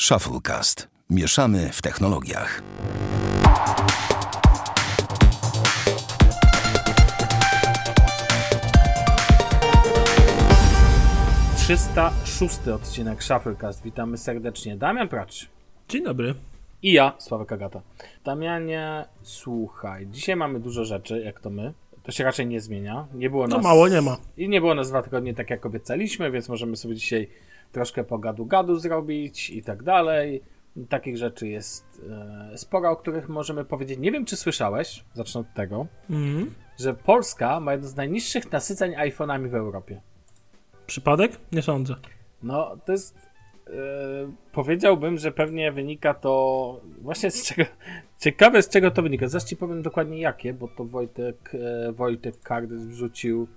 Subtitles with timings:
[0.00, 0.88] Shufflecast.
[1.10, 2.62] Mieszamy w technologiach.
[11.56, 13.82] Trzysta szósty odcinek Shufflecast.
[13.82, 14.76] Witamy serdecznie.
[14.76, 15.48] Damian Pracz.
[15.88, 16.34] Dzień dobry.
[16.82, 17.80] I ja, Sławek Agata.
[18.24, 21.72] Damianie, słuchaj, dzisiaj mamy dużo rzeczy, jak to my.
[22.02, 23.06] To się raczej nie zmienia.
[23.14, 23.64] Nie było No nas...
[23.64, 24.16] mało nie ma.
[24.36, 27.28] I nie było nas dwa tygodnie tak, jak obiecaliśmy, więc możemy sobie dzisiaj
[27.72, 30.42] troszkę pogadu-gadu zrobić i tak dalej.
[30.88, 32.02] Takich rzeczy jest
[32.52, 33.98] e, sporo, o których możemy powiedzieć.
[33.98, 36.50] Nie wiem, czy słyszałeś, zacznę od tego, Mhm.
[36.80, 40.00] że Polska ma jedno z najniższych nasyceń iPhone'ami w Europie.
[40.86, 41.32] Przypadek?
[41.52, 41.94] Nie sądzę.
[42.42, 43.16] No, to jest.
[43.66, 43.70] e,
[44.52, 47.70] powiedziałbym, że pewnie wynika to właśnie z czego.
[48.18, 49.28] Ciekawe z czego to wynika.
[49.28, 51.52] Zaraz ci powiem dokładnie jakie, bo to Wojtek,
[51.88, 53.48] e, Wojtek Kardys wrzucił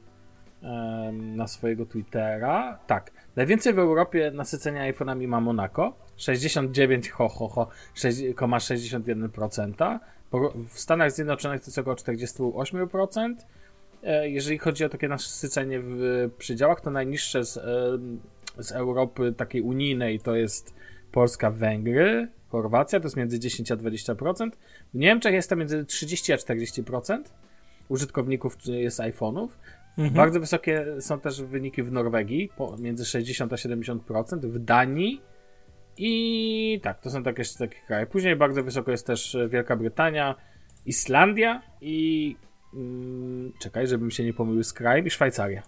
[1.12, 2.80] na swojego Twittera.
[2.88, 3.12] Tak.
[3.40, 5.94] Najwięcej w Europie nasycenia iPhone'ami ma Monaco.
[6.18, 10.00] 69 ho, ho, ho, 6,61%.
[10.32, 13.36] Po- W Stanach Zjednoczonych to jest około 48%.
[14.04, 18.20] E, Jeżeli chodzi o takie nasycenie w przydziałach, to najniższe z, em,
[18.58, 20.74] z Europy takiej unijnej to jest
[21.12, 24.50] Polska, Węgry, Chorwacja, to jest między 10 a 20%.
[24.94, 27.24] W Niemczech jest to między 30 a 40%
[27.90, 29.48] użytkowników czy jest iPhone'ów.
[30.00, 30.14] Mhm.
[30.14, 35.22] Bardzo wysokie są też wyniki w Norwegii, między 60 a 70%, w Danii
[35.98, 38.06] i tak, to są takie, takie kraje.
[38.06, 40.36] Później bardzo wysoko jest też Wielka Brytania,
[40.86, 42.36] Islandia i
[42.74, 45.64] mm, czekaj, żebym się nie pomylił z krajem i Szwajcaria.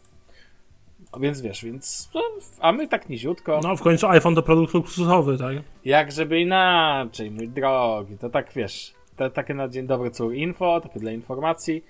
[1.12, 2.22] A więc wiesz, więc no,
[2.60, 3.60] a my tak niziutko.
[3.64, 5.56] No w końcu iPhone to produkt luksusowy, tak?
[5.86, 10.82] Jak żeby inaczej, mój drogi, to tak wiesz, to takie na dzień dobry cór info,
[10.82, 11.84] takie dla informacji,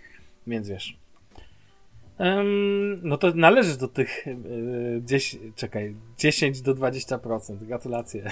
[0.47, 1.00] więc wiesz.
[3.03, 8.31] No to należysz do tych yy, 10, czekaj, 10 do 20%, gratulacje.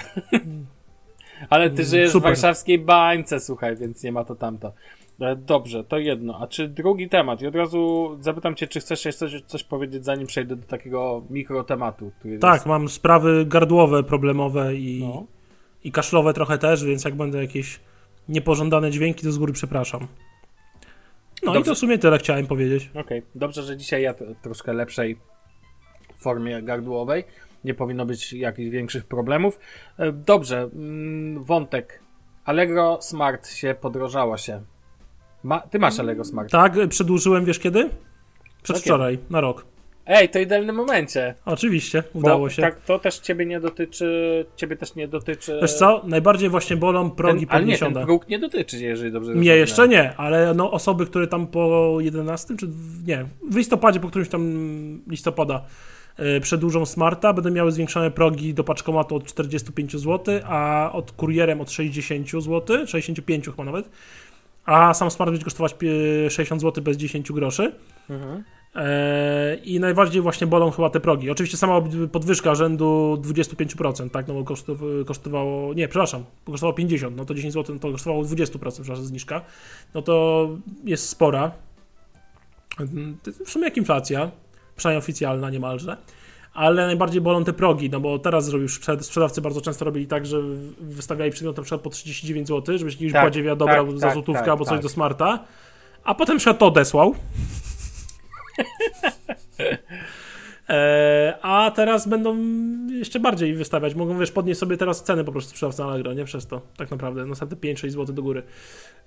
[1.50, 2.30] Ale ty żyjesz w super.
[2.30, 4.72] warszawskiej bańce, słuchaj, więc nie ma to tamto.
[5.20, 6.38] E, Dobrze, to jedno.
[6.40, 7.42] A czy drugi temat?
[7.42, 11.22] I od razu zapytam cię, czy chcesz jeszcze coś, coś powiedzieć, zanim przejdę do takiego
[11.30, 12.66] mikrotematu, który Tak, jest...
[12.66, 15.26] mam sprawy gardłowe, problemowe i, No.
[15.84, 17.80] i kaszlowe trochę też, więc jak będą jakieś
[18.28, 20.06] niepożądane dźwięki, to z góry przepraszam.
[21.42, 21.60] No Dobrze.
[21.60, 22.90] i to w sumie tyle chciałem powiedzieć.
[22.94, 25.16] Okej, dobrze, że dzisiaj ja t- troszkę lepszej
[26.16, 27.24] formie gardłowej.
[27.64, 29.58] Nie powinno być jakichś większych problemów.
[29.98, 32.00] E, Dobrze, mm, wątek.
[32.44, 34.62] Allegro Smart się podrożało się.
[35.42, 36.50] Ma, ty masz Allegro Smart.
[36.50, 37.88] Tak, przedłużyłem, wiesz kiedy?
[38.62, 39.32] Przedwczoraj, kiedy?
[39.32, 39.64] na rok.
[40.12, 41.34] Ej, to idealnym momencie.
[41.44, 42.62] Oczywiście, Bo udało się.
[42.62, 44.46] Tak, to też ciebie nie dotyczy.
[44.56, 45.58] Ciebie też nie dotyczy.
[45.62, 49.26] Wiesz co, najbardziej właśnie bolą progi ten, ale nie, ten próg nie dotyczy, jeżeli dobrze
[49.26, 49.60] zrozumiałem.
[49.60, 52.68] jeszcze nie, ale no osoby, które tam po 11 czy
[53.06, 54.42] nie, w listopadzie, po którymś tam
[55.08, 55.62] listopada
[56.18, 61.60] yy, przedłużą smarta, będą miały zwiększone progi do paczkomatu od 45 zł, a od kurierem
[61.60, 63.88] od 60 zł, 65 chyba nawet.
[64.64, 67.72] A sam smart będzie kosztować pie- 60 zł bez 10 groszy.
[68.10, 68.44] Mhm.
[68.74, 71.30] E, I najbardziej właśnie bolą chyba te progi.
[71.30, 71.80] Oczywiście sama
[72.12, 77.54] podwyżka rzędu 25%, tak, no bo kosztow- kosztowało, nie, przepraszam, kosztowało 50, no to 10
[77.54, 79.40] zł, no to kosztowało 20%, przepraszam, zniżka.
[79.94, 80.48] No to
[80.84, 81.50] jest spora.
[83.46, 84.30] W sumie jak inflacja,
[84.76, 85.96] przynajmniej oficjalna niemalże.
[86.54, 90.26] Ale najbardziej bolą te progi, no bo teraz zrobił sprzed- sprzedawcy bardzo często robili tak,
[90.26, 90.42] że
[90.80, 94.14] wystawiali przedmiot na przykład po 39 zł, żebyś kimś Tak, bardziej dobrał tak, za tak,
[94.14, 94.82] złotówkę tak, albo coś tak.
[94.82, 95.44] do smarta,
[96.04, 97.14] a potem przykład to odesłał.
[100.70, 102.38] E, a teraz będą
[102.88, 103.94] jeszcze bardziej wystawiać.
[103.94, 107.26] Mogą wiesz, podnieść sobie teraz ceny po prostu sprzedawcy Allegro, nie przez to, tak naprawdę,
[107.26, 108.42] następne 5-6 zł do góry.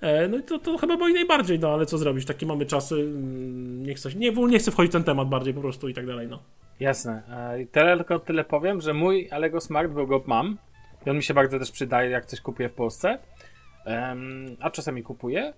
[0.00, 2.94] E, no i to, to chyba boi najbardziej, no ale co zrobić, takie mamy czasy,
[2.94, 6.06] mm, nie chcę, nie, nie chcę wchodzić w ten temat bardziej po prostu i tak
[6.06, 6.42] dalej, no.
[6.80, 7.22] Jasne.
[7.30, 10.58] E, Tyle, tylko tyle powiem, że mój Allegro Smart, bo go mam
[11.06, 13.18] i on mi się bardzo też przydaje, jak coś kupuję w Polsce,
[14.60, 15.52] a czasami kupuję,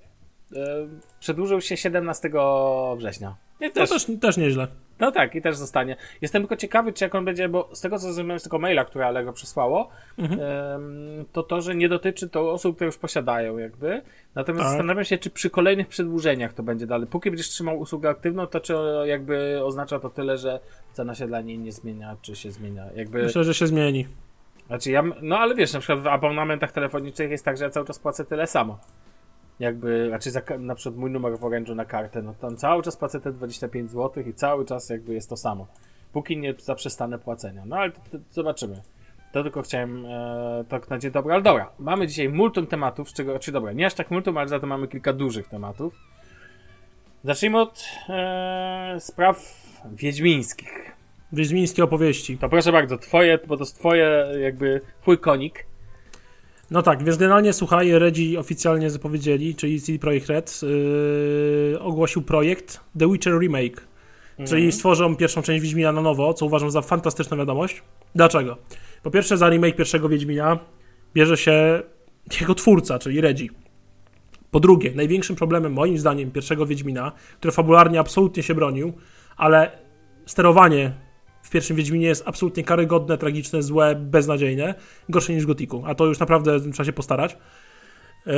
[1.20, 2.30] przedłużył się 17
[2.96, 3.36] września.
[3.60, 4.66] I To też, też, też nieźle.
[5.00, 5.96] no tak, i też zostanie.
[6.20, 8.84] Jestem tylko ciekawy, czy jak on będzie, bo z tego co zrozumiałem z tego maila,
[8.84, 10.40] które Allegro przesłało, Mhm.
[11.32, 14.02] to to, że nie dotyczy to osób, które już posiadają jakby.
[14.34, 14.70] Natomiast Tak.
[14.70, 17.06] zastanawiam się, czy przy kolejnych przedłużeniach to będzie dalej.
[17.06, 18.74] Póki będziesz trzymał usługę aktywną, to czy
[19.04, 20.60] jakby oznacza to tyle, że
[20.92, 22.84] cena się dla niej nie zmienia, czy się zmienia?
[22.94, 24.06] Jakby, Myślę, że się zmieni.
[24.66, 27.86] znaczy ja, no ale wiesz, na przykład w abonamentach telefonicznych jest tak, że ja cały
[27.86, 28.78] czas płacę tyle samo.
[29.60, 32.82] Jakby, raczej za, ka- na przykład mój numer w Orange'u na kartę, no tam cały
[32.82, 35.66] czas płacę te 25 zł i cały czas jakby jest to samo.
[36.12, 37.62] Póki nie zaprzestanę płacenia.
[37.66, 38.82] No ale to, to, zobaczymy.
[39.32, 41.70] To tylko chciałem e, tak na dzień dobry, ale dobra.
[41.78, 44.66] Mamy dzisiaj multum tematów, z czego, czy dobra, nie aż tak multum, ale za to
[44.66, 45.94] mamy kilka dużych tematów.
[47.24, 49.62] Zacznijmy od e, spraw
[49.92, 50.92] wiedźmińskich.
[51.32, 52.38] Wiedźmińskie opowieści.
[52.38, 55.66] To proszę bardzo, twoje, bo to jest twoje, jakby, twój konik.
[56.70, 60.60] No tak, więc generalnie słuchaj, Redzi oficjalnie zapowiedzieli, czyli CD Projekt Red
[61.72, 63.86] yy, ogłosił projekt The Witcher Remake,
[64.38, 64.48] Mhm.
[64.48, 67.82] czyli stworzą pierwszą część Wiedźmina na nowo, co uważam za fantastyczną wiadomość.
[68.14, 68.56] Dlaczego?
[69.02, 70.58] Po pierwsze za remake pierwszego Wiedźmina
[71.14, 71.82] bierze się
[72.40, 73.50] jego twórca, czyli Redzi.
[74.50, 78.92] Po drugie, największym problemem moim zdaniem pierwszego Wiedźmina, który fabularnie absolutnie się bronił,
[79.36, 79.70] ale
[80.26, 80.92] sterowanie
[81.46, 84.74] w pierwszym Wiedźminie jest absolutnie karygodne, tragiczne, złe, beznadziejne,
[85.08, 87.36] gorsze niż Gotiku, a to już naprawdę trzeba się postarać.
[88.26, 88.32] Yy,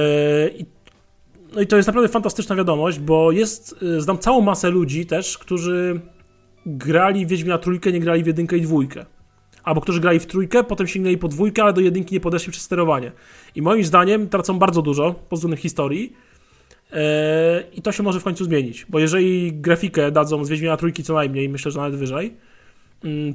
[1.55, 5.39] no i to jest naprawdę fantastyczna wiadomość, bo jest, yy, znam całą masę ludzi też,
[5.39, 6.01] którzy
[6.67, 9.07] grali w Wiedźmina trójkę, nie grali w jedynkę i dwójkę.
[9.63, 12.65] Albo którzy grali w trójkę, potem sięgnęli po dwójkę, ale do jedynki nie podeszli przez
[12.65, 13.13] sterowanie.
[13.55, 16.13] I moim zdaniem tracą bardzo dużo pod względem historii.
[16.93, 16.99] Yy,
[17.73, 21.15] I to się może w końcu zmienić, bo jeżeli grafikę dadzą z Wiedźmina trójki co
[21.15, 22.37] najmniej, myślę, że nawet wyżej,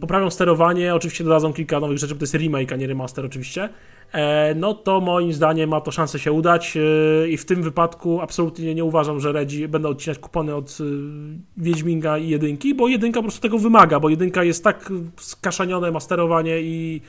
[0.01, 3.69] poprawią sterowanie, oczywiście dodadzą kilka nowych rzeczy, bo to jest remake, a nie remaster oczywiście,
[4.12, 8.21] e, no to moim zdaniem ma to szansę się udać e, i w tym wypadku
[8.21, 10.83] absolutnie nie uważam, że Redzi będą odcinać kupony od e,
[11.57, 16.00] Wiedźminga i jedynki, bo jedynka po prostu tego wymaga, bo jedynka jest tak skaszanione, ma
[16.00, 17.01] sterowanie i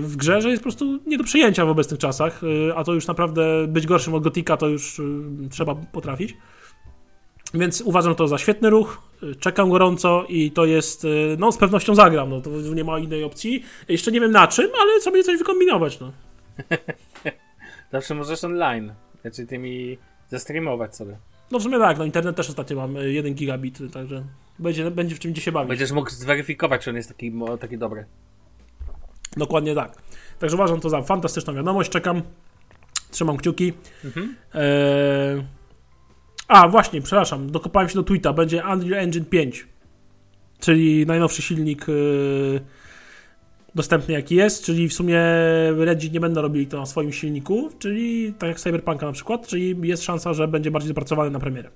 [0.00, 2.40] w grze, że jest po prostu nie do przyjęcia w obecnych czasach,
[2.76, 5.00] a to już naprawdę być gorszym od Gotika to już
[5.50, 6.36] trzeba potrafić.
[7.54, 9.02] Więc uważam to za świetny ruch,
[9.40, 13.24] czekam gorąco i to jest, y, no z pewnością zagram, no to nie ma innej
[13.24, 13.64] opcji.
[13.88, 16.12] Jeszcze nie wiem na czym, ale sobie coś wykombinować, no.
[17.92, 18.92] Zawsze możesz online.
[19.20, 19.98] Znaczy tymi
[20.28, 21.16] zestreamować sobie.
[21.50, 24.24] No w sumie tak, no internet też ostatnio mam y, 1 gigabit, y, także
[24.58, 25.68] będzie, będzie w czym się bawić.
[25.68, 28.04] Będziesz mógł zweryfikować, czy on jest taki, taki dobry.
[29.36, 30.02] Dokładnie tak.
[30.38, 32.22] Także uważam to za fantastyczną wiadomość, czekam,
[33.10, 33.72] trzymam kciuki.
[34.04, 34.36] Mhm.
[34.54, 35.59] Eee...
[36.50, 39.66] A, właśnie, przepraszam, dokopałem się do tweeta, będzie Unreal Engine 5,
[40.60, 42.60] czyli najnowszy silnik yy,
[43.74, 45.20] dostępny jaki jest, czyli w sumie
[45.76, 49.88] Redzi nie będą robili to na swoim silniku, czyli tak jak Cyberpunka na przykład, czyli
[49.88, 51.70] jest szansa, że będzie bardziej dopracowany na premierę.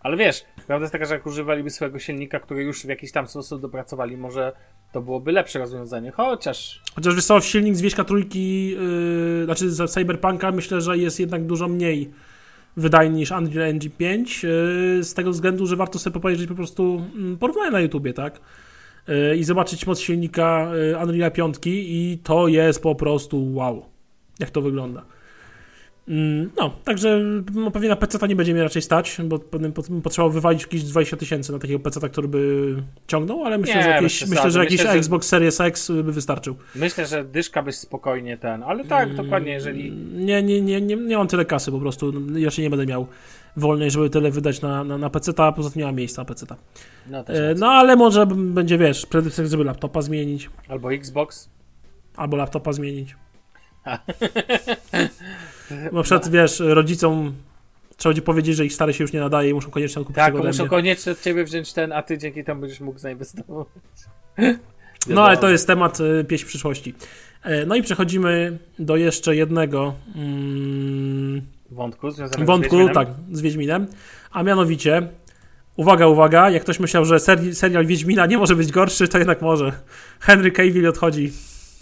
[0.00, 3.28] Ale wiesz, prawda jest taka, że jak używaliby swojego silnika, który już w jakiś tam
[3.28, 4.52] sposób dopracowali, może
[4.92, 6.10] to byłoby lepsze rozwiązanie.
[6.10, 11.20] Chociaż Chociaż wiesz co, silnik z Wieśka Trójki, yy, znaczy z Cyberpunka myślę, że jest
[11.20, 12.10] jednak dużo mniej
[12.78, 14.50] wydajny niż Unreal Engine 5, yy,
[15.04, 18.40] z tego względu, że warto sobie popatrzeć po prostu mm, porównania na YouTubie, tak?
[19.08, 23.84] Yy, I zobaczyć moc silnika yy, Unreal 5 i to jest po prostu wow,
[24.38, 25.04] jak to wygląda.
[26.08, 27.20] Mm, No, także
[27.54, 29.38] no, pewnie na PC nie będzie mnie raczej stać, bo
[30.02, 32.74] potrzeba wywalić jakieś 20 tysięcy na takiego PC, który by
[33.06, 34.34] ciągnął, ale myślę, Nie, że jakiś, przesady.
[34.34, 36.56] myślę, że jakiś Myślę, Xbox Series X by wystarczył.
[36.74, 38.62] myślę, że dyszka byś spokojnie ten.
[38.62, 39.92] Ale tak, dokładnie, jeżeli.
[40.12, 42.12] Nie, nie, nie, nie, nie mam tyle kasy po prostu.
[42.12, 43.06] No, Raczej nie będę miał
[43.56, 46.26] wolnej, żeby tyle wydać na, na, na PC, a poza tym nie mam miejsca na
[46.26, 46.46] PC.
[47.10, 51.48] No, E, no ale może będzie, wiesz, przede wszystkim, żeby laptopa zmienić, Albo Xbox.
[52.16, 53.16] albo laptopa zmienić.
[55.92, 57.32] Na przykład, wiesz, rodzicom
[57.96, 60.34] trzeba będzie powiedzieć, że ich stary się już nie nadaje i muszą koniecznie kupić Tak,
[60.34, 63.68] muszą koniecznie od ciebie wziąć ten, a ty dzięki temu będziesz mógł zainwestować.
[65.06, 66.94] No ale to jest temat y, pieśń przyszłości.
[67.42, 72.94] E, no i przechodzimy do jeszcze jednego mm, Wątku związanego z wątku, Wiedźminem.
[72.94, 73.86] tak, z Wiedźminem,
[74.30, 75.08] a mianowicie,
[75.76, 79.42] uwaga, uwaga, jak ktoś myślał, że seri serial Wiedźmina nie może być gorszy, to jednak
[79.42, 79.72] może.
[80.20, 81.32] Henry Cavill odchodzi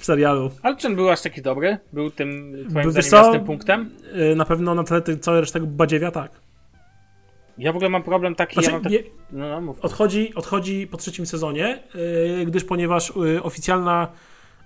[0.07, 0.51] serialu.
[0.63, 1.79] Ale czy on był aż taki dobry?
[1.93, 3.91] Był tym, twoim Wiesz zdaniem, punktem?
[4.33, 6.31] Y, Na pewno na tle tej całej reszty tego badziewia, tak.
[7.59, 8.93] Ja w ogóle mam problem taki, Znaczy, ja mam tak...
[8.93, 8.99] nie,
[9.33, 11.83] No, no, odchodzi, odchodzi po trzecim sezonie,
[12.41, 14.09] y, gdyż ponieważ y, oficjalna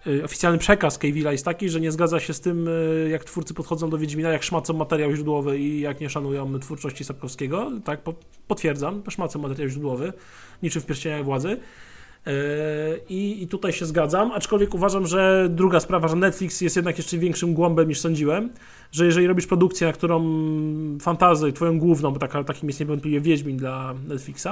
[0.06, 3.54] y, oficjalny przekaz Cavilla jest taki, że nie zgadza się z tym, y, jak twórcy
[3.54, 7.70] podchodzą do Wiedźmina, jak szmacą materiał źródłowy i jak nie szanują twórczości Sapkowskiego.
[7.84, 8.14] Tak, po,
[8.48, 10.12] potwierdzam, szmacą materiał źródłowy,
[10.62, 11.60] niczym w pierścieniach władzy.
[12.26, 16.98] Y, I, I tutaj się zgadzam, aczkolwiek uważam, że druga sprawa, że Netflix jest jednak
[16.98, 18.50] jeszcze większym głąbem niż sądziłem,
[18.92, 20.24] że jeżeli robisz produkcję, na którą
[21.00, 24.46] fantazję, twoją główną, bo taka, takim jest niewątpliwie Wiedźmin dla Netflixa,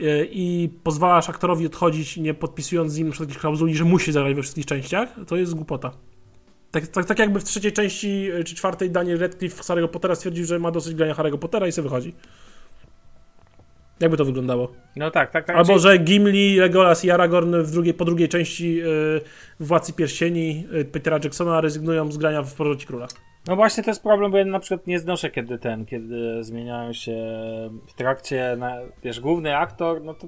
[0.00, 4.42] y, i pozwalasz aktorowi odchodzić, nie podpisując z nim jakiejś klauzuli, że musi zagrać we
[4.42, 5.90] wszystkich częściach, to jest głupota.
[6.70, 10.14] Tak, tak, tak jakby w trzeciej części y, czy czwartej Daniel Radcliffe z Harry'ego Pottera
[10.14, 12.14] stwierdził, że ma dosyć grania Harry'ego Pottera i sobie wychodzi.
[14.00, 14.72] Jakby to wyglądało?
[14.96, 15.56] No tak, tak, tak.
[15.56, 19.20] Albo, czyli- że Gimli, Legolas i Aragorn w drugiej, po drugiej części y,
[19.60, 23.06] Władcy Pierścieni y, Petera Jacksona rezygnują z grania w Powrocie Króla.
[23.46, 26.92] No właśnie to jest problem, bo ja na przykład nie znoszę kiedy ten, kiedy zmieniają
[26.92, 27.16] się
[27.86, 30.26] w trakcie, na, wiesz, główny aktor, no to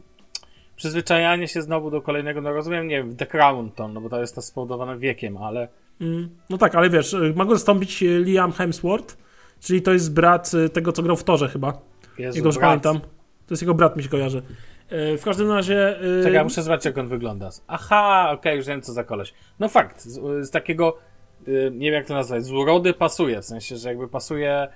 [0.77, 4.21] przyzwyczajanie się znowu do kolejnego, no rozumiem, nie wiem, The Crown to, no bo to
[4.21, 5.69] jest to spowodowane wiekiem, ale
[6.00, 9.17] Mm, No tak, ale wiesz, ma go zastąpić Liam Hemsworth,
[9.61, 11.81] czyli to jest brat tego, co grał w Torze chyba.
[12.19, 12.69] Jezu, Jak dobrze brat.
[12.83, 13.09] pamiętam.
[13.50, 14.42] To jest jego brat, mi się kojarzy.
[14.92, 16.02] Y, W każdym razie...
[16.04, 17.50] y, Czekaj, ja muszę zobaczyć jak on wygląda.
[17.69, 19.35] Aha, okej, już wiem co za koleś.
[19.61, 20.97] No fakt, z, z takiego
[21.49, 24.69] y, nie wiem jak to nazwać, z urody pasuje, w sensie, że jakby pasuje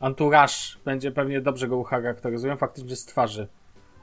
[0.00, 3.46] entourage, będzie pewnie dobrze go ucharakteryzują, faktycznie z twarzy.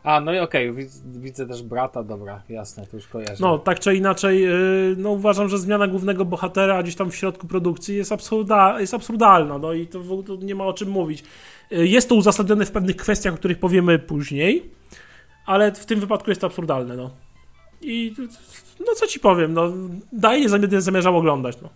[0.04, 3.36] A, no i okej, widzę, widzę też brata, dobra, jasne, to już kojarzę.
[3.40, 7.48] No, tak czy inaczej, yy, no uważam, że zmiana głównego bohatera gdzieś tam w środku
[7.48, 11.24] produkcji jest, absurda, jest absurdalna, no i to, w- to nie ma o czym mówić.
[11.72, 14.70] Yy, Jest to uzasadnione w pewnych kwestiach, o których powiemy później,
[15.46, 17.12] ale w tym wypadku jest to absurdalne, no.
[17.82, 18.14] I
[18.80, 19.72] no co ci powiem, no
[20.14, 21.70] daje nie zam- nie zamierzał oglądać, no.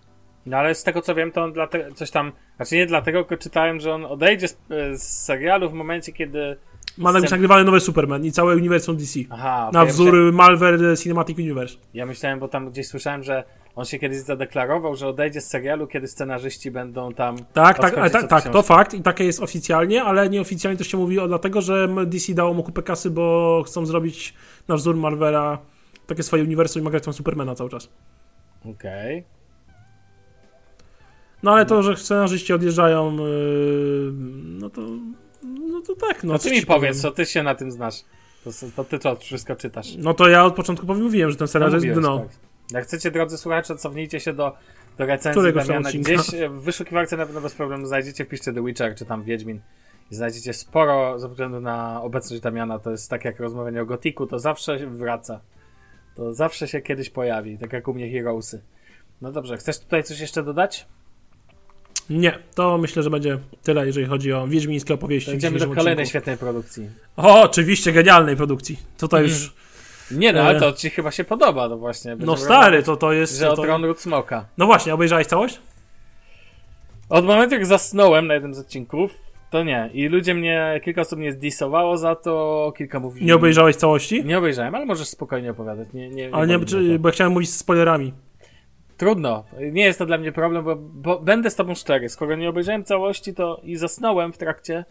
[0.45, 3.43] No ale z tego co wiem, to on dlatego, coś tam, znaczy nie dlatego, tylko
[3.43, 4.57] czytałem, że on odejdzie z,
[4.93, 6.57] z serialu w momencie, kiedy...
[6.98, 9.19] Ma być Scen- nagrywany nowy Superman i całe uniwersum DC.
[9.29, 11.75] Aha, Na okej, ja wzór myślałem- Malware Cinematic Universe.
[11.93, 13.43] Ja myślałem, bo tam gdzieś słyszałem, że
[13.75, 17.38] on się kiedyś zadeklarował, że odejdzie z serialu, kiedy scenarzyści będą tam...
[17.38, 20.98] Tak, tak, odchodzić tak, tak, to fakt i takie jest oficjalnie, ale nieoficjalnie to się
[20.98, 24.34] mówi o dlatego, że DC dało mu kupę kasy, bo chcą zrobić
[24.68, 25.58] na wzór Marvela
[26.08, 27.90] takie swoje uniwersum i ma grać tam Supermana cały czas.
[28.66, 29.24] Okej.
[31.44, 34.13] No ale to, że scenarzyści odjeżdżają, yy,
[34.60, 34.82] no to
[35.44, 37.96] no to tak, no No co ty mi powiedz, co ty się na tym znasz.
[38.44, 39.96] To, to ty to wszystko czytasz.
[39.98, 42.20] No to ja od początku powiem- mówiłem, że ten serial jest mówiłeś, dno.
[42.20, 42.50] tak.
[42.72, 44.56] Jak chcecie, drodzy słuchacze, cofnijcie się do,
[44.98, 46.00] do recenzji Któregoś tam Damiana.
[46.04, 49.60] Gdzieś e, w wyszukiwarce na pewno bez problemu znajdziecie, wpiszcie The Witcher czy tam Wiedźmin
[50.12, 52.80] i znajdziecie sporo ze względu na obecność Damiana.
[52.80, 55.42] To jest tak jak rozmawianie o Gotiku, to zawsze się wraca.
[56.16, 58.62] To zawsze się kiedyś pojawi, tak jak u mnie Heroesy.
[59.22, 60.88] No dobrze, chcesz tutaj coś jeszcze dodać?
[62.10, 65.32] Nie, to myślę, że będzie tyle, jeżeli chodzi o wiedźmińskie opowieści.
[65.32, 66.10] To idziemy do kolejnej odcinku.
[66.10, 66.90] świetnej produkcji.
[67.18, 68.80] O, oczywiście, genialnej produkcji.
[68.98, 69.54] Tutaj już,
[70.18, 70.44] Nie no, E.
[70.44, 72.15] ale to ci chyba się podoba, no właśnie.
[72.20, 73.39] no stary, to, to jest...
[73.39, 74.46] Że to, Tron Ród Smoka.
[74.58, 75.60] no właśnie, obejrzałeś całość?
[77.10, 79.12] Od momentu, jak zasnąłem na jednym z odcinków,
[79.50, 79.89] to nie.
[79.94, 83.25] I ludzie mnie, kilka osób mnie zdisowało za to, kilka mówi...
[83.25, 84.25] Nie obejrzałeś całości?
[84.25, 85.88] Nie obejrzałem, ale możesz spokojnie opowiadać.
[85.94, 88.13] Nie, nie, nie Ale nie, czy, bo ja chciałem mówić z spoilerami.
[88.98, 89.44] Trudno.
[89.72, 92.10] Nie jest to dla mnie problem, bo, bo będę z tobą szczery.
[92.10, 94.86] Skoro nie obejrzałem całości to i zasnąłem w trakcie,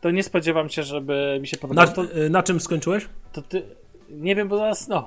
[0.00, 1.92] to nie spodziewam się, żeby mi się Na, podobało.
[2.08, 3.08] To, y, na czym skończyłeś?
[3.32, 3.62] to ty...
[4.12, 5.04] Nie wiem, bo zasnął.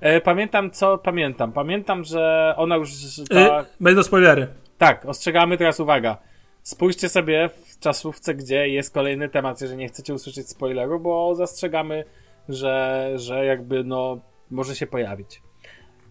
[0.00, 1.52] E, pamiętam, co pamiętam.
[1.52, 2.90] Pamiętam, że ona już...
[3.30, 3.60] Ta...
[3.60, 4.48] Y, będą spoilery.
[4.78, 6.18] Tak, ostrzegamy teraz, uwaga.
[6.62, 12.04] Spójrzcie sobie w czasówce, gdzie jest kolejny temat, jeżeli nie chcecie usłyszeć spoileru, bo zastrzegamy,
[12.48, 14.20] że, że jakby no
[14.50, 15.42] może się pojawić.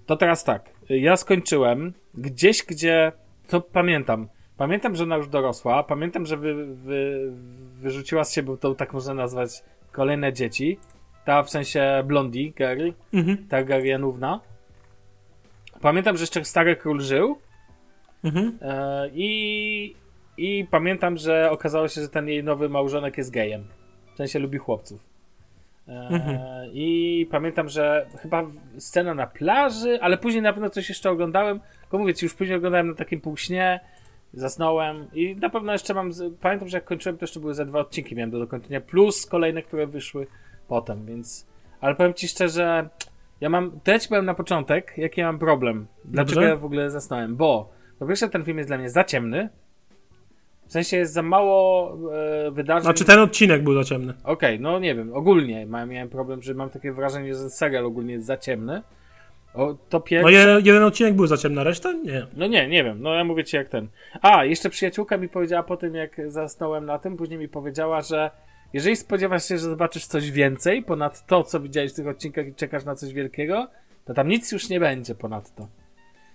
[0.05, 3.11] To teraz tak, ja skończyłem gdzieś, gdzie,
[3.47, 7.31] to pamiętam, pamiętam, że ona już dorosła, pamiętam, że wy, wy,
[7.73, 10.79] wyrzuciła z siebie tą, tak można nazwać, kolejne dzieci,
[11.29, 13.47] ta w sensie Blondie, Gary, Mhm.
[13.47, 14.39] Targaryenówna.
[15.81, 17.37] Pamiętam, że jeszcze Stary Król żył,
[18.23, 18.57] Mhm.
[18.61, 19.95] E, I,
[20.37, 23.63] I pamiętam, że okazało się, że ten jej nowy małżonek jest gejem.
[24.13, 25.03] W sensie lubi chłopców.
[25.87, 26.39] E, Mhm.
[26.73, 28.45] I pamiętam, że chyba
[28.77, 31.59] scena na plaży, ale później na pewno coś jeszcze oglądałem.
[31.81, 33.79] Tylko mówię ci, już później oglądałem na takim półśnie,
[34.33, 36.11] zasnąłem i na pewno jeszcze mam.
[36.41, 39.61] Pamiętam, że jak kończyłem, to jeszcze były ze dwa odcinki miałem do dokończenia, plus kolejne,
[39.61, 40.27] które wyszły
[40.69, 41.47] potem, więc.
[41.81, 42.89] Ale powiem ci szczerze,
[43.41, 43.79] ja mam.
[43.83, 45.87] To ja ci powiem na początek, jaki mam problem.
[46.05, 46.49] Dlaczego Dobrze.
[46.49, 47.35] ja w ogóle zasnąłem?
[47.35, 49.49] Bo po pierwsze, ten film jest dla mnie za ciemny.
[50.67, 51.91] W sensie jest za mało
[52.47, 52.83] e, wydarzeń.
[52.83, 54.13] Znaczy ten odcinek był za ciemny.
[54.23, 58.25] Okej, no nie wiem, ogólnie miałem problem, że mam takie wrażenie, że serial ogólnie jest
[58.25, 58.81] za ciemny.
[59.53, 60.23] O, to pierwsze.
[60.23, 62.25] No je, jeden odcinek był za ciemny, reszta nie.
[62.37, 63.87] No nie, nie wiem, no ja mówię ci jak ten.
[64.21, 68.31] A, jeszcze przyjaciółka mi powiedziała po tym, jak zasnąłem na tym, później mi powiedziała, że
[68.73, 72.55] jeżeli spodziewasz się, że zobaczysz coś więcej ponad to, co widziałeś w tych odcinkach i
[72.55, 73.67] czekasz na coś wielkiego,
[74.05, 75.67] to tam nic już nie będzie ponad to.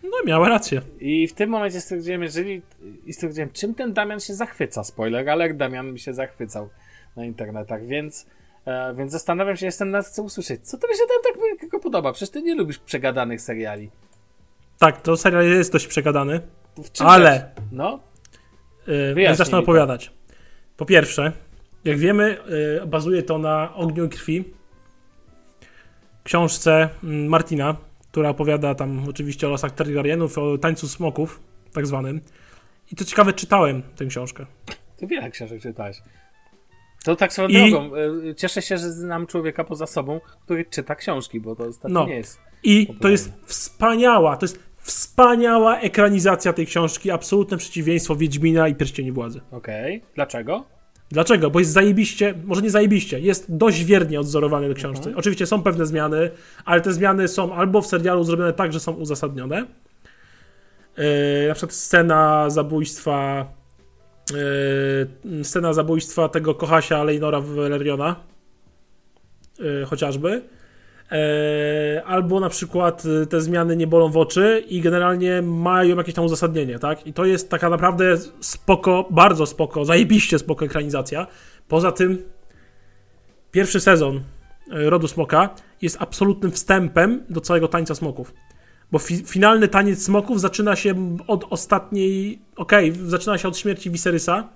[0.03, 0.81] No miała rację.
[1.01, 2.63] I w tym momencie stwierdziłem, jeżeli.
[3.07, 4.85] I stwierdziłem, czym ten Damian się zachwyca.
[4.85, 6.69] Spoiler, ale Damian mi się zachwycał
[7.17, 8.27] na internetach, więc.
[8.67, 10.61] E, więc zastanawiam się, jestem na co usłyszeć.
[10.69, 11.33] Co to mi się tam
[11.71, 12.13] tak podoba?
[12.13, 13.91] Przecież ty nie lubisz przegadanych seriali.
[14.79, 16.41] Tak, to serial jest dość przegadany,
[16.99, 17.67] ale rzecz?
[17.73, 18.01] No,
[19.17, 20.13] yy, zacznę opowiadać.
[20.77, 21.33] Po pierwsze,
[21.85, 22.37] jak wiemy,
[22.81, 24.45] yy, bazuje to na Ogniu i Krwi,
[26.25, 27.77] książce mm, Martina,
[28.11, 31.41] która opowiada tam oczywiście o losach Targaryenów, o tańcu smoków,
[31.73, 32.21] tak zwanym.
[32.93, 34.47] I to ciekawe, czytałem tę książkę.
[34.97, 36.03] ty wiele książek czytałeś.
[37.05, 37.91] To tak swoją I- drogą.
[38.31, 42.07] e, Cieszę się, że znam człowieka poza sobą, który czyta książki, bo to ostatnio No.
[42.07, 42.39] nie jest.
[42.63, 49.13] I to jest wspaniała, to jest wspaniała ekranizacja tej książki, absolutne przeciwieństwo Wiedźmina i Pierścieni
[49.13, 49.41] Władzy.
[49.51, 50.03] Okej.
[50.15, 50.65] Dlaczego?
[51.11, 51.51] Dlaczego?
[51.51, 54.99] Bo jest zajebiście, może nie zajebiście, jest dość wiernie odzorowany do książki.
[54.99, 55.19] Mhm.
[55.19, 56.31] Oczywiście są pewne zmiany,
[56.65, 59.67] ale te zmiany są albo w serialu zrobione tak, że są uzasadnione.
[60.97, 61.05] Yy,
[61.49, 63.47] na przykład scena zabójstwa
[65.27, 68.17] yy, scena zabójstwa tego Kochasia Leinora Valeriona
[69.59, 70.43] yy, chociażby.
[71.13, 76.15] E, albo na przykład e, te zmiany nie bolą w oczy i generalnie mają jakieś
[76.15, 77.07] tam uzasadnienie, tak?
[77.07, 81.27] I to jest taka naprawdę spoko, bardzo spoko, zajebiście spoko ekranizacja.
[81.69, 82.23] Poza tym
[83.51, 88.35] pierwszy sezon e, Rodu Smoka jest absolutnym wstępem do całego tańca smoków.
[88.93, 92.43] Bo fi finalny taniec smoków zaczyna się od ostatniej.
[92.57, 94.49] Okej, okay, zaczyna się od śmierci Viserysa,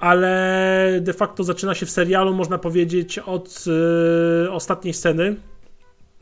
[0.00, 3.64] ale de facto zaczyna się w serialu, można powiedzieć, od
[4.46, 5.36] y, ostatniej sceny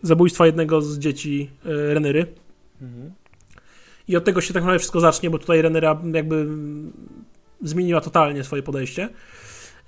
[0.02, 2.26] zabójstwa jednego z dzieci y, Renery.
[2.83, 3.12] Mhm.
[4.09, 6.47] I od tego się tak naprawdę wszystko zacznie, bo tutaj Renera jakby
[7.62, 9.09] zmieniła totalnie swoje podejście.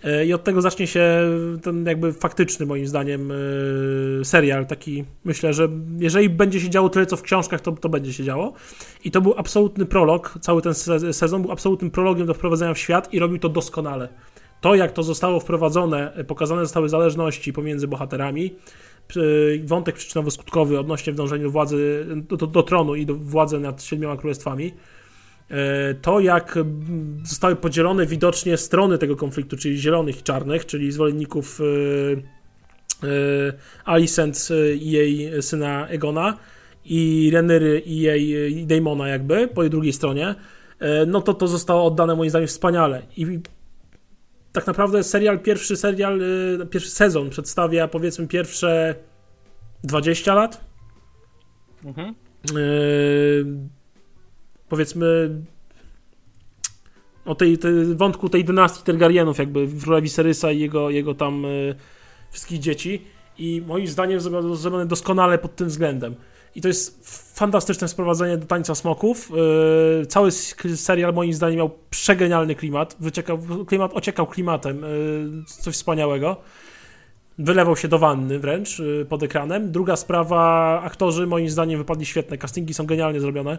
[0.04, 1.30] E, I od tego zacznie się
[1.62, 4.66] ten jakby faktyczny, moim zdaniem, e, serial.
[4.66, 8.24] Taki myślę, że jeżeli będzie się działo tyle, co w książkach, to, to będzie się
[8.24, 8.52] działo.
[9.04, 10.74] I to był absolutny prolog, cały ten
[11.12, 14.08] sezon był absolutnym prologiem do wprowadzenia w świat i robił to doskonale.
[14.60, 18.54] To, jak to zostało wprowadzone, pokazane zostały zależności pomiędzy bohaterami,
[19.64, 24.16] wątek przyczynowo-skutkowy odnośnie w dążeniu władzy, do, do, do tronu i do władzy nad siedmioma
[24.16, 24.72] królestwami E,
[26.02, 26.58] to, jak
[27.22, 31.64] zostały podzielone widocznie strony tego konfliktu, czyli zielonych i czarnych, czyli zwolenników e,
[33.08, 33.52] e,
[33.84, 34.48] Alicent
[34.80, 36.36] i jej syna Egona
[36.84, 40.34] i Renery i jej i Daemona jakby, po jej drugiej stronie,
[41.06, 43.02] no to to zostało oddane moim zdaniem wspaniale.
[43.16, 43.40] I
[44.52, 46.20] tak naprawdę serial, pierwszy serial,
[46.70, 48.94] pierwszy sezon przedstawia powiedzmy pierwsze
[49.84, 50.64] 20 lat.
[51.84, 52.14] Mhm
[54.68, 55.30] powiedzmy
[57.24, 61.74] o tej, tej wątku tej dynastii Targaryenów, jakby roli Viserysa i jego, jego tam y,
[62.30, 63.02] wszystkich dzieci
[63.38, 66.14] i moim zdaniem zrobione doskonale pod tym względem.
[66.54, 67.08] I to jest
[67.38, 69.30] fantastyczne sprowadzenie do tańca smoków.
[70.00, 70.30] Yy, cały
[70.76, 72.96] serial moim zdaniem miał przegenialny klimat.
[73.00, 76.36] Wyciekał, klimat ociekał klimatem, yy, coś wspaniałego.
[77.38, 79.72] Wylewał się do wanny wręcz yy, pod ekranem.
[79.72, 82.38] Druga sprawa, aktorzy moim zdaniem wypadli świetne.
[82.38, 83.58] Castingi są genialnie zrobione.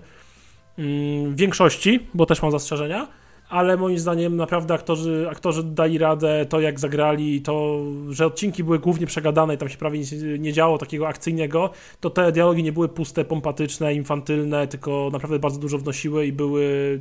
[0.79, 3.07] Mm, w większości, bo też mam zastrzeżenia,
[3.49, 8.79] ale moim zdaniem naprawdę aktorzy, aktorzy dali radę, to jak zagrali, to, że odcinki były
[8.79, 12.71] głównie przegadane i tam się prawie nic nie działo takiego akcyjnego, to te dialogi nie
[12.71, 16.99] były puste, pompatyczne, infantylne, tylko naprawdę bardzo dużo wnosiły i były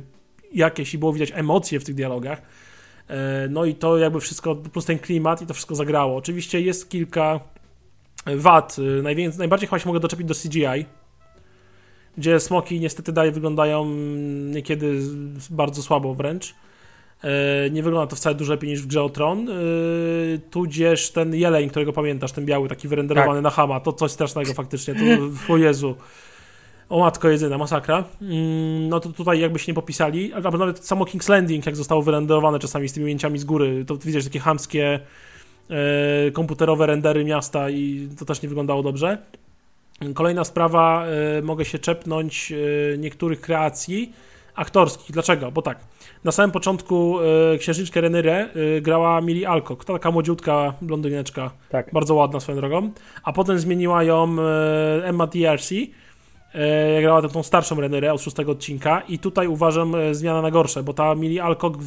[0.53, 2.41] jakieś i było widać emocje w tych dialogach.
[3.07, 6.15] E, no i to jakby wszystko, plus ten klimat i to wszystko zagrało.
[6.15, 7.39] Oczywiście jest kilka
[8.35, 8.77] wad.
[9.03, 10.85] Najwięcej, najbardziej chyba się mogę doczepić do CGI,
[12.19, 13.85] gdzie smoki niestety dalej wyglądają
[14.45, 14.99] niekiedy
[15.49, 16.55] bardzo słabo wręcz.
[17.23, 19.49] E, nie wygląda to wcale dużo lepiej niż w grze o Tron.
[19.49, 19.53] E,
[20.51, 23.43] tudzież ten jeleń, którego pamiętasz, ten biały, taki wyrenderowany tak.
[23.43, 24.95] na hama, to coś strasznego faktycznie.
[24.95, 25.95] To, o Jezu.
[26.89, 28.03] O matko jedyna, masakra.
[28.21, 32.01] Mm, no to tutaj jakby się nie popisali, albo nawet samo King's Landing, jak zostało
[32.01, 34.99] wyrenderowane czasami z tymi ujęciami z góry, to widzisz takie hamskie
[35.69, 39.17] e, komputerowe rendery miasta i to też nie wyglądało dobrze.
[40.13, 41.05] Kolejna sprawa,
[41.37, 44.13] y, mogę się czepnąć y, niektórych kreacji
[44.55, 45.11] aktorskich.
[45.11, 45.51] Dlaczego?
[45.51, 45.79] Bo tak,
[46.23, 47.19] na samym początku
[47.53, 48.49] y, księżniczkę Renyrę
[48.81, 51.93] grała Mili Alcock, taka młodziutka blondyneczka, tak.
[51.93, 52.91] bardzo ładna swoją drogą,
[53.23, 54.35] a potem zmieniła ją
[55.03, 55.87] Emma D'Arcy,
[57.01, 61.15] grała tą starszą Renyrę od szóstego odcinka i tutaj uważam zmiana na gorsze, bo ta
[61.15, 61.77] Mili Alcock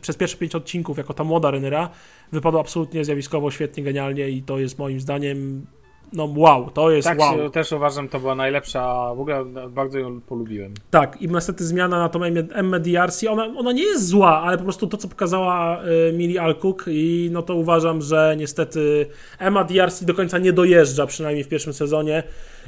[0.00, 1.90] przez pierwsze pięć odcinków jako ta młoda Renyra
[2.32, 5.66] wypadła absolutnie zjawiskowo, świetnie, genialnie i to jest moim zdaniem
[6.12, 7.50] no wow, to jest tak, wow.
[7.50, 10.74] też uważam, to była najlepsza, w ogóle bardzo ją polubiłem.
[10.90, 14.64] Tak, i niestety zmiana na tą Emmę D'Arcy, ona, ona nie jest zła, ale po
[14.64, 19.06] prostu to, co pokazała y, Mili Alcook i no to uważam, że niestety
[19.38, 22.22] Emma D'Arcy do końca nie dojeżdża, przynajmniej w pierwszym sezonie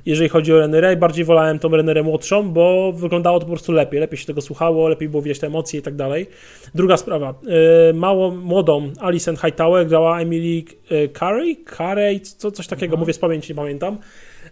[0.07, 0.97] jeżeli chodzi o Rennerę.
[0.97, 4.01] Bardziej wolałem tą Rennerę młodszą, bo wyglądało to po prostu lepiej.
[4.01, 6.27] Lepiej się tego słuchało, lepiej było widać te emocje i tak dalej.
[6.75, 7.35] Druga sprawa.
[7.89, 11.65] E, mało młodą Alison Hightower grała Emily e, Carey?
[11.77, 12.21] Carey?
[12.21, 13.01] Co, coś takiego, mhm.
[13.01, 13.99] mówię z pamięci, nie pamiętam.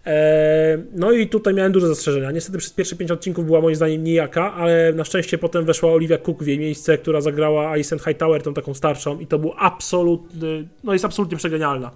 [0.05, 2.31] E, no i tutaj miałem duże zastrzeżenia.
[2.31, 6.17] Niestety przez pierwsze pięć odcinków była moim zdaniem nijaka, ale na szczęście potem weszła Olivia
[6.17, 10.67] Cook w jej miejsce, która zagrała Alison Hightower, tą taką starszą i to był absolutny,
[10.83, 11.91] no jest absolutnie przegenialna.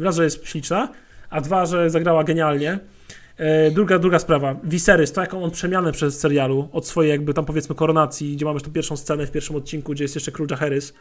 [0.00, 0.88] Raz, że jest śliczna,
[1.30, 2.78] a dwa, że zagrała genialnie.
[3.36, 7.44] E, druga, druga sprawa, Viserys, to jaką on przemianę przez serialu od swojej jakby tam
[7.44, 10.94] powiedzmy koronacji, gdzie mamy tą pierwszą scenę w pierwszym odcinku, gdzie jest jeszcze król Jaehaerys,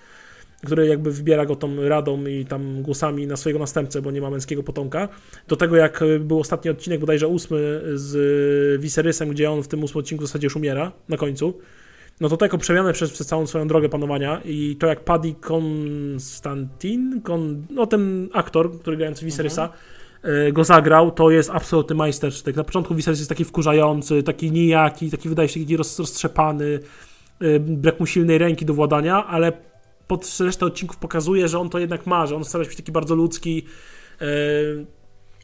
[0.65, 4.29] który jakby wybiera go tą radą i tam głosami na swojego następcę, bo nie ma
[4.29, 5.09] męskiego potomka.
[5.47, 9.99] Do tego jak był ostatni odcinek, bodajże ósmy z Viserysem, gdzie on w tym ósmym
[9.99, 11.59] odcinku w zasadzie już umiera na końcu.
[12.21, 17.21] No to taką przemianę przez, przez całą swoją drogę panowania i to jak Paddy Konstantin,
[17.21, 19.98] Kon, no ten aktor, który grający Viserysa, mhm E,
[20.53, 22.55] go zagrał, to jest absolutny majstersztyk.
[22.55, 26.79] Na początku Viserys jest taki wkurzający, taki nijaki, taki wydaje się taki roztrzepany,
[27.41, 29.51] e, brak mu silnej ręki do władania, ale
[30.07, 32.91] pod resztę odcinków pokazuje, że on to jednak ma, że on stara się być taki
[32.91, 33.65] bardzo ludzki,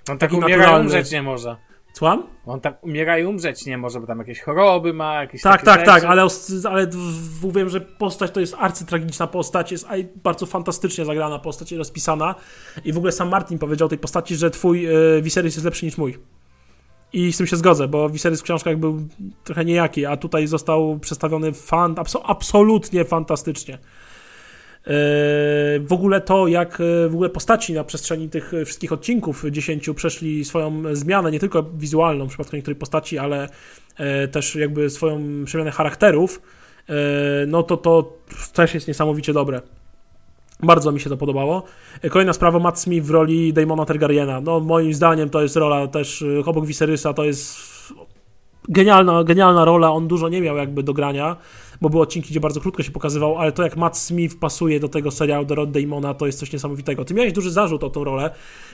[0.10, 0.86] On tak taki umiera i naturalny.
[0.86, 1.56] umrzeć nie może.
[1.98, 2.24] Słucham?
[2.46, 5.66] On tak umiera i umrzeć nie może, bo tam jakieś choroby ma, jakieś Tak, takie
[5.66, 5.92] tak, rzeczy.
[5.92, 6.28] tak, ale,
[6.70, 9.88] ale w- mówiłem, że postać to jest arcytragiczna postać, jest
[10.24, 12.36] bardzo fantastycznie zagrana postać i rozpisana.
[12.86, 15.98] I w ogóle sam Martin powiedział tej postaci, że twój y, Viserys jest lepszy niż
[15.98, 16.18] mój.
[17.14, 19.02] I z tym się zgodzę, bo Viserys w książkach był
[19.44, 23.78] trochę niejaki, a tutaj został przedstawiony fan, abso- absolutnie fantastycznie.
[24.88, 24.92] Yy,
[25.80, 29.90] W ogóle to, jak yy, w ogóle postaci na przestrzeni tych yy, wszystkich odcinków 10
[29.96, 33.50] przeszli swoją zmianę, nie tylko wizualną w przypadku niektórych postaci, ale
[34.32, 36.42] też jakby swoją przemianę charakterów,
[37.48, 38.14] no to to
[38.54, 39.62] też jest niesamowicie dobre.
[40.64, 41.64] Bardzo mi się to podobało.
[42.10, 44.42] Kolejna sprawa, Matt Smith w roli Daemona Targaryena.
[44.42, 47.58] No moim zdaniem to jest rola też obok Viserysa, to jest
[48.70, 49.92] genialna, genialna rola.
[49.92, 51.36] On dużo nie miał jakby do grania,
[51.82, 54.90] bo były odcinki, gdzie bardzo krótko się pokazywał, ale to jak Matt Smith pasuje do
[54.90, 57.06] tego serialu, do Rod Damona, to jest coś niesamowitego.
[57.06, 58.30] Ty miałeś duży zarzut o tą rolę,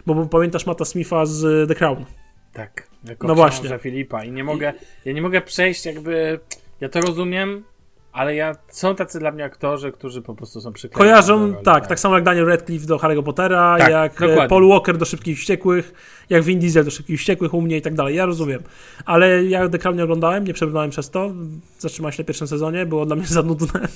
[0.05, 2.05] bo, bo pamiętasz Matta Smitha z The Crown.
[2.53, 3.69] Tak, jako No właśnie.
[3.69, 3.91] właśnie.
[3.91, 4.73] Filipa i nie mogę,
[5.05, 6.39] ja nie mogę przejść jakby,
[6.81, 7.63] ja to rozumiem,
[8.11, 11.11] ale ja, są tacy dla mnie aktorzy, którzy po prostu są przyklejeni.
[11.11, 14.49] Kojarzą, roli, tak, tak samo jak Daniel Radcliffe do Harry'ego Pottera, Tak, jak e, dokładnie.
[14.49, 15.93] Paul Walker do Szybkich i Wściekłych,
[16.29, 18.15] jak Vin Diesel do Szybkich i Wściekłych u mnie i tak dalej.
[18.15, 18.63] Ja rozumiem.
[19.05, 21.31] Ale ja The Crown nie oglądałem, nie przebrnąłem przez to.
[21.79, 23.79] Zatrzymałem się na pierwszym sezonie, było dla mnie za nudne.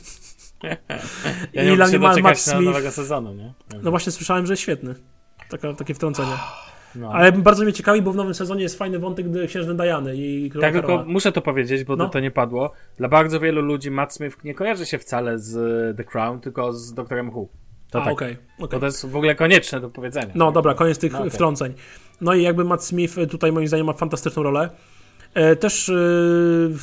[1.53, 3.53] Ja I nie dla mogę mnie Matt na Smith, nowego sezonu, nie?
[3.83, 4.95] no właśnie słyszałem, że jest świetny.
[5.49, 6.31] Taka, takie wtrącenie.
[6.95, 7.11] No.
[7.13, 10.49] Ale bardzo mnie ciekawi, bo w nowym sezonie jest fajny wątek gdy księżny Diany i
[10.49, 12.09] Króla Tak, tylko muszę to powiedzieć, bo No.
[12.09, 12.71] to, nie padło.
[12.97, 16.93] Dla bardzo wielu ludzi Matt Smith nie kojarzy się wcale z The Crown, tylko z
[16.93, 17.47] Doktorem Who.
[17.91, 18.13] To A, tak.
[18.13, 18.79] okej, okej.
[18.79, 20.27] To, jest w ogóle konieczne do powiedzenia.
[20.35, 21.31] No dobra, koniec tych No, okej.
[21.31, 21.73] wtrąceń.
[22.21, 24.69] No i jakby Matt Smith tutaj moim zdaniem ma fantastyczną rolę.
[25.33, 25.93] E, Też e,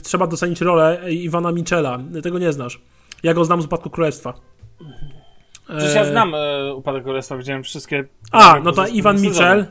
[0.02, 1.98] trzeba docenić rolę Iwana Michela.
[2.22, 2.80] Tego nie znasz.
[3.22, 4.34] Ja go znam z Upadku Królestwa.
[5.68, 8.04] Przecież E, ja znam e, Upadek Królestwa, widziałem wszystkie...
[8.32, 9.64] A, no to Iwan sezonu.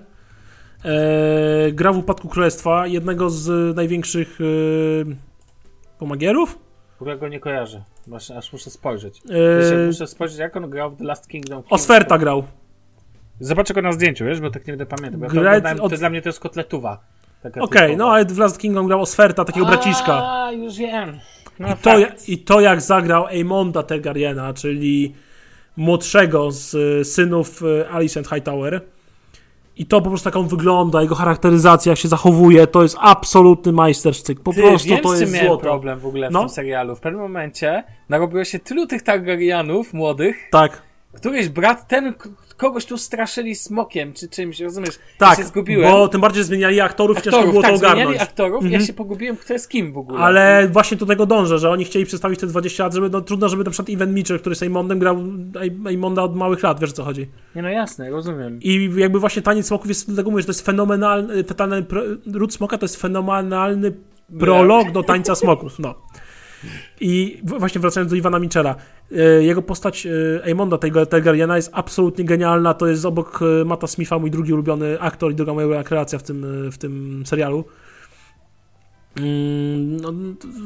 [0.85, 4.45] E, gra w Upadku Królestwa, jednego z największych e,
[5.99, 6.59] pomagierów.
[6.97, 7.83] W ogóle go nie kojarzę.
[8.37, 9.21] Aż muszę spojrzeć.
[9.29, 11.63] E, muszę spojrzeć, jak on grał w The Last Kingdom.
[11.69, 12.43] Osferta grał.
[13.39, 15.19] Zobaczę go na zdjęciu, wiesz, bo tak nie będę pamiętał.
[15.19, 17.03] Bo ja to oglądałem, to od- dla mnie to jest kotletuwa.
[17.43, 17.97] Okej, typowa.
[17.97, 20.13] no ale w Last Kingdom grał Osferta, takiego braciszka.
[20.13, 21.19] A, już wiem.
[21.59, 21.97] No, I to.
[22.27, 25.13] I to jak zagrał Aemonda Targaryena, czyli
[25.77, 28.81] młodszego z y, synów y, Alicent Hightower.
[29.81, 33.71] I to po prostu tak on wygląda, jego charakteryzacja, jak się zachowuje, to jest absolutny
[33.71, 34.39] majstersztyk.
[34.39, 35.61] Po Ty, prostu wiem, to jest miałem złoto.
[35.63, 36.39] problem w ogóle w No.
[36.39, 36.95] tym serialu.
[36.95, 40.81] W pewnym momencie narobiło się tylu tych Targaryenów młodych, Tak,
[41.13, 42.13] któryś brat, ten
[42.61, 44.95] kogoś tu straszyli smokiem czy czymś, rozumiesz?
[44.95, 45.91] ja tak, się zgubiłem.
[45.91, 48.21] bo tym bardziej zmieniali aktorów, ciężko aktorów, było tak, to zmieniali ogarnąć.
[48.21, 48.81] aktorów Mhm.
[48.81, 50.19] ja się pogubiłem, kto jest kim w ogóle.
[50.19, 53.49] Ale właśnie do tego dążę, że oni chcieli przedstawić te 20 lat, żeby no, trudno,
[53.49, 55.17] żeby na przykład Iwan Mitchell, który z Aemondem grał
[55.85, 57.27] Aemonda od małych lat, wiesz o co chodzi.
[57.55, 58.59] Nie no jasne, rozumiem.
[58.61, 62.01] I jakby właśnie taniec smoków jest, dlatego mówię, że to jest fenomenalny, fetalny, pro,
[62.33, 63.91] ród smoka to jest fenomenalny
[64.39, 65.95] prolog do tańca smoków, no.
[67.01, 68.75] I właśnie wracając do Iwana Michela,
[69.11, 70.09] e, jego postać e,
[70.45, 74.99] Aemonda tego Targaryena jest absolutnie genialna, to jest obok e, Mata Smitha mój drugi ulubiony
[74.99, 77.65] aktor i druga moja kreacja w tym, e, w tym serialu.
[79.17, 80.13] Mm, No,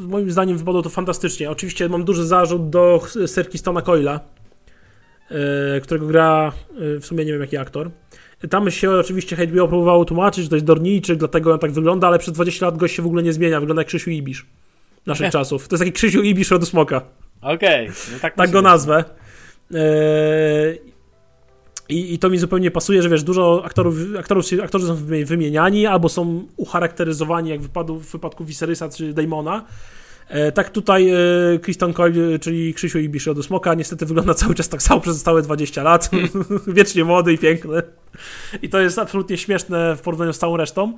[0.08, 1.51] moim zdaniem wypadło to fantastycznie.
[1.51, 4.19] Oczywiście mam duży zarzut do Serkistona Coila,
[5.29, 6.51] e, którego gra
[6.95, 7.91] e, w sumie nie wiem jaki aktor.
[8.49, 12.19] Tam się oczywiście HBO próbowało tłumaczyć, że to jest Dorniczyk, dlatego on tak wygląda, ale
[12.19, 14.45] przez 20 lat gość się w ogóle nie zmienia, wygląda jak Krzysiu Ibisz
[15.06, 15.68] naszych czasów.
[15.68, 17.02] To jest taki Krzysiu Ibisz rodu Smoka,
[17.41, 19.04] Okej, no tak, tak go nazwę.
[19.74, 20.82] Eee,
[21.89, 25.86] I, I to mi zupełnie pasuje, że wiesz, dużo aktorów, aktorów aktorzy są wymi- wymieniani,
[25.86, 29.65] albo są ucharakteryzowani, jak w wypadku, w wypadku Viserysa czy Damona.
[30.28, 31.15] E, tak tutaj e,
[31.62, 35.41] Kristen Cole, czyli Krzysiu Ibisz rodu Smoka, niestety wygląda cały czas tak samo przez całe
[35.41, 36.10] 20 lat.
[36.68, 37.82] Wiecznie młody i piękny.
[38.62, 40.98] I to jest absolutnie śmieszne w porównaniu z całą resztą.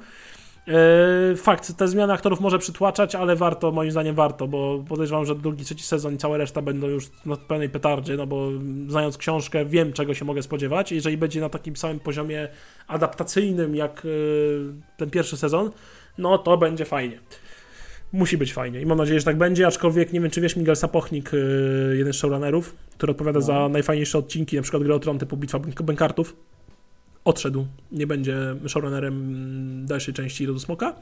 [0.68, 5.36] E, Fakt, te zmiany aktorów może przytłaczać, ale warto, moim zdaniem warto, bo podejrzewam, że
[5.36, 8.50] drugi, trzeci sezon i cała reszta będą już na pełnej petardzie, no bo
[8.88, 10.92] znając książkę wiem, czego się mogę spodziewać.
[10.92, 12.48] Jeżeli będzie na takim samym poziomie
[12.88, 14.10] adaptacyjnym jak e,
[14.98, 15.72] ten pierwszy sezon,
[16.18, 17.20] no to będzie fajnie.
[18.14, 20.76] Musi być fajnie i mam nadzieję, że tak będzie, aczkolwiek nie wiem, czy wiesz, Miguel
[20.76, 21.38] Sapochnik, e,
[21.96, 25.60] jeden z showrunnerów, który odpowiada za najfajniejsze odcinki, na przykład Gry o Tron typu Bitwa
[25.60, 26.36] Bękartów,
[27.28, 28.36] odszedł, nie będzie
[28.68, 30.96] showrunnerem dalszej części Rodu Smoka.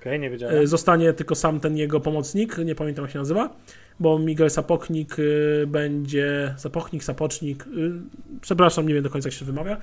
[0.00, 0.56] Okej, nie wiedziałem.
[0.62, 3.56] E, Zostanie tylko sam ten jego pomocnik, nie pamiętam jak się nazywa,
[4.00, 7.92] bo Miguel Sapochnik y, będzie, Sapochnik, Sapocznik, y,
[8.40, 9.76] przepraszam, nie wiem do końca jak się wymawia,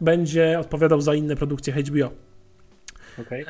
[0.00, 2.10] będzie odpowiadał za inne produkcje HBO.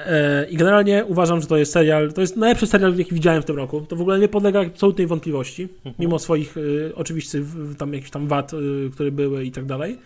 [0.07, 3.45] E, I generalnie uważam, że to jest serial, to jest najlepszy serial, jaki widziałem w
[3.45, 3.81] tym roku.
[3.81, 8.29] To w ogóle nie podlega absolutnej wątpliwości, mimo swoich y, oczywistych w- tam jakichś tam
[8.29, 9.99] wad, y, które były i tak dalej.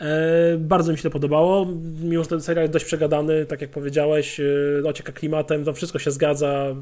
[0.00, 1.66] E, bardzo mi się to podobało,
[2.02, 5.98] mimo że ten serial jest dość przegadany, tak jak powiedziałeś, e, ocieka klimatem, to wszystko
[5.98, 6.76] się zgadza,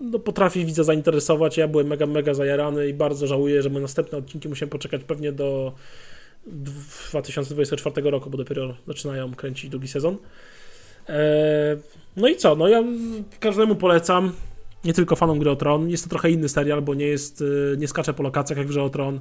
[0.00, 4.18] no, potrafi widza zainteresować, ja byłem mega, mega zajarany i bardzo żałuję, że moje następne
[4.18, 5.72] odcinki musiałem poczekać pewnie do
[7.10, 10.16] 2024 roku, bo dopiero zaczynają kręcić drugi sezon.
[11.08, 11.76] E,
[12.16, 12.84] no i co, no ja
[13.40, 14.32] każdemu polecam,
[14.84, 17.44] nie tylko fanom Gry o Tron, jest to trochę inny serial, bo nie jest,
[17.78, 19.20] nie skacze po lokacjach jak w Grze o Tron,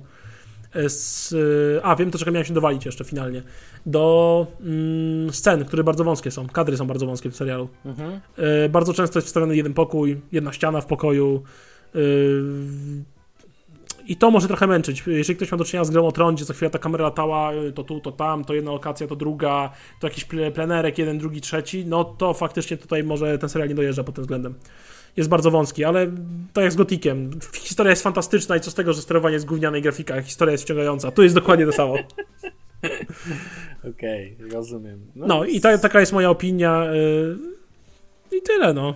[0.87, 1.33] z,
[1.83, 3.43] a wiem, to czego miałem się dowalić jeszcze finalnie,
[3.85, 7.69] do mm, scen, które bardzo wąskie są, kadry są bardzo wąskie w serialu.
[7.85, 8.19] Mhm.
[8.65, 11.43] Y, bardzo często jest wstawiony jeden pokój, jedna ściana w pokoju.
[14.07, 15.03] I to może trochę męczyć.
[15.07, 17.51] Jeżeli ktoś ma do czynienia z grą o tron, gdzie co chwila ta kamera latała,
[17.75, 21.85] to tu, to tam, to jedna lokacja, to druga, to jakiś plenerek, jeden, drugi, trzeci,
[21.85, 24.55] no to faktycznie tutaj może ten serial nie dojeżdża pod tym względem
[25.19, 26.07] jest bardzo wąski, ale
[26.53, 29.79] tak jak z Gotikiem, historia jest fantastyczna i co z tego, że sterowanie jest gówniane
[29.79, 31.11] i grafika, historia jest wciągająca.
[31.11, 31.93] Tu jest dokładnie to samo.
[33.89, 35.05] Okej, okay, rozumiem.
[35.15, 38.95] No, no i ta, taka jest moja opinia yy, i tyle, no.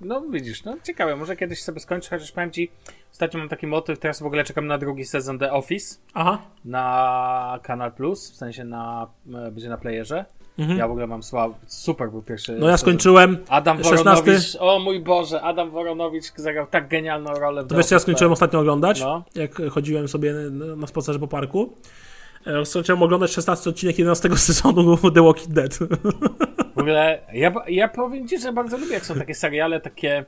[0.00, 2.70] No widzisz, no ciekawe, może kiedyś sobie skończę, chociaż powiem ci,
[3.12, 6.42] ostatnio mam taki motyw, teraz w ogóle czekam na drugi sezon The Office Aha.
[6.64, 10.24] na Kanal Plus, w sensie na, e, będzie na playerze.
[10.58, 10.78] Mhm.
[10.78, 11.52] Ja w ogóle mam słab...
[11.66, 12.56] Super był pierwszy.
[12.58, 13.38] No ja skończyłem.
[13.48, 14.04] Adam 16.
[14.04, 14.56] Woronowicz.
[14.60, 17.62] O mój Boże, Adam Woronowicz zagrał tak genialną rolę.
[17.62, 19.24] W to wiesz, ja skończyłem ostatnio oglądać, no.
[19.34, 20.34] jak chodziłem sobie
[20.76, 21.76] na spacerze po parku.
[22.46, 25.78] E, skończyłem oglądać 16 odcinek 11 sezonu The Walking Dead.
[26.74, 30.24] W ogóle ja, ja powiem ci, że bardzo lubię, jak są takie seriale, takie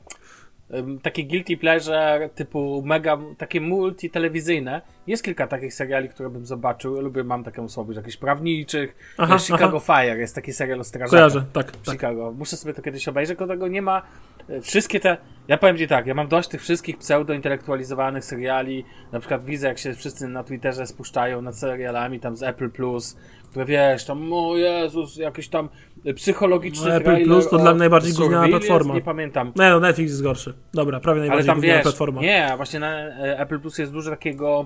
[1.01, 4.81] takie guilty pleasure typu mega, takie multitelewizyjne.
[5.07, 7.01] Jest kilka takich seriali, które bym zobaczył.
[7.01, 9.15] Lubię, mam taką słabość jakichś prawniczych.
[9.17, 10.01] Aha, Chicago aha.
[10.03, 11.09] Fire jest taki serial o strażakach.
[11.09, 11.71] Kojarzę, tak.
[11.91, 12.29] Chicago.
[12.29, 12.37] Tak.
[12.37, 14.01] Muszę sobie to kiedyś obejrzeć, bo tego nie ma.
[14.49, 18.85] E, wszystkie te, ja powiem ci tak, ja mam dość tych wszystkich pseudo-intelektualizowanych seriali.
[19.11, 23.17] Na przykład widzę, jak się wszyscy na Twitterze spuszczają nad serialami tam z Apple Plus,
[23.49, 25.69] które wiesz, tam, o Jezus, jakiś tam
[26.15, 28.93] psychologiczny no, Apple Plus to dla mnie najbardziej gówniana platforma.
[28.93, 29.51] Nie pamiętam.
[29.55, 30.53] Nie, no Netflix jest gorszy.
[30.73, 32.21] Dobra, prawie najbardziej Ale tam, platforma.
[32.21, 34.65] Nie, właśnie na e, Apple Plus jest dużo takiego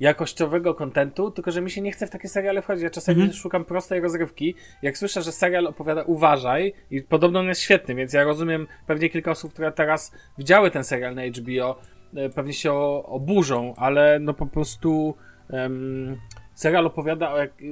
[0.00, 2.82] jakościowego kontentu, tylko że mi się nie chce w takie seriale wchodzić.
[2.82, 3.36] Ja czasami mhm.
[3.36, 4.54] szukam prostej rozrywki.
[4.82, 9.10] Jak słyszę, że serial opowiada Uważaj i podobno on jest świetny, więc ja rozumiem pewnie
[9.10, 11.80] kilka osób, które teraz widziały ten serial na HBO,
[12.16, 12.72] e, pewnie się
[13.04, 15.14] oburzą, ale no po prostu
[15.50, 16.16] um,
[16.54, 17.64] serial opowiada o, jak, e,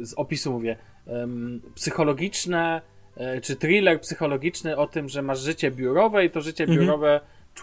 [0.00, 0.76] z opisu mówię,
[1.74, 2.82] psychologiczne,
[3.16, 6.80] e, czy thriller psychologiczny o tym, że masz życie biurowe i to życie mhm.
[6.80, 7.20] biurowe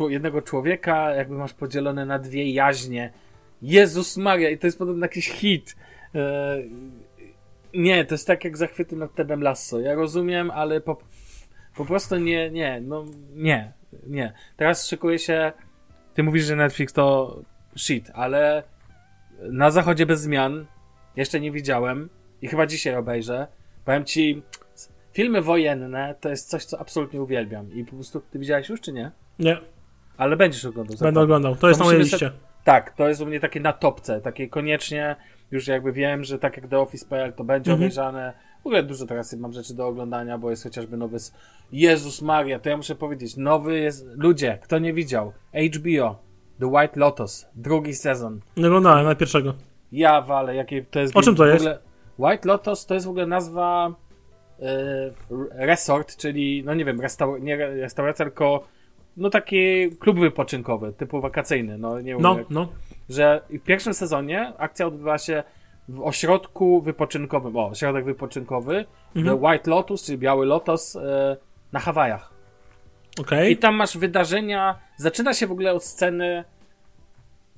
[0.10, 3.14] jednego człowieka jakby masz podzielone na dwie jaźnie.
[3.62, 5.76] Jezus Maria, i to jest podobno jakiś hit.
[6.16, 6.58] E,
[7.74, 9.80] nie, to jest tak jak zachwyty nad Tedem Lasso.
[9.80, 10.98] Ja rozumiem, ale po,
[11.76, 13.74] po prostu nie, nie, no nie,
[14.08, 14.34] nie.
[14.58, 15.52] Teraz szykuje się,
[16.14, 17.40] ty mówisz, że Netflix to
[17.76, 18.64] shit, ale
[19.42, 20.66] na zachodzie bez zmian
[21.16, 22.10] jeszcze nie widziałem
[22.42, 23.48] i chyba dzisiaj obejrzę.
[23.86, 24.44] Powiem ci,
[25.14, 27.74] filmy wojenne to jest coś, co absolutnie uwielbiam.
[27.74, 29.12] I po prostu, ty widziałeś już, czy nie?
[29.40, 29.58] Nie.
[30.18, 30.98] Ale będziesz oglądał.
[30.98, 31.56] Będę oglądał.
[31.56, 32.32] To jest to na mojej liście.
[32.64, 34.22] Tak, to jest u mnie takie na topce.
[34.22, 35.16] Takie koniecznie,
[35.52, 37.82] już jakby wiem, że tak jak The Office.pl to będzie mhm.
[37.82, 38.34] obejrzane.
[38.64, 41.18] W ogóle dużo teraz mam rzeczy do oglądania, bo jest chociażby nowy.
[41.72, 43.38] Jezus Maria, to ja muszę powiedzieć.
[43.38, 44.06] Nowy jest.
[44.16, 45.34] Ludzie, kto nie widział?
[45.76, 46.20] HBO.
[46.60, 47.48] The White Lotus.
[47.56, 48.40] Drugi sezon.
[48.58, 49.54] Nie oglądałem, na pierwszego.
[49.96, 51.18] Ja wale, jakie to jest.
[51.18, 51.66] O czym to jest?
[52.20, 53.96] White Lotus to jest w ogóle nazwa
[54.60, 54.68] yy,
[55.52, 58.68] resort, czyli, no nie wiem, restaur nie restauracja, tylko
[59.18, 62.68] no taki klub wypoczynkowy, typu wakacyjny, no nie no, jak, no.
[63.10, 65.44] Że w pierwszym sezonie akcja odbywa się
[65.90, 69.44] w ośrodku wypoczynkowym, o, ośrodek wypoczynkowy, mhm.
[69.44, 71.02] White Lotus, czyli Biały Lotos yy,
[71.72, 72.34] na Hawajach.
[73.20, 73.50] Okay.
[73.50, 76.44] I tam masz wydarzenia, zaczyna się w ogóle od sceny,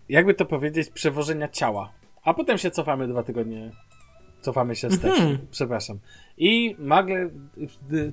[0.10, 1.97] jakby to powiedzieć, przewożenia ciała.
[2.28, 3.72] A potem się cofamy dwa tygodnie
[4.42, 5.20] Cofamy się wstecz.
[5.20, 5.38] Mm -hmm.
[5.52, 6.00] Przepraszam.
[6.38, 7.30] I nagle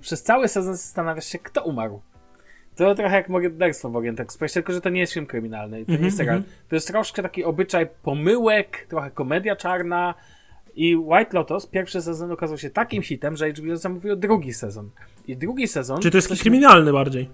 [0.00, 2.00] przez cały sezon zastanawiasz się, kto umarł.
[2.76, 5.84] To trochę jak morderstwo w Orient Express, tylko że to nie jest film kryminalny.
[5.84, 6.36] To mm -hmm, nie jest serial.
[6.36, 6.68] Mm -hmm.
[6.68, 10.14] To jest troszkę taki obyczaj pomyłek, trochę komedia czarna.
[10.74, 14.90] I White Lotus, pierwszy sezon okazał się takim hitem, że HBO zamówiło drugi sezon.
[15.26, 16.00] I drugi sezon...
[16.00, 17.28] Czy to jest kryminalny bardziej?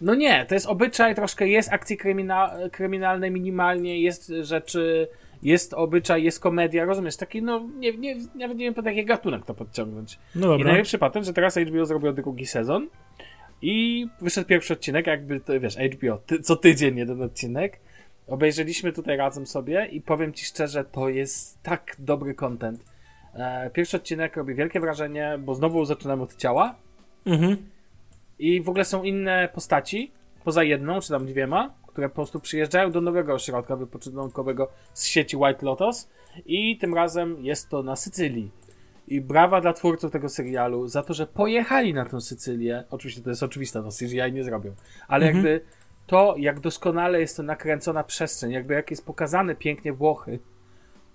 [0.00, 5.08] No nie, to jest obyczaj, troszkę jest akcji krymina kryminalnej minimalnie, jest rzeczy
[5.42, 9.44] jest obyczaj, jest komedia, rozumiesz, taki, no, nie, nie, nawet nie wiem, po jaki gatunek
[9.44, 10.18] to podciągnąć.
[10.34, 10.56] No dobra.
[10.56, 12.88] I najlepszy patent, że teraz HBO zrobił drugi sezon
[13.62, 17.80] i wyszedł pierwszy odcinek, jakby, to, wiesz, HBO, ty, co tydzień jeden odcinek.
[18.26, 22.84] Obejrzeliśmy tutaj razem sobie i powiem ci szczerze, to jest tak dobry content.
[23.34, 26.74] E, pierwszy odcinek robi wielkie wrażenie, bo znowu zaczynamy od ciała.
[27.26, 27.56] Mhm.
[28.38, 30.12] I w ogóle są inne postaci,
[30.44, 35.36] poza jedną czy tam dwiema, które po prostu przyjeżdżają do nowego ośrodka wypoczynkowego z sieci
[35.36, 36.08] White Lotus
[36.46, 38.50] i tym razem jest to na Sycylii.
[39.08, 42.84] I brawa dla twórców tego serialu za to, że pojechali na tę Sycylię.
[42.90, 44.74] Oczywiście to jest oczywiste, no CGI nie zrobią.
[45.08, 45.44] Ale Mhm.
[45.44, 45.64] jakby
[46.06, 50.38] to, jak doskonale jest to nakręcona przestrzeń, jakby jak jest pokazane pięknie Włochy.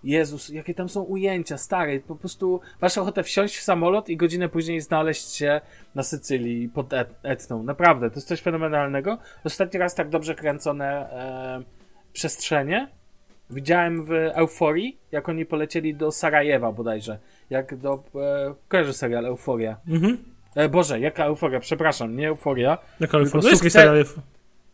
[0.03, 1.99] Jezus, jakie tam są ujęcia, stare.
[1.99, 5.61] Po prostu masz ochotę wsiąść w samolot i godzinę później znaleźć się
[5.95, 7.63] na Sycylii pod Et- Etną.
[7.63, 9.17] Naprawdę, to jest coś fenomenalnego.
[9.43, 11.63] Ostatni raz tak dobrze kręcone e,
[12.13, 12.87] przestrzenie
[13.49, 17.19] widziałem w Euforii, jak oni polecieli do Sarajewa bodajże.
[17.49, 18.03] Jak do...
[18.15, 19.77] E, kojarzy serial Euforia.
[19.87, 20.17] Mhm.
[20.55, 21.59] E, Boże, jaka Euforia?
[21.59, 22.77] Przepraszam, nie Euforia.
[22.99, 23.49] Jaka euforia?
[23.51, 24.05] Sukces- serial.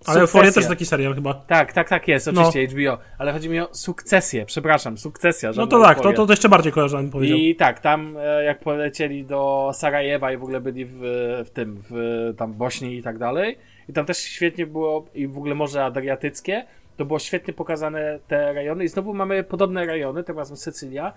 [0.05, 1.33] Ale euforia też taki serial chyba.
[1.33, 2.41] Tak, tak, tak jest, No.
[2.41, 2.97] oczywiście HBO.
[3.17, 5.51] Ale chodzi mi o sukcesję, przepraszam, sukcesja.
[5.55, 7.37] No to tak, to, to jeszcze bardziej kojarzę, powiedział.
[7.37, 10.99] I tak, tam e, jak polecieli do Sarajewa i w ogóle byli w,
[11.45, 11.93] w tym, w
[12.37, 13.57] tam Bośni i tak dalej.
[13.89, 16.65] I tam też świetnie było, i w ogóle Morze Adriatyckie,
[16.97, 18.83] to było świetnie pokazane te rejony.
[18.83, 21.13] I znowu mamy podobne rejony, tym razem Sycylia.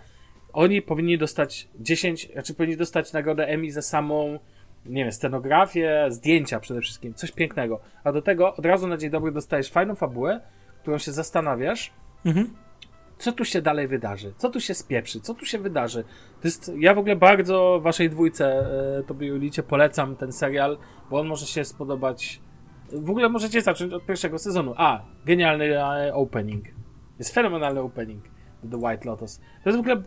[0.53, 4.39] Oni powinni dostać 10, znaczy powinni dostać nagrodę Emmy za samą,
[4.87, 7.81] nie wiem, scenografię, zdjęcia przede wszystkim, coś pięknego.
[8.05, 10.41] A do tego od razu na dzień dobry dostajesz fajną fabułę,
[10.83, 11.93] którą się zastanawiasz,
[12.25, 12.55] Mhm.
[13.19, 14.33] co tu się dalej wydarzy?
[14.37, 15.21] Co tu się spieprzy?
[15.21, 16.05] Co tu się wydarzy?
[16.41, 18.47] To jest, ja w ogóle bardzo waszej dwójce,
[18.99, 20.79] e, tobie Julicie, polecam ten serial,
[21.11, 22.41] bo on może się spodobać.
[22.93, 24.75] W ogóle możecie zacząć od pierwszego sezonu.
[24.77, 26.65] A, genialny e, opening.
[27.19, 28.25] Jest fenomenalny opening
[28.71, 29.41] The White Lotus.
[29.65, 30.03] To jest w ogóle,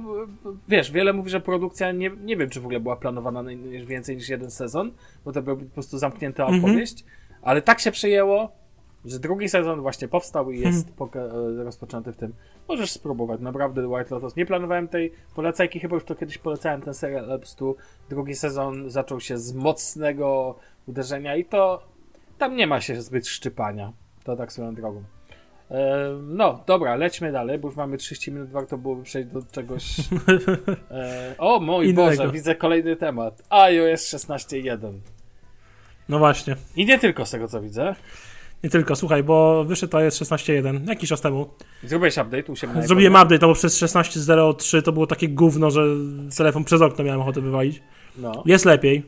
[0.68, 3.86] wiesz, wiele mówi, że produkcja, nie, nie wiem, czy w ogóle była planowana na na
[3.86, 4.92] więcej niż jeden sezon,
[5.26, 6.64] bo to była po prostu zamknięta Mhm.
[6.66, 7.06] opowieść,
[7.42, 8.52] ale tak się przyjęło,
[9.06, 12.34] że drugi sezon właśnie powstał i jest e, rozpoczęty w tym.
[12.68, 14.36] Możesz spróbować, naprawdę The White Lotus.
[14.36, 17.76] Nie planowałem tej polecajki, chyba już to kiedyś polecałem ten serial, ale po prostu
[18.10, 20.56] drugi sezon zaczął się z mocnego
[20.88, 21.84] uderzenia i to
[22.38, 23.94] tam nie ma się zbyt szczypania.
[24.24, 25.04] To tak swoją drogą.
[25.74, 29.84] E, no, dobra, lećmy dalej, bo już mamy 30 minut, warto byłoby przejść do czegoś...
[30.92, 32.10] E, o mój Innego.
[32.10, 33.44] Boże, widzę kolejny temat.
[33.50, 34.94] iOS 16.1.
[36.10, 36.56] No właśnie.
[36.76, 37.96] I nie tylko z tego, co widzę.
[38.64, 41.50] Nie tylko, słuchaj, bo wyszedł jest 16.1 jakiś czas temu.
[41.84, 45.86] Zrobiłeś update, u siebie Zrobiłem update, no bo przez 16.03 to było takie gówno, że
[46.38, 47.82] telefon przez okno miałem ochotę wywalić.
[48.18, 48.44] No.
[48.46, 49.04] Jest lepiej.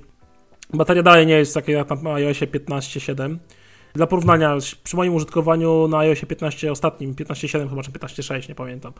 [0.73, 3.37] Bateria dalej nie jest taka jak na iOSie 15.7.
[3.95, 8.93] Dla porównania, przy moim użytkowaniu na iOSie 15 ostatnim, 15.7 chyba, czy 15.6, nie pamiętam.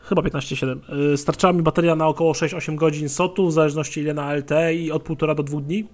[0.00, 0.78] Chyba 15.7.
[1.10, 4.90] Yy, Starczała mi bateria na około 6-8 godzin SOT-u, w zależności ile na LTE i
[4.90, 5.88] od 1,5 do 2 dni.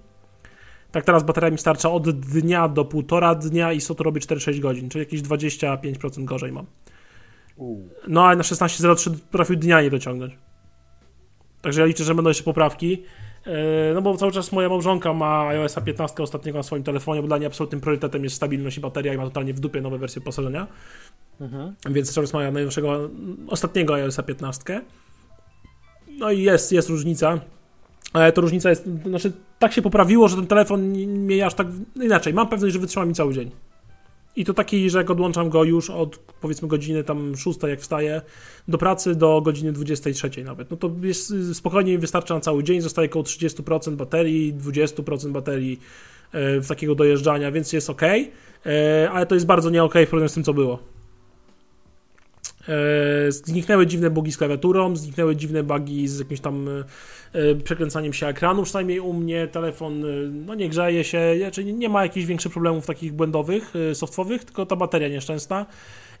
[0.91, 4.89] Tak teraz bateria mi starcza od dnia do 1,5 dnia i SOT robi 4-6 godzin,
[4.89, 6.65] czyli jakieś 25% gorzej mam.
[8.07, 10.37] No ale na 16.03 potrafił dnia nie dociągnąć.
[11.61, 13.03] Także ja liczę, że będą jeszcze poprawki.
[13.45, 13.53] Yy,
[13.93, 17.37] No bo cały czas moja małżonka ma iOS 15 ostatniego na swoim telefonie, bo dla
[17.37, 20.67] niej absolutnym priorytetem jest stabilność i bateria i ma totalnie w dupie nowe wersje wyposażenia.
[21.41, 21.73] Mhm.
[21.89, 23.09] Więc cały czas ma najnowszego,
[23.47, 24.81] ostatniego iOS 15.
[26.19, 27.39] No i jest, jest różnica.
[28.13, 31.67] Ale to różnica jest, znaczy tak się poprawiło, że ten telefon nie- mnie aż tak,
[31.95, 33.51] inaczej, mam pewność, że wytrzyma mi cały dzień.
[34.35, 38.21] I to taki, że jak odłączam go już od powiedzmy godziny tam 6, jak wstaję,
[38.67, 40.71] do pracy do godziny 23 nawet.
[40.71, 45.79] No to jest spokojnie wystarcza na cały dzień, zostaje około 30% baterii, 20% baterii
[46.31, 48.01] e, w takiego dojeżdżania, więc jest ok,
[49.11, 50.79] ale to jest bardzo nie ok w porównaniu z tym, co było.
[52.69, 56.67] E, Zniknęły dziwne bugi z klawiaturą, zniknęły dziwne bugi z jakimś tam
[57.33, 61.89] e, przekręcaniem się ekranu, przynajmniej u mnie telefon e, no nie grzeje się, znaczy nie
[61.89, 65.65] ma jakichś większych problemów takich błędowych, softwowych, tylko ta bateria nieszczęsna.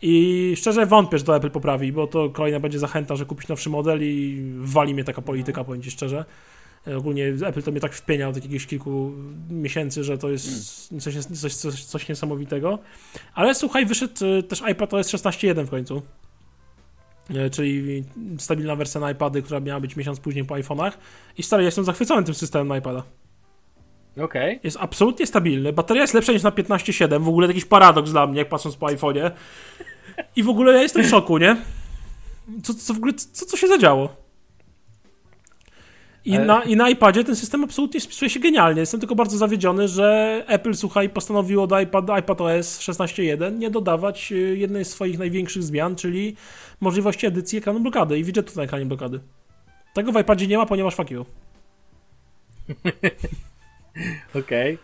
[0.01, 3.69] I szczerze wątpię, że to Apple poprawi, bo to kolejna będzie zachęta, że kupić nowszy
[3.69, 6.25] model i wali mnie taka polityka, powiem Ci szczerze.
[6.97, 9.11] Ogólnie Apple to mnie tak wpienia od jakiegoś kilku
[9.49, 12.79] miesięcy, że to jest coś, coś, coś, coś niesamowitego.
[13.33, 14.13] Ale słuchaj, wyszedł
[14.47, 16.01] też iPad OS 16.1 w końcu.
[17.29, 18.03] E, Czyli
[18.37, 20.91] stabilna wersja na iPady, która miała być miesiąc później po iPhone'ach.
[21.37, 23.03] I stary, ja jestem zachwycony tym systemem na iPada.
[24.17, 24.59] Okej.
[24.63, 25.73] Jest absolutnie stabilny.
[25.73, 27.23] Bateria jest lepsza niż na 15.7.
[27.23, 29.31] W ogóle jakiś paradoks dla mnie, jak patrząc po iPhone'ie.
[30.35, 31.57] I w ogóle ja jestem w szoku, nie?
[32.63, 34.22] Co, co w ogóle, co, co się zadziało?
[36.25, 38.79] I, na, I na iPadzie ten system absolutnie spisuje się genialnie.
[38.79, 44.31] Jestem tylko bardzo zawiedziony, że Apple, słuchaj, postanowiło do iPad, iPad OS 16.1 nie dodawać
[44.31, 46.35] y, jednej z swoich największych zmian, czyli
[46.81, 49.19] możliwości edycji ekranu blokady i widgetów na ekranie blokady.
[49.93, 51.25] Tego w iPadzie nie ma, ponieważ fuck you.
[54.39, 54.77] Okej.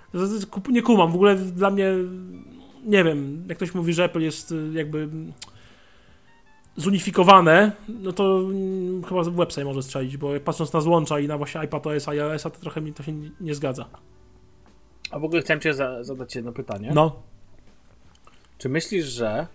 [0.52, 1.88] Kup- Nie kumam, w ogóle dla mnie,
[2.86, 5.10] nie wiem, jak ktoś mówi, że Apple jest y, jakby
[6.82, 11.64] zunifikowane, no to mm, chyba website może strzelić, bo patrząc na złącza i na właśnie
[11.66, 13.86] iPad OS, iOS, to trochę mi to się nie- nie zgadza.
[15.12, 16.92] A w ogóle chciałem cię za, zadać jedno pytanie.
[16.96, 17.16] No,
[18.58, 19.48] Czy myślisz, że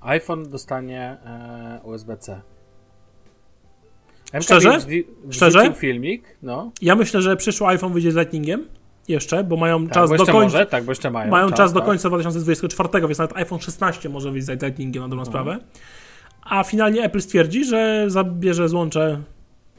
[0.00, 2.40] iPhone dostanie e, USB-C?
[4.40, 4.68] Szczerze?
[4.70, 4.92] MKBHD
[5.32, 5.58] Szczerze?
[5.58, 6.72] wrzucił filmik, no.
[6.82, 8.66] Ja myślę, że przyszły iPhone wyjdzie z Lightningiem
[9.08, 10.38] jeszcze, bo mają Tak, czas bo do końca.
[10.42, 11.30] może, tak, bo jeszcze mają.
[11.30, 11.86] Mają czas do tak.
[11.88, 15.32] końca 2024, więc nawet iPhone 16 może wyjść z Lightningiem na dobrą Mhm.
[15.32, 15.58] sprawę.
[16.48, 19.20] A finalnie Apple stwierdzi, że zabierze złącze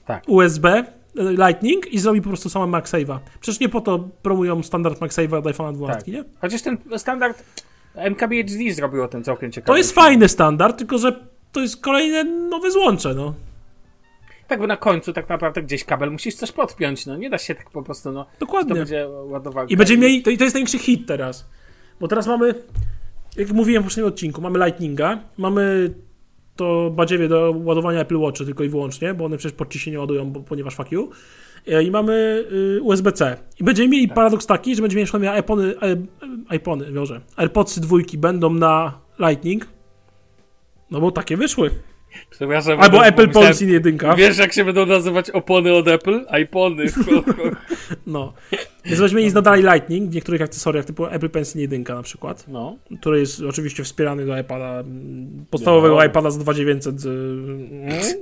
[0.05, 0.24] Tak.
[0.28, 3.20] USB e, Lightning i zrobi po prostu same MagSave'a.
[3.39, 6.07] Przecież nie po to promują standard MagSave'a od iPhone'a 12, Tak.
[6.07, 6.24] nie?
[6.41, 7.43] Chociaż ten standard
[7.95, 9.67] MKBHD zrobił o tym całkiem ciekawy.
[9.74, 11.20] To jest fajny standard, tylko że
[11.51, 13.34] to jest kolejne nowe złącze, no.
[14.47, 17.55] Tak, bo na końcu tak naprawdę gdzieś kabel musisz coś podpiąć, no nie da się
[17.55, 18.24] tak po prostu, no.
[18.24, 18.76] To Dokładnie.
[18.76, 19.74] będzie ładowarka.
[19.74, 21.45] I będziemy mieli, to, i to jest największy hit teraz.
[21.99, 22.53] Bo teraz mamy,
[23.38, 25.93] jak mówiłem w poprzednim odcinku, mamy Lightninga, mamy
[26.60, 29.91] to badziewie do ładowania Apple Watchy tylko i wyłącznie, bo one przecież pod ci się
[29.91, 31.10] nie ładują, bo, ponieważ fuck you.
[31.68, 33.38] E, I mamy y, USB-C.
[33.60, 38.18] I będziemy mieli paradoks taki, że będziemy mieli iPony, e, e, iPony, może, AirPodsy dwójki
[38.18, 39.68] będą na Lightning,
[40.91, 41.72] no bo takie wyszły.
[42.30, 44.16] Przepraszam, Albo bo Apple Pencil jedynka.
[44.16, 46.26] Wiesz, jak się będą nazywać opony od Apple?
[46.41, 46.86] iPony.
[48.07, 48.34] No.
[48.86, 52.47] Więc będziemy mieli nadal Lightning w niektórych akcesoriach, typu Apple Pencil 1 na przykład.
[52.47, 52.78] No.
[53.01, 54.84] który jest oczywiście wspierany do iPada,
[55.49, 56.05] podstawowego No.
[56.05, 58.16] iPada za 2900 z...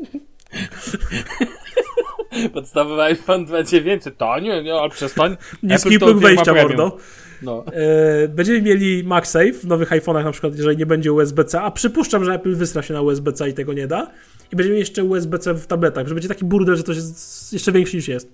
[2.54, 4.18] Podstawowy iPhone 2900.
[4.18, 5.38] To nie, nie, ale przestań.
[5.64, 6.98] Niski próg wejścia, mordo.
[7.42, 7.66] No.
[7.74, 12.26] E, będziemy mieli MagSafe w nowych iPhone'ach na przykład, jeżeli nie będzie USB-C, a przypuszczam,
[12.26, 14.12] że Apple wysra się na USB-C i tego nie da.
[14.52, 17.72] I będziemy mieli jeszcze USB-C w tabletach, że będzie taki burdel, że to jest jeszcze
[17.72, 18.34] większy niż jest.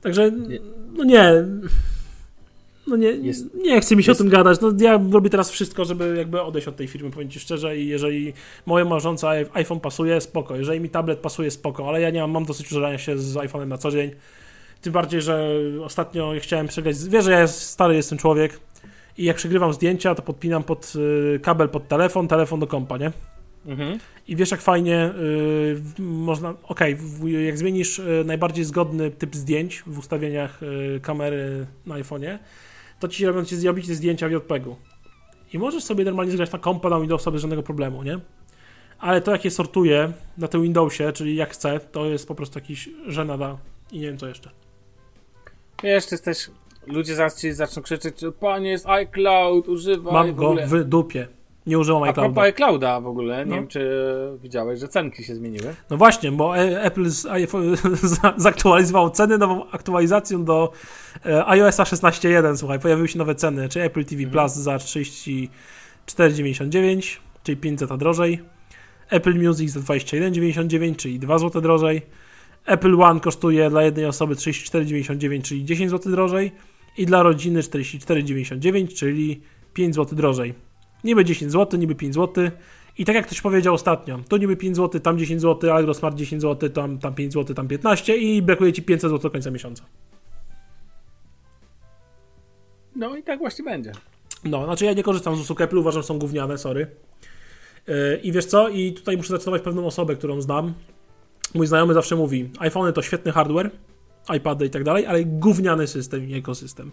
[0.00, 0.30] Także,
[0.96, 1.44] no nie...
[2.86, 4.60] No nie, Jest- nie chce mi się jest- o tym gadać.
[4.60, 7.76] No, ja robię teraz wszystko, żeby jakby odejść od tej firmy, powiem Ci szczerze.
[7.78, 8.32] I jeżeli
[8.66, 10.56] moje marzące iPhone pasuje, spoko.
[10.56, 11.88] Jeżeli mi tablet pasuje, spoko.
[11.88, 14.10] Ale ja nie mam, mam dosyć użerania się z iPhone'em na co dzień.
[14.80, 15.48] Tym bardziej, że
[15.84, 16.96] ostatnio chciałem przegrać.
[17.08, 18.60] Wiesz, że ja stary jestem człowiek.
[19.18, 20.92] I jak przegrywam zdjęcia, to podpinam pod
[21.36, 23.12] y, kabel pod telefon, telefon do kompa, nie?
[23.66, 23.98] Mhm.
[24.28, 25.10] I wiesz, jak fajnie
[25.98, 26.54] y, można.
[26.62, 32.38] Okej, w- jak zmienisz y, najbardziej zgodny typ zdjęć w ustawieniach y, kamery na iPhone'ie,
[33.00, 34.76] to ci robią ci zrobić te zdjęcia w JPEG-u.
[35.52, 38.18] I możesz sobie normalnie zgrać na kompa na Windowsa bez żadnego problemu, nie?
[38.98, 42.58] Ale to, jak je sortuję na tym Windowsie, czyli jak chcę, to jest po prostu
[42.58, 43.58] jakiś żenada
[43.92, 44.50] i nie wiem co jeszcze.
[45.82, 46.50] Wiesz, to jest też...
[46.86, 51.28] Ludzie zaraz ci zaczną krzyczeć, panie jest iCloud, używaj Mam go w dupie.
[51.66, 52.28] Nie używam A iClouda.
[52.34, 53.56] propos iClouda w ogóle, nie No.
[53.56, 53.90] wiem czy
[54.42, 55.74] widziałeś, że cenki się zmieniły.
[55.90, 57.26] No właśnie, bo e- Apple z,
[58.36, 60.72] zaktualizował ceny nową aktualizacją do
[61.26, 62.56] e, iOSa 16.1.
[62.56, 64.30] Słuchaj, pojawiły się nowe ceny, czyli Apple TV Mhm.
[64.32, 68.40] Plus za 34,99, czyli 5 zł drożej.
[69.10, 72.02] Apple Music za 21,99, czyli 2 zł drożej.
[72.66, 76.52] Apple One kosztuje dla jednej osoby 34,99, czyli 10 zł drożej.
[76.96, 79.40] I dla rodziny 44,99, czyli
[79.74, 80.54] 5 zł drożej.
[81.04, 82.50] Niby 10 zł, niby 5 zł.
[82.98, 86.42] I tak jak ktoś powiedział ostatnio, to niby 5 zł, tam 10 zł, Agrosmart 10
[86.42, 89.84] zł, tam, tam 5 zł, tam 15 i brakuje ci 500 zł do końca miesiąca.
[92.96, 93.92] No i tak właśnie będzie.
[94.44, 96.86] No, znaczy ja nie korzystam z usług Apple, uważam, że są gówniane, sorry.
[97.86, 98.68] Yy, I wiesz co?
[98.68, 100.74] I tutaj muszę zacytować pewną osobę, którą znam.
[101.54, 103.70] Mój znajomy zawsze mówi, iPhony to świetny hardware,
[104.36, 106.90] iPady i tak dalej, ale gówniany system i ekosystem.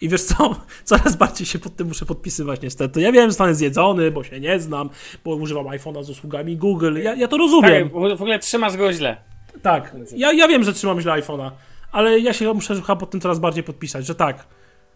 [0.00, 0.56] I wiesz co?
[0.84, 3.00] Coraz bardziej się pod tym muszę podpisywać niestety.
[3.00, 4.90] Ja wiem, że zostanę zjedzony, bo się nie znam,
[5.24, 6.96] bo używam iPhone'a z usługami Google.
[7.02, 7.90] Ja, ja to rozumiem.
[7.90, 9.16] Tak, w w ogóle trzymasz go źle.
[9.62, 11.50] Tak, ja, ja wiem, że trzymam źle iPhone'a,
[11.92, 14.46] ale ja się muszę chyba pod tym coraz bardziej podpisać, że tak,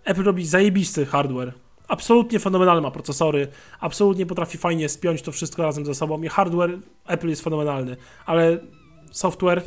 [0.05, 1.53] Apple robi zajebisty hardware.
[1.89, 3.49] Absolutnie fenomenalny ma procesory,
[3.81, 8.59] absolutnie potrafi fajnie spiąć to wszystko razem ze sobą i hardware Apple jest fenomenalny, ale
[9.11, 9.63] software,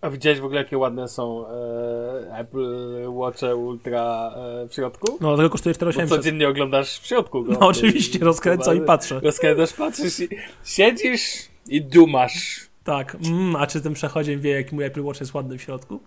[0.00, 5.18] A widziałeś w ogóle jakie ładne są e, Apple Watche Ultra e, w środku?
[5.20, 6.18] no tego kosztuje Bo 4800.
[6.18, 7.52] codziennie oglądasz w środku go.
[7.52, 9.20] No oczywiście, rozkręcam i patrzę.
[9.20, 10.28] Rozkręcasz, patrzysz i
[10.64, 12.66] siedzisz i dumasz.
[12.84, 16.00] Tak, mm, a czy tym przechodziem wie, jaki mój Apple Watch jest ładny w środku?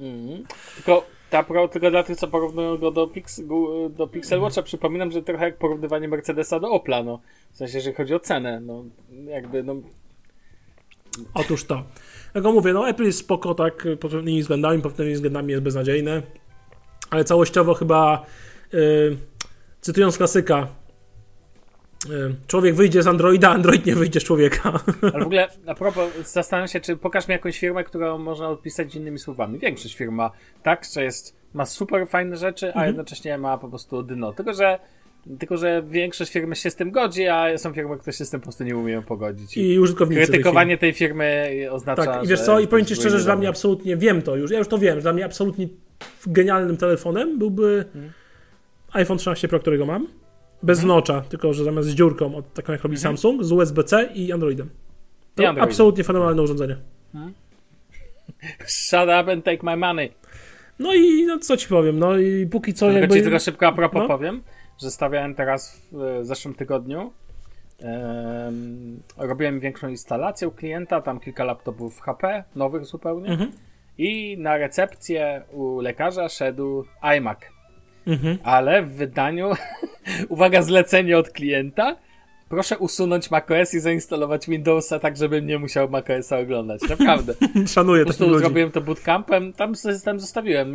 [0.00, 0.44] Mhm.
[0.74, 3.42] Tylko ta pro, tylko dla tych, co porównują go do, Pix,
[3.90, 7.20] do Pixel Watcha, przypominam, że trochę jak porównywanie Mercedesa do Opla, no.
[7.52, 8.84] W sensie, jeżeli chodzi o cenę, no.
[9.26, 9.74] Jakby, no.
[11.34, 11.82] Otóż to.
[12.34, 16.22] Jak mówię, no Apple jest spoko, tak, pod pewnymi względami, pod pewnymi względami jest beznadziejne,
[17.10, 18.26] ale całościowo chyba,
[18.72, 19.16] yy,
[19.80, 20.66] cytując klasyka,
[22.08, 24.80] yy, człowiek wyjdzie z Androida, Android nie wyjdzie z człowieka.
[25.02, 28.94] Ale w ogóle, a propos, zastanawiam się, czy pokaż mi jakąś firmę, którą można odpisać
[28.94, 29.58] innymi słowami.
[29.58, 30.30] Większość firm ma
[30.62, 32.86] tak, że jest, ma super fajne rzeczy, a Mhm.
[32.86, 34.32] jednocześnie ma po prostu dno.
[34.32, 34.78] Tylko, że
[35.38, 38.40] tylko, że większość firmy się z tym godzi, a są firmy, które się z tym
[38.40, 39.56] po prostu nie umieją pogodzić.
[39.56, 40.20] I użytkownicy.
[40.20, 43.36] tej Krytykowanie tej firmy oznacza, Tak, i wiesz co, i powiem ci szczerze, że dla
[43.36, 45.68] mnie absolutnie, wiem to już, ja już to wiem, że dla mnie absolutnie
[46.26, 47.84] genialnym telefonem byłby
[48.92, 50.06] iPhone 13 Pro, którego mam,
[50.62, 50.88] bez Mhm.
[50.96, 54.70] nocza, tylko że zamiast z dziurką, od, taką jak robi Samsung, z USB-C i Androidem.
[55.34, 55.70] To I Androidem.
[55.70, 56.76] absolutnie fenomenalne urządzenie.
[58.66, 60.12] Shut up and take my money.
[60.78, 63.16] No i no, co ci powiem, no i póki co Tylko jakby...
[63.16, 64.08] ci tylko szybko a propos no.
[64.08, 64.42] powiem,
[64.82, 67.12] że stawiałem teraz w zeszłym tygodniu.
[67.82, 73.28] em, robiłem większą instalację u klienta, tam kilka laptopów HP, nowych zupełnie.
[73.28, 73.52] Mhm.
[73.98, 76.84] I na recepcję u lekarza szedł
[77.16, 77.38] iMac.
[78.06, 78.38] Mhm.
[78.42, 79.50] Ale w wydaniu,
[80.28, 81.96] uwaga, zlecenie od klienta.
[82.50, 86.80] Proszę usunąć macOS i zainstalować Windowsa tak, żebym nie musiał macOSa oglądać.
[86.88, 87.34] Naprawdę.
[87.66, 90.72] Szanuję Po prostu zrobiłem to bootcampem, tam system zostawiłem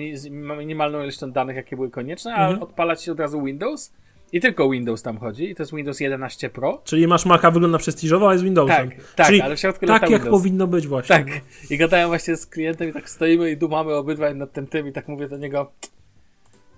[0.57, 2.63] minimalną ilością danych, jakie były konieczne, a Mhm.
[2.63, 3.91] odpalać się od razu Windows
[4.31, 6.81] i tylko Windows tam chodzi i to jest Windows 11 Pro.
[6.83, 8.89] Czyli masz Maca, wygląda prestiżowo, ale z Windowsem.
[8.89, 11.15] Tak, tak, Czyli ale w środku tak jak powinno być właśnie.
[11.15, 11.27] Tak.
[11.69, 14.91] I gadałem właśnie z klientem i tak stoimy i dumamy obydwaj nad tym tym i
[14.91, 15.71] tak mówię do niego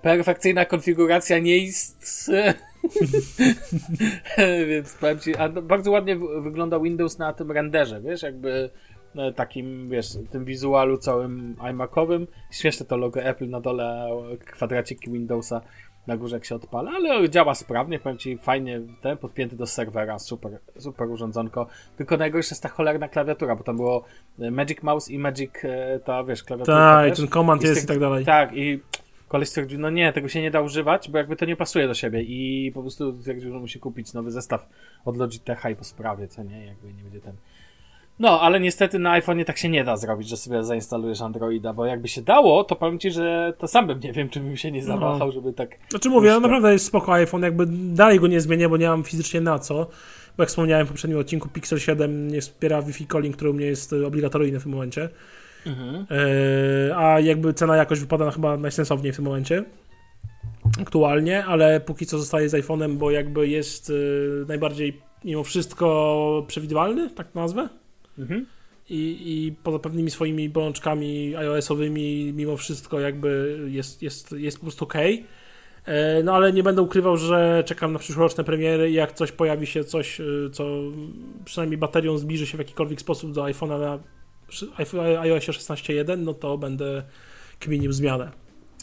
[0.01, 2.31] perfekcyjna konfiguracja nie ist.
[4.69, 8.69] Więc powiem ci, a no, bardzo ładnie wygląda Windows na tym renderze, wiesz, jakby
[9.15, 12.27] no, takim, wiesz, tym wizualu całym iMacowym.
[12.51, 15.61] Śmieszne to logo Apple na dole, a kwadraciki Windowsa
[16.07, 20.19] na górze jak się odpala, ale działa sprawnie, powiem ci, fajnie ten podpięty do serwera,
[20.19, 21.67] super, super urządzonko.
[21.97, 24.03] Tylko najgorsze jest ta cholerna klawiatura, bo tam było
[24.39, 26.77] e, Magic Mouse i Magic, e, ta wiesz, klawiatura.
[26.77, 28.25] Tak, ten z jest i tak dalej.
[28.25, 28.79] Tak, i
[29.27, 31.93] koleś stwierdził, no nie, tego się nie da używać, bo jakby to nie pasuje do
[31.93, 34.69] siebie i po prostu stwierdził, że musi kupić nowy zestaw
[35.05, 37.35] od Logitecha i po sprawie, co nie, jakby nie będzie ten...
[38.19, 41.85] No, ale niestety na iPhone'ie tak się nie da zrobić, że sobie zainstalujesz Androida, bo
[41.85, 44.71] jakby się dało, to powiem ci, że to sam bym nie wiem, czy bym się
[44.71, 45.77] nie zawahał, żeby tak...
[45.89, 49.03] Znaczy mówię, no naprawdę jest spoko iPhone, jakby dalej go nie zmienię, bo nie mam
[49.03, 49.87] fizycznie na co.
[50.37, 53.65] Bo jak wspomniałem w poprzednim odcinku, Pixel 7 nie wspiera Wi-Fi calling, który u mnie
[53.65, 55.09] jest obligatoryjny w tym momencie.
[55.67, 56.05] Mhm.
[56.11, 59.63] E, a jakby cena jakoś wypada na chyba najsensowniej w tym momencie.
[60.81, 63.93] Aktualnie, ale póki co zostaje z iPhone'em, bo jakby jest e,
[64.47, 67.69] najbardziej mimo wszystko przewidywalny, tak nazwę.
[68.19, 68.45] Mhm.
[68.89, 74.85] I, I poza pewnymi swoimi bolączkami iOS-owymi, mimo wszystko jakby jest, jest, jest po prostu
[74.85, 74.95] ok.
[75.85, 79.67] E, No ale nie będę ukrywał, że czekam na przyszłoroczne premiery i jak coś pojawi
[79.67, 80.65] się, coś, co
[81.45, 83.99] przynajmniej baterią zbliży się w jakikolwiek sposób do iPhone'a na
[85.23, 87.03] iOSie 16.1, no to będę
[87.59, 88.31] kminił zmianę.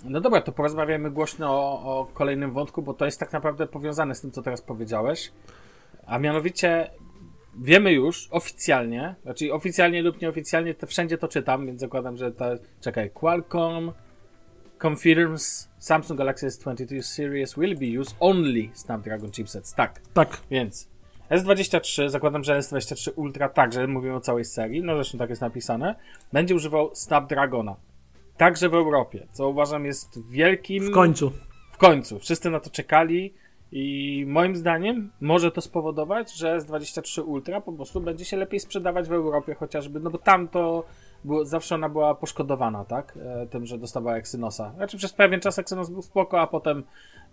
[0.05, 4.15] No dobra, to porozmawiamy głośno o, o kolejnym wątku, bo to jest tak naprawdę powiązane
[4.15, 5.33] z tym, co teraz powiedziałeś.
[6.07, 6.91] A mianowicie
[7.61, 12.45] wiemy już oficjalnie, znaczy oficjalnie lub nieoficjalnie, to wszędzie to czytam, więc zakładam, że to.
[12.81, 13.93] Czekaj, Qualcomm
[14.87, 19.75] confirms Samsung Galaxy S22 series will be used only Snapdragon chipsets.
[19.75, 20.89] Tak, Tak, więc
[21.35, 25.95] S23, zakładam, że S23 Ultra także, mówimy o całej serii, no zresztą tak jest napisane,
[26.33, 27.77] będzie używał Snapdragona.
[28.37, 30.85] Także w Europie, co uważam jest wielkim...
[30.85, 31.33] w końcu.
[31.71, 32.19] W końcu.
[32.19, 33.35] Wszyscy na to czekali
[33.73, 39.09] i moim zdaniem może to spowodować, że S23 Ultra po prostu będzie się lepiej sprzedawać
[39.09, 40.85] w Europie chociażby, no bo tam to
[41.25, 43.19] było, zawsze ona była poszkodowana, tak?
[43.43, 44.73] E, tym, że dostawała Exynosa.
[44.77, 46.85] Znaczy przez pewien czas Exynos był spoko, a potem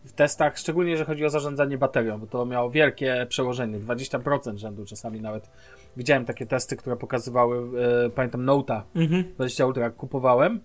[0.03, 4.85] w testach, szczególnie jeżeli chodzi o zarządzanie baterią, bo to miało wielkie przełożenie, 20% rzędu
[4.85, 5.49] czasami nawet.
[5.97, 9.23] Widziałem takie testy, które pokazywały, e, pamiętam Note'a Mhm.
[9.35, 10.59] 20 Ultra jak kupowałem,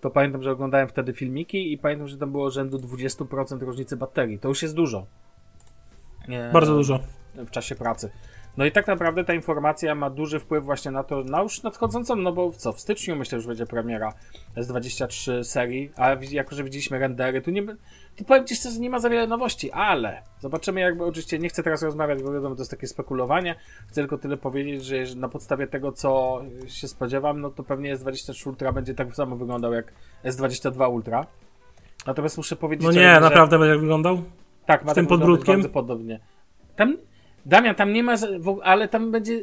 [0.00, 4.38] to pamiętam, że oglądałem wtedy filmiki i pamiętam, że tam było rzędu 20% różnicy baterii.
[4.38, 5.06] To już jest dużo.
[6.28, 6.98] E, Bardzo dużo.
[7.34, 8.10] W czasie pracy.
[8.56, 12.16] No i tak naprawdę ta informacja ma duży wpływ właśnie na to, na już nadchodzącą,
[12.16, 14.12] no bo w co, w styczniu myślę, że będzie premiera
[14.56, 17.66] S23 serii, a jako, że widzieliśmy rendery, tu nie,
[18.16, 21.62] to powiem Ci szczerze, nie ma za wiele nowości, ale zobaczymy jakby, oczywiście nie chcę
[21.62, 23.54] teraz rozmawiać, bo wiadomo, to jest takie spekulowanie,
[23.86, 28.48] chcę tylko tyle powiedzieć, że na podstawie tego, co się spodziewam, no to pewnie S23
[28.48, 29.92] Ultra będzie tak samo wyglądał jak
[30.24, 31.26] S22 Ultra.
[32.06, 33.20] Natomiast muszę powiedzieć, No nie, że...
[33.20, 34.22] naprawdę będzie jak wyglądał?
[34.66, 35.54] Tak, ma Z tym tak wyglądać podbródkiem?
[35.54, 36.20] Bardzo podobnie.
[36.76, 36.96] Tam,
[37.46, 38.14] Damian, tam nie ma,
[38.62, 39.40] ale tam będzie,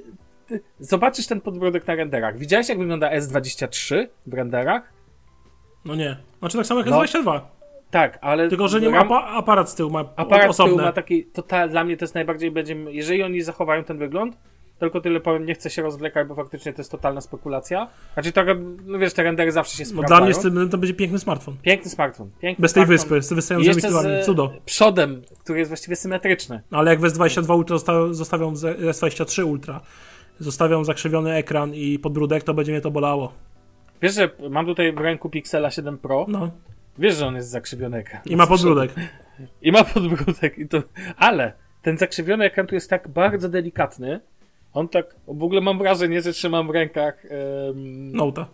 [0.79, 2.37] zobaczysz ten podbródek na renderach.
[2.37, 4.93] Widziałeś jak wygląda S23 w renderach?
[5.85, 6.17] No nie.
[6.39, 7.01] Znaczy tak samo jak No.
[7.01, 7.39] S22.
[7.91, 8.49] Tak, ale...
[8.49, 10.83] Tylko, że nie ma ram- aparat z tyłu, ma Aparat z tyłu osobne.
[10.83, 14.37] ma taki, to ta, dla mnie to jest najbardziej będzie, jeżeli oni zachowają ten wygląd,
[14.81, 17.87] tylko tyle powiem, nie chcę się rozwlekać, bo faktycznie to jest totalna spekulacja.
[18.13, 18.41] Znaczy to,
[18.85, 20.31] no wiesz, te rendery zawsze się No sprawdzają.
[20.41, 21.57] dla mnie to będzie piękny smartfon.
[21.61, 22.29] Piękny smartfon.
[22.41, 23.09] Piękny Bez tej smartfon.
[23.09, 24.09] wyspy, z wystającymi tyłami.
[24.23, 24.53] Cudo.
[24.65, 26.61] przodem, który jest właściwie symetryczny.
[26.71, 29.81] No, ale jak w S22 Ultra zosta- zostawią z S23 Ultra,
[30.39, 33.33] zostawią zakrzywiony ekran i podbródek, to będzie mnie to bolało.
[34.01, 36.25] Wiesz, że mam tutaj w ręku Pixela 7 Pro.
[36.29, 36.51] No.
[36.97, 38.21] Wiesz, że on jest zakrzywiony ekran.
[38.25, 38.91] I ma podbródek.
[39.61, 40.57] I ma podbródek.
[40.57, 40.83] I to...
[41.17, 44.19] Ale ten zakrzywiony ekran tu jest tak bardzo delikatny.
[44.73, 48.47] On tak, w ogóle mam wrażenie, że trzymam w rękach em, Nota.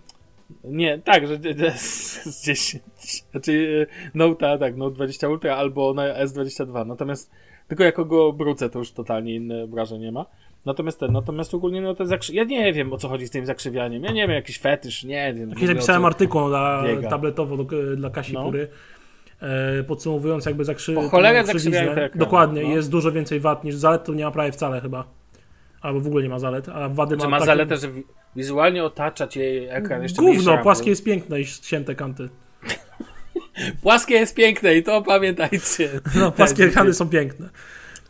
[0.63, 1.37] Nie, tak, że
[2.31, 2.83] z 10.
[3.31, 6.87] Znaczy Note, tak, Note 20 Ultra albo na S22.
[6.87, 7.31] Natomiast
[7.67, 10.25] tylko jako go obrócę, to już totalnie inne wrażenie ma.
[10.65, 12.33] Natomiast ten, natomiast ogólnie no to zakrzy...
[12.33, 14.03] Ja nie wiem o co chodzi z tym zakrzywianiem.
[14.03, 15.49] Ja nie wiem, jakiś fetysz, nie wiem.
[15.49, 18.43] Jakiś napisałem artykuł dla, tabletowo do, dla Kasi no.
[18.43, 18.67] Pury.
[19.41, 20.93] E, podsumowując jakby zakrzy...
[20.93, 21.95] Po cholerę zakrzywiają.
[22.15, 22.69] Dokładnie, no.
[22.69, 25.03] jest dużo więcej wad niż zalet, to nie ma prawie wcale chyba.
[25.81, 27.29] Albo w ogóle nie ma zalet, a wady znaczy, ma...
[27.29, 27.45] ma takie...
[27.45, 27.87] zaletę, że
[28.35, 32.29] wizualnie otacza cię ekran jeszcze Gówno, płaskie jest piękne i ścięte kanty.
[33.81, 35.89] Płaskie jest piękne i to pamiętajcie.
[36.15, 37.49] No, płaskie ekrany są piękne.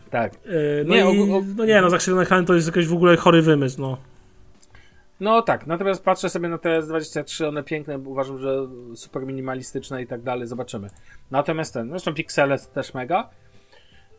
[0.10, 0.34] Tak.
[0.34, 1.44] E, no, nie, i, o, o...
[1.56, 3.98] no nie, no zakrzywione ekrany to jest jakiś w ogóle chory wymysł, no.
[5.20, 10.08] No tak, natomiast patrzę sobie na te S23, one piękne, uważam, że super minimalistyczne i
[10.08, 10.90] tak dalej, zobaczymy.
[11.32, 13.30] Natomiast ten, zresztą Pixele też mega.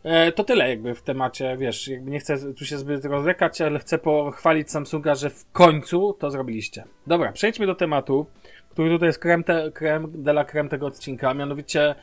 [0.09, 3.78] E, to tyle jakby w temacie, wiesz, jakby nie chcę tu się zbyt rozlekać, ale
[3.78, 6.84] chcę pochwalić Samsunga, że w końcu to zrobiliście.
[7.06, 8.26] Dobra, przejdźmy do tematu,
[8.70, 11.94] który tutaj jest krem, te, krem de la creme tego odcinka, mianowicie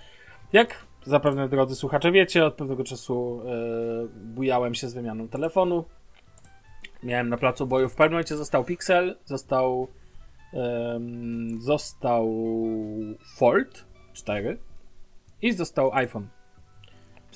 [0.53, 5.86] jak zapewne drodzy słuchacze wiecie, od pewnego czasu e, bujałem się z wymianą telefonu.
[7.03, 7.89] Miałem na placu boju.
[7.89, 9.88] W pewnym momencie został Pixel, został
[11.60, 12.30] został
[13.38, 14.58] Fold 4
[15.41, 16.28] i został iPhone.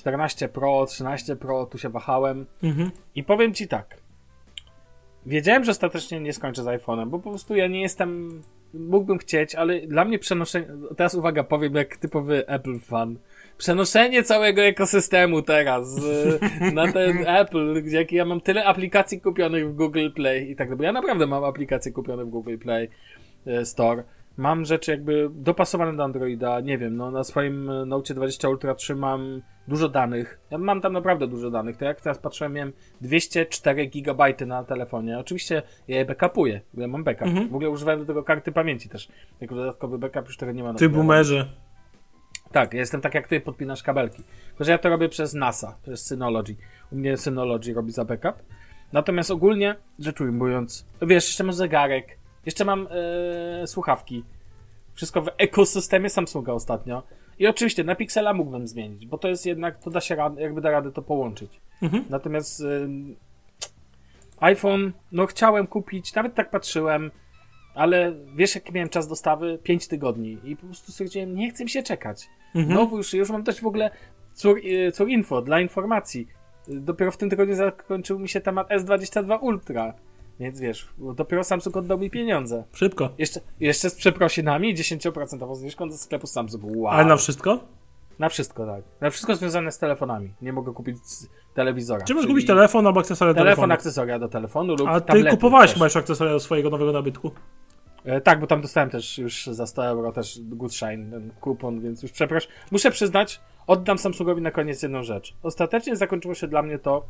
[0.00, 2.46] 14 Pro, 13 Pro, tu się wahałem.
[2.62, 2.90] Mhm.
[3.14, 3.96] I powiem ci tak.
[5.26, 8.42] Wiedziałem, że ostatecznie nie skończę z iPhone'em, bo po prostu ja nie jestem.
[8.74, 10.66] Mógłbym chcieć, ale dla mnie przenoszenie.
[10.96, 13.18] Teraz uwaga, powiem jak typowy Apple fan
[13.60, 16.00] przenoszenie całego ekosystemu teraz
[16.74, 20.84] na ten Apple, gdzie ja mam tyle aplikacji kupionych w Google Play i tak dalej.
[20.84, 22.88] Ja naprawdę mam aplikacje kupione w Google Play
[23.46, 24.04] e, Store.
[24.40, 29.42] Mam rzeczy jakby dopasowane do Androida, nie wiem, no na swoim Note 20 Ultra trzymam
[29.68, 30.40] dużo danych.
[30.50, 31.76] Ja mam tam naprawdę dużo danych.
[31.76, 35.18] To jak teraz patrzyłem, miałem 204 GB na telefonie.
[35.18, 37.26] Oczywiście ja je backupuję, bo ja mam backup.
[37.26, 37.48] Mhm.
[37.48, 39.08] W ogóle używałem do tego karty pamięci też.
[39.40, 40.74] Jako dodatkowy backup już tego nie ma.
[40.74, 41.48] Ty boomerze.
[42.52, 44.22] Tak, ja jestem tak jak ty, podpinasz kabelki.
[44.48, 46.56] Tylko, że ja to robię przez NASA, przez Synology.
[46.92, 48.34] U mnie Synology robi za backup.
[48.92, 52.88] Natomiast ogólnie, rzecz ujmując, wiesz, jeszcze mam zegarek, jeszcze mam
[53.60, 54.24] yy, słuchawki.
[54.94, 57.02] Wszystko w ekosystemie Samsunga ostatnio.
[57.38, 60.70] I oczywiście na Pixela mógłbym zmienić, bo to jest jednak, to da się jakby da
[60.70, 61.60] radę to połączyć.
[61.82, 62.04] Mhm.
[62.10, 62.88] Natomiast yy,
[64.40, 67.10] iPhone, no chciałem kupić, nawet tak patrzyłem,
[67.74, 69.58] ale wiesz, jaki miałem czas dostawy?
[69.62, 70.38] 5 tygodni.
[70.44, 72.28] I po prostu stwierdziłem, nie chcę mi się czekać.
[72.54, 72.74] Mhm.
[72.74, 73.90] No już, już mam też w ogóle
[74.34, 76.28] cór, y, cór info dla informacji.
[76.68, 79.94] Dopiero w tym tygodniu zakończył mi się temat S22 Ultra.
[80.40, 82.64] Więc wiesz, dopiero Samsung oddał mi pieniądze.
[82.72, 83.08] Szybko.
[83.18, 86.64] Jeszcze, jeszcze z przeprosinami 10% zniżką do sklepu Samsung.
[86.64, 86.88] Wow.
[86.88, 87.60] Ale na wszystko?
[88.18, 88.84] Na wszystko, tak.
[89.00, 90.34] Na wszystko związane z telefonami.
[90.42, 90.96] Nie mogę kupić
[91.54, 92.04] telewizora.
[92.04, 93.56] Czy możesz kupić telefon albo akcesoria do telefonu?
[93.56, 97.30] Telefon, akcesoria do telefonu lub A ty kupowałeś chyba już akcesoria do swojego nowego nabytku?
[98.04, 102.02] E, tak, bo tam dostałem też już za 100 euro też Goodshine, ten kupon, więc
[102.02, 102.52] już przepraszam.
[102.70, 105.34] Muszę przyznać, oddam Samsungowi na koniec jedną rzecz.
[105.42, 107.06] Ostatecznie zakończyło się dla mnie to,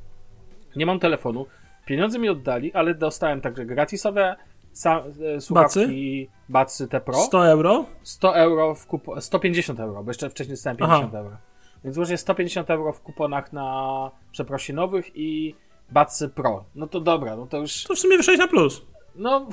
[0.77, 1.47] nie mam telefonu,
[1.91, 4.37] pieniądze mi oddali, ale dostałem także gratisowe
[4.73, 5.03] sa,
[5.37, 7.15] e, słuchawki Batsy T Pro.
[7.15, 7.85] 100 euro?
[8.03, 11.19] 100 euro w kupo 150 euro, bo jeszcze wcześniej dostałem 50 Aha.
[11.19, 11.37] euro.
[11.85, 15.55] Więc łącznie 150 euro w kuponach na przeprosinowych i
[15.91, 16.65] Batsy Pro.
[16.75, 17.85] No to dobra, no to już...
[17.85, 18.83] To w sumie wyszedłeś na plus.
[19.15, 19.49] No,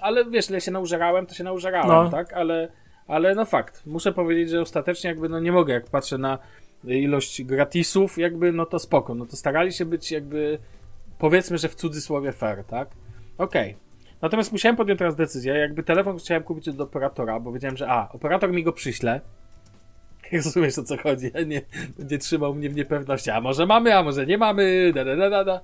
[0.00, 2.10] ale wiesz, ile się naużerałem, to się naużerałem, no.
[2.10, 2.32] tak?
[2.32, 2.68] Ale,
[3.06, 3.86] ale no fakt.
[3.86, 6.38] Muszę powiedzieć, że ostatecznie jakby no nie mogę, jak patrzę na
[6.84, 9.14] ilość gratisów, jakby no to spoko.
[9.14, 10.58] No to starali się być jakby
[11.18, 12.88] powiedzmy, że w cudzysłowie fair, tak?
[13.38, 13.70] Okej.
[13.74, 13.86] Okay.
[14.22, 18.08] Natomiast musiałem podjąć teraz decyzję, jakby telefon chciałem kupić od operatora, bo wiedziałem, że a,
[18.12, 19.20] operator mi go przyśle,
[20.32, 21.62] rozumiesz o co chodzi, nie
[21.98, 25.44] będzie trzymał mnie w niepewności, a może mamy, a może nie mamy, da, da, da,
[25.44, 25.60] da.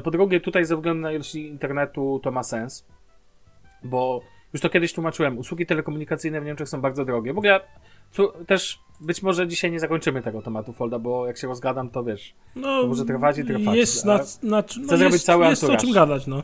[0.00, 2.86] Po drugie, tutaj ze względu na ilość internetu to ma sens,
[3.82, 4.20] bo
[4.52, 7.32] już to kiedyś tłumaczyłem, usługi telekomunikacyjne w Niemczech są bardzo drogie.
[7.32, 7.60] W ogóle
[8.46, 12.34] też być może dzisiaj nie zakończymy tego tematu Folda, bo jak się rozgadam, to wiesz,
[12.56, 13.76] no, to może trwać i trwać.
[13.76, 16.42] Jest, na, na, Chcę no zrobić jest, cały jest o czym gadać, no.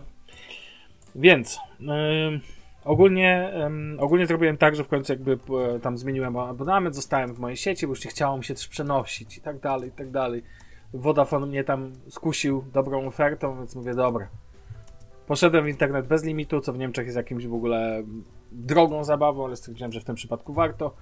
[1.15, 2.41] Więc yy,
[2.85, 3.53] ogólnie,
[3.95, 7.57] yy, ogólnie zrobiłem tak, że w końcu jakby yy, tam zmieniłem abonament, zostałem w mojej
[7.57, 10.43] sieci, bo już nie chciało mi się też przenosić i tak dalej, i tak dalej.
[10.95, 14.29] Vodafone mnie tam skusił dobrą ofertą, więc mówię, dobra,
[15.31, 18.03] Poszedłem w internet bez limitu, co w Niemczech jest jakimś w ogóle
[18.53, 20.95] drogą zabawą, ale stwierdziłem, że w tym przypadku warto.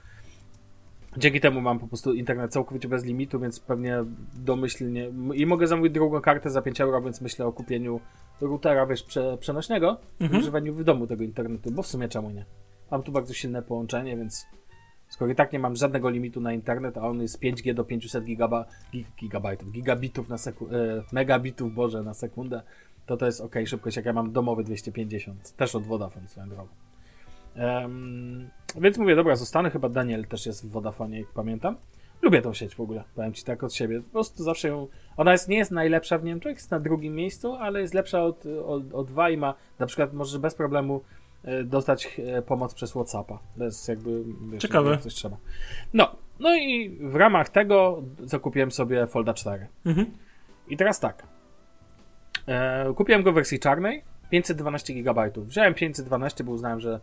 [1.16, 4.04] Dzięki temu mam po prostu internet całkowicie bez limitu, więc pewnie
[4.34, 5.10] domyślnie.
[5.34, 8.00] I mogę zamówić drugą kartę za 5 euro, więc myślę o kupieniu
[8.40, 10.40] routera, wiesz, prze, przenośnego, mhm.
[10.40, 12.44] używaniu w domu tego internetu, bo w sumie czemu nie?
[12.90, 14.46] Mam tu bardzo silne połączenie, więc
[15.08, 18.24] skoro i tak nie mam żadnego limitu na internet, a on jest 5G do 500
[18.24, 18.64] gigaba,
[19.20, 22.62] gigabajtów, gigabitów na sekundę, megabitów, boże, na sekundę,
[23.06, 26.87] to to jest ok, szybkość, jak ja mam domowy 250, też od Vodafone swoją drogą.
[27.58, 28.50] Um,
[28.80, 31.76] więc mówię, dobra, zostanę, chyba Daniel też jest w Vodafone, jak pamiętam.
[32.22, 34.02] Lubię tą sieć w ogóle, powiem ci tak od siebie.
[34.02, 34.86] Po prostu zawsze ją.
[35.16, 38.44] Ona jest, nie jest najlepsza w Niemczech, jest na drugim miejscu, ale jest lepsza od,
[38.46, 41.00] od, od dwa i ma na przykład możesz bez problemu
[41.44, 43.38] e, dostać e, pomoc przez Whatsappa.
[43.56, 44.24] Bez jakby.
[44.52, 44.98] Wiesz, Ciekawe.
[44.98, 45.36] coś trzeba.
[45.94, 49.66] No, no i w ramach tego zakupiłem sobie Folda 4.
[49.86, 50.10] Mhm.
[50.68, 51.26] I teraz tak.
[52.46, 55.30] E, kupiłem go w wersji czarnej, 512 GB.
[55.36, 57.00] Wziąłem 512, bo uznałem, że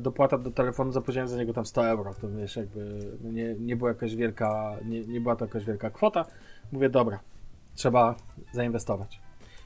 [0.00, 2.14] dopłata do telefonu zapłaciłem za niego tam 100 euro.
[2.14, 6.24] To wiesz, jakby nie, nie była jakaś wielka, nie, nie była to jakaś wielka kwota.
[6.72, 7.20] Mówię, dobra,
[7.74, 8.14] trzeba
[8.52, 9.20] zainwestować.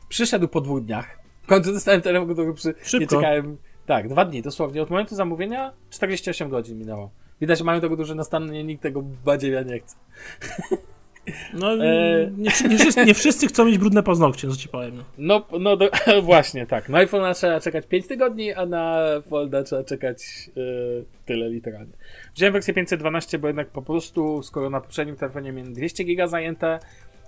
[0.08, 1.18] Przyszedł po dwóch dniach.
[1.42, 3.56] W końcu dostałem telefon, który przy, nie czekałem.
[3.86, 4.82] Tak, dwa dni dosłownie.
[4.82, 7.10] Od momentu zamówienia 48 godzin minęło.
[7.40, 9.96] Widać, że mają tego duże nastawienie, nikt tego badziewia nie chce.
[11.54, 12.30] No, E.
[12.36, 14.96] nie, nie, wszyscy, nie wszyscy chcą mieć brudne paznokcie, co ci powiem.
[14.96, 15.04] No.
[15.18, 15.90] No, no do,
[16.22, 16.88] właśnie, tak.
[16.88, 18.98] Na iPhone'a trzeba czekać 5 tygodni, a na
[19.28, 21.92] Folda trzeba czekać yy, tyle literalnie.
[22.34, 26.78] Wziąłem wersję 512, bo jednak po prostu, skoro na poprzednim telefonie miałem 200 giga zajęte,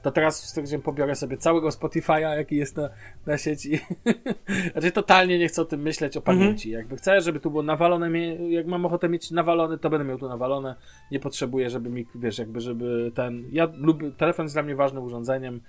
[0.02, 2.90] to teraz stwierdziłem, pobiorę sobie całego Spotify'a, jaki jest na,
[3.26, 3.80] na sieci.
[4.72, 6.70] znaczy, totalnie nie chcę o tym myśleć, o pamięci.
[6.70, 8.18] Jakby chcę, żeby tu było nawalone,
[8.50, 10.74] jak mam ochotę mieć nawalone, to będę miał tu nawalone.
[11.10, 13.44] Nie potrzebuję, żeby mi, wiesz, jakby, żeby ten...
[13.52, 15.60] Ja lubię, telefon jest dla mnie ważnym urządzeniem,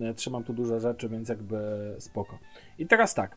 [0.00, 1.58] E, Trzymam tu dużo rzeczy, więc jakby
[1.98, 2.38] spoko.
[2.78, 3.36] I teraz tak.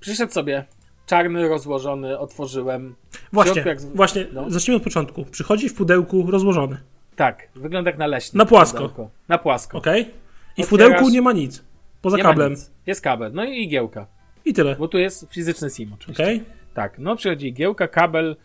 [0.00, 0.64] Przyszedł sobie
[1.06, 2.94] czarny, rozłożony, otworzyłem.
[3.10, 4.50] W Właśnie, środku jak z- właśnie, no.
[4.50, 5.24] zacznijmy od początku.
[5.24, 6.76] Przychodzi w pudełku rozłożony,
[7.16, 8.34] Tak, wygląda jak naleśnik.
[8.34, 8.78] Na płasko.
[8.78, 9.10] pudełko.
[9.28, 9.78] Na płasko.
[9.78, 9.86] ok?
[9.86, 11.64] I w Otwierasz- pudełku nie ma nic,
[12.02, 12.50] poza Nie kablem.
[12.50, 12.70] nic.
[12.86, 14.06] Jest kabel, no i igiełka.
[14.44, 16.24] I tyle, Bo tu jest fizyczny SIM oczywiście.
[16.24, 16.42] ok?
[16.74, 18.36] Tak, no przychodzi igiełka, kabel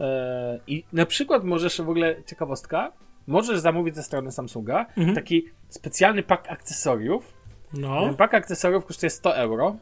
[0.00, 2.92] e, i na przykład możesz w ogóle, ciekawostka,
[3.26, 5.14] możesz zamówić ze strony Samsunga Mhm.
[5.14, 7.40] taki specjalny pak akcesoriów,
[7.74, 9.76] No, Ten pak akcesoriów kosztuje 100 euro.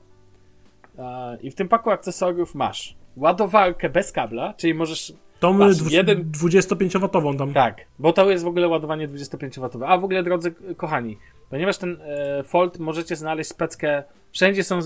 [0.99, 5.13] E, I w tym paku akcesoriów masz ładowarkę bez kabla, czyli możesz.
[5.41, 7.53] Tą dwu- jeden- 25-watową tam.
[7.53, 9.85] Tak, bo to jest w ogóle ładowanie 25W.
[9.87, 11.19] A w ogóle, drodzy kochani,
[11.51, 14.03] ponieważ ten e, Fold możecie znaleźć speckę.
[14.33, 14.81] Wszędzie są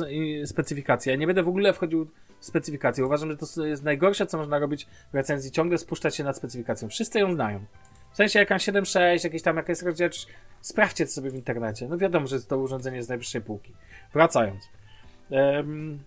[0.44, 1.12] specyfikacje.
[1.12, 2.08] Ja nie będę w ogóle wchodził
[2.40, 3.06] w specyfikacje.
[3.06, 5.50] Uważam, że to jest najgorsze, co można robić w recenzji.
[5.50, 6.88] Ciągle spuszczać się nad specyfikacją.
[6.88, 7.60] Wszyscy ją znają.
[8.12, 10.26] W sensie jakaś 7.6, jakieś tam jakaś rozdzielczość.
[10.60, 11.88] Sprawdźcie to sobie w internecie.
[11.88, 13.72] No wiadomo, że to urządzenie z najwyższej półki.
[14.12, 14.68] Wracając.
[15.30, 15.98] Em,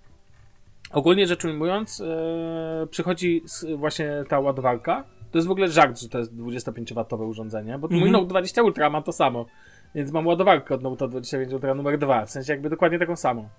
[0.92, 3.44] ogólnie rzecz ujmując, e, przychodzi
[3.78, 5.04] właśnie ta ładowarka.
[5.32, 8.12] To jest w ogóle żart, że to jest 25W urządzenie, bo mój Mhm.
[8.12, 9.46] Note 20 Ultra ma to samo.
[9.96, 13.50] Więc mam ładowarkę od Note 25 Ultra numer 2, w sensie jakby dokładnie taką samą.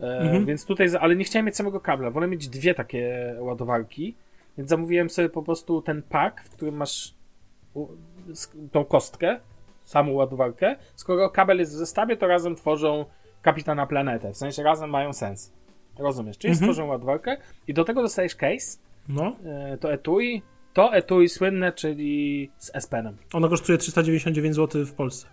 [0.00, 0.46] Mhm.
[0.46, 4.16] Więc tutaj, ale nie chciałem mieć samego kabla, wolę mieć dwie takie ładowarki,
[4.58, 7.14] więc zamówiłem sobie po prostu ten pak, w którym masz
[8.72, 9.40] tą kostkę,
[9.84, 10.76] samą ładowarkę.
[10.94, 13.04] Skoro kabel jest w zestawie, to razem tworzą
[13.42, 15.52] kapitana planetę, w sensie razem mają sens.
[15.98, 16.38] Rozumiesz?
[16.38, 16.72] Czyli Mhm.
[16.72, 17.36] stworzą ładowarkę
[17.68, 18.78] i do tego dostajesz case,
[19.08, 20.42] No, e, to etui,
[20.72, 23.16] to etui słynne, czyli z S-Penem.
[23.32, 25.26] ono kosztuje 399 zł w Polsce.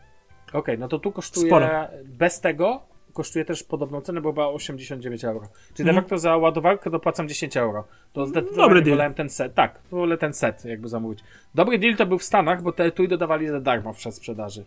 [0.53, 1.67] Okej, no to tu kosztuje Sporo.
[2.05, 2.81] bez tego
[3.13, 5.47] kosztuje też podobną cenę, bo chyba 89 euro.
[5.73, 5.95] Czyli Mhm.
[5.95, 7.87] de facto za ładowarkę dopłacam 10 euro.
[8.13, 8.97] To zdecydowanie Dobry deal.
[8.97, 9.53] wolałem ten set.
[9.53, 11.19] Tak, wolę ten set jakby zamówić.
[11.55, 14.65] Dobry deal to był w Stanach, bo te etui dodawali za darmo przed sprzedaży.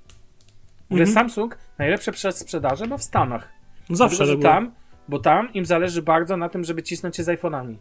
[0.91, 1.15] Ogóle Mhm.
[1.15, 3.49] Samsung najlepsze przed sprzedaży ma w Stanach.
[3.91, 4.53] No zawsze Dlatego, że reguła.
[4.55, 4.73] tam,
[5.09, 7.77] bo tam im zależy bardzo na tym, żeby cisnąć się z iPhone'ami.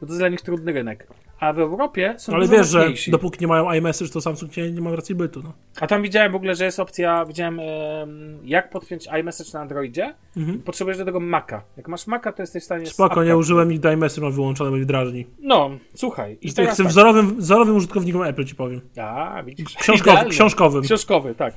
[0.00, 1.06] To jest dla nich trudny rynek.
[1.40, 3.10] A w Europie są Ale wiesz, że mocniejsi.
[3.10, 5.42] dopóki nie mają iMessage, to Samsung nie, nie ma racji bytu.
[5.44, 5.52] No.
[5.80, 10.14] A tam widziałem w ogóle, że jest opcja, widziałem em, jak podpiąć iMessage na Androidzie.
[10.36, 10.62] Mhm.
[10.62, 11.62] Potrzebujesz do tego Maca.
[11.76, 12.86] Jak masz Maca, to jesteś w stanie...
[12.86, 15.26] Spoko, nie użyłem nigdy iMessage, mam wyłączone, mi drażni.
[15.38, 16.32] No, słuchaj.
[16.32, 16.92] I Jestem, teraz jestem tak.
[16.92, 18.80] wzorowym, wzorowym użytkownikiem Apple, ci powiem.
[19.00, 19.74] A, widzisz.
[19.74, 20.82] Książkowy, książkowym.
[20.82, 21.54] Książkowy, tak.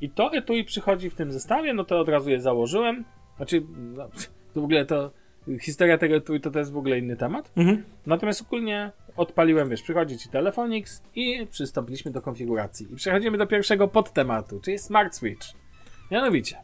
[0.00, 3.04] I to etui przychodzi w tym zestawie, no to od razu je założyłem.
[3.36, 4.08] Znaczy, no,
[4.54, 5.10] to w ogóle to...
[5.60, 7.52] Historia tego to, to jest w ogóle inny temat.
[7.56, 7.84] Mhm.
[8.06, 12.92] Natomiast ogólnie odpaliłem, wiesz, przychodzi ci Telefonix i przystąpiliśmy do konfiguracji.
[12.92, 15.46] I przechodzimy do pierwszego podtematu, czyli Smart Switch.
[16.10, 16.56] Mianowicie,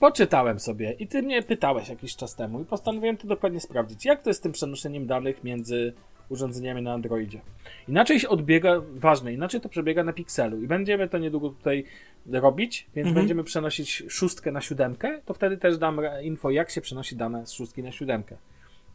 [0.00, 4.22] poczytałem sobie i ty mnie pytałeś jakiś czas temu i postanowiłem to dokładnie sprawdzić, jak
[4.22, 5.92] to jest z tym przenoszeniem danych między
[6.28, 7.40] urządzeniami na Androidzie.
[7.88, 11.84] Inaczej się odbiega, ważne, inaczej to przebiega na Pixelu i będziemy to niedługo tutaj
[12.32, 13.14] robić, więc Mhm.
[13.14, 17.52] będziemy przenosić szóstkę na siódemkę, to wtedy też dam info, jak się przenosi dane z
[17.52, 18.36] szóstki na siódemkę.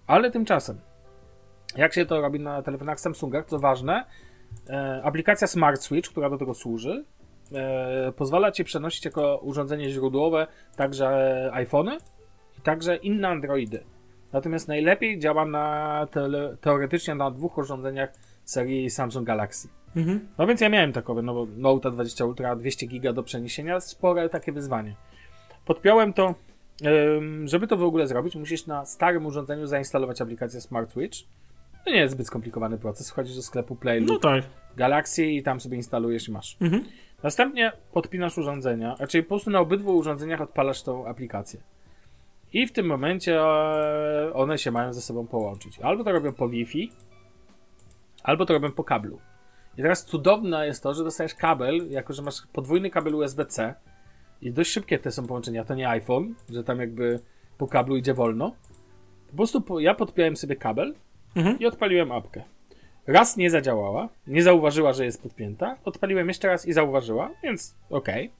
[0.07, 0.77] Ale tymczasem,
[1.77, 4.05] jak się to robi na telefonach Samsunga, co ważne,
[4.69, 7.05] e, aplikacja Smart Switch, która do tego służy,
[7.53, 11.97] e, pozwala ci przenosić jako urządzenie źródłowe także iPhony
[12.57, 13.83] i także inne Androidy.
[14.33, 18.09] Natomiast najlepiej działa na tele, teoretycznie na dwóch urządzeniach
[18.43, 19.69] serii Samsung Galaxy.
[19.95, 20.27] Mhm.
[20.37, 24.29] No więc ja miałem takowe, no bo Note 20 Ultra 200 giga do przeniesienia, spore
[24.29, 24.95] takie wyzwanie.
[25.65, 26.35] Podpiąłem to
[27.45, 31.17] żeby to w ogóle zrobić, musisz na starym urządzeniu zainstalować aplikację Smart Switch.
[31.85, 33.09] To nie jest zbyt skomplikowany proces.
[33.09, 34.43] Wchodzisz do sklepu Play No tak.
[34.77, 36.57] Galaxy i tam sobie instalujesz i masz.
[36.61, 36.83] Mhm.
[37.23, 41.59] Następnie podpinasz urządzenia, raczej po prostu na obydwu urządzeniach odpalasz tą aplikację.
[42.53, 45.79] I w tym momencie e, one się mają ze sobą połączyć.
[45.79, 46.91] Albo to robią po Wi-Fi,
[48.23, 49.19] albo to robią po kablu.
[49.77, 53.73] I teraz cudowne jest to, że dostajesz kabel, jako że masz podwójny kabel USB-C
[54.41, 55.65] i dość szybkie te są połączenia.
[55.65, 57.19] To nie iPhone, że tam jakby
[57.57, 58.55] po kablu idzie wolno.
[59.29, 60.95] Po prostu po, ja podpiąłem sobie kabel
[61.35, 61.59] Mhm.
[61.59, 62.43] i odpaliłem apkę.
[63.07, 65.77] Raz nie zadziałała, nie zauważyła, że jest podpięta.
[65.85, 68.31] Odpaliłem jeszcze raz i zauważyła, więc okej.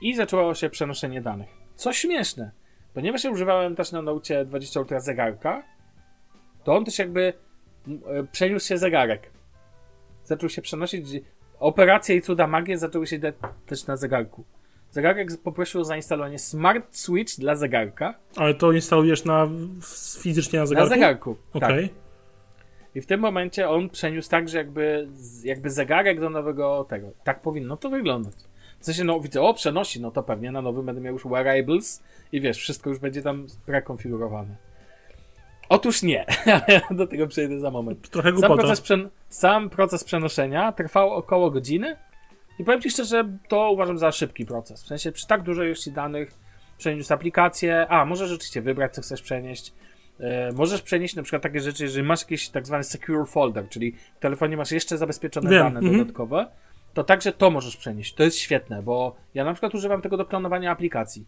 [0.00, 1.48] I zaczęło się przenoszenie danych.
[1.74, 2.50] Co śmieszne,
[2.96, 5.62] ponieważ ja używałem też na Note 20 Ultra zegarka,
[6.64, 7.32] to on też jakby
[7.88, 9.30] e, przeniósł się zegarek.
[10.24, 11.06] Zaczął się przenosić.
[11.58, 13.18] Operacje i cuda magie zaczęły się
[13.66, 14.44] też na zegarku.
[14.90, 18.14] Zegarek poprosił o zainstalowanie Smart Switch dla zegarka.
[18.36, 19.48] Ale to instalujesz na,
[20.20, 20.90] fizycznie na zegarku?
[20.90, 21.36] Na zegarku.
[21.52, 21.88] Okej.
[21.88, 21.98] Tak.
[22.94, 25.08] I w tym momencie on przeniósł tak, że jakby,
[25.44, 27.10] jakby zegarek do nowego tego.
[27.24, 28.34] Tak powinno to wyglądać.
[28.86, 32.02] W sensie, no widzę, o, przenosi, no to pewnie na nowym będę miał już wearables
[32.32, 34.56] i wiesz, wszystko już będzie tam prekonfigurowane.
[35.68, 36.26] Otóż nie,
[36.90, 38.10] do tego przejdę za moment.
[38.10, 38.62] Trochę Sam głupota.
[38.62, 41.96] proces, przen- sam proces przenoszenia trwał około godziny
[42.58, 44.84] i powiem Ci szczerze, to uważam za szybki proces.
[44.84, 46.30] W sensie przy tak dużej ilości danych
[46.78, 49.72] przeniósł aplikację, a możesz rzeczywiście wybrać, co chcesz przenieść.
[50.20, 53.92] E, możesz przenieść na przykład takie rzeczy, jeżeli masz jakiś tak zwany secure folder, czyli
[54.16, 55.98] w telefonie masz jeszcze zabezpieczone Wiem, dane mhm.
[55.98, 56.46] dodatkowe,
[56.96, 58.14] to także to możesz przenieść.
[58.14, 61.26] To jest świetne, bo ja na przykład używam tego do klonowania aplikacji.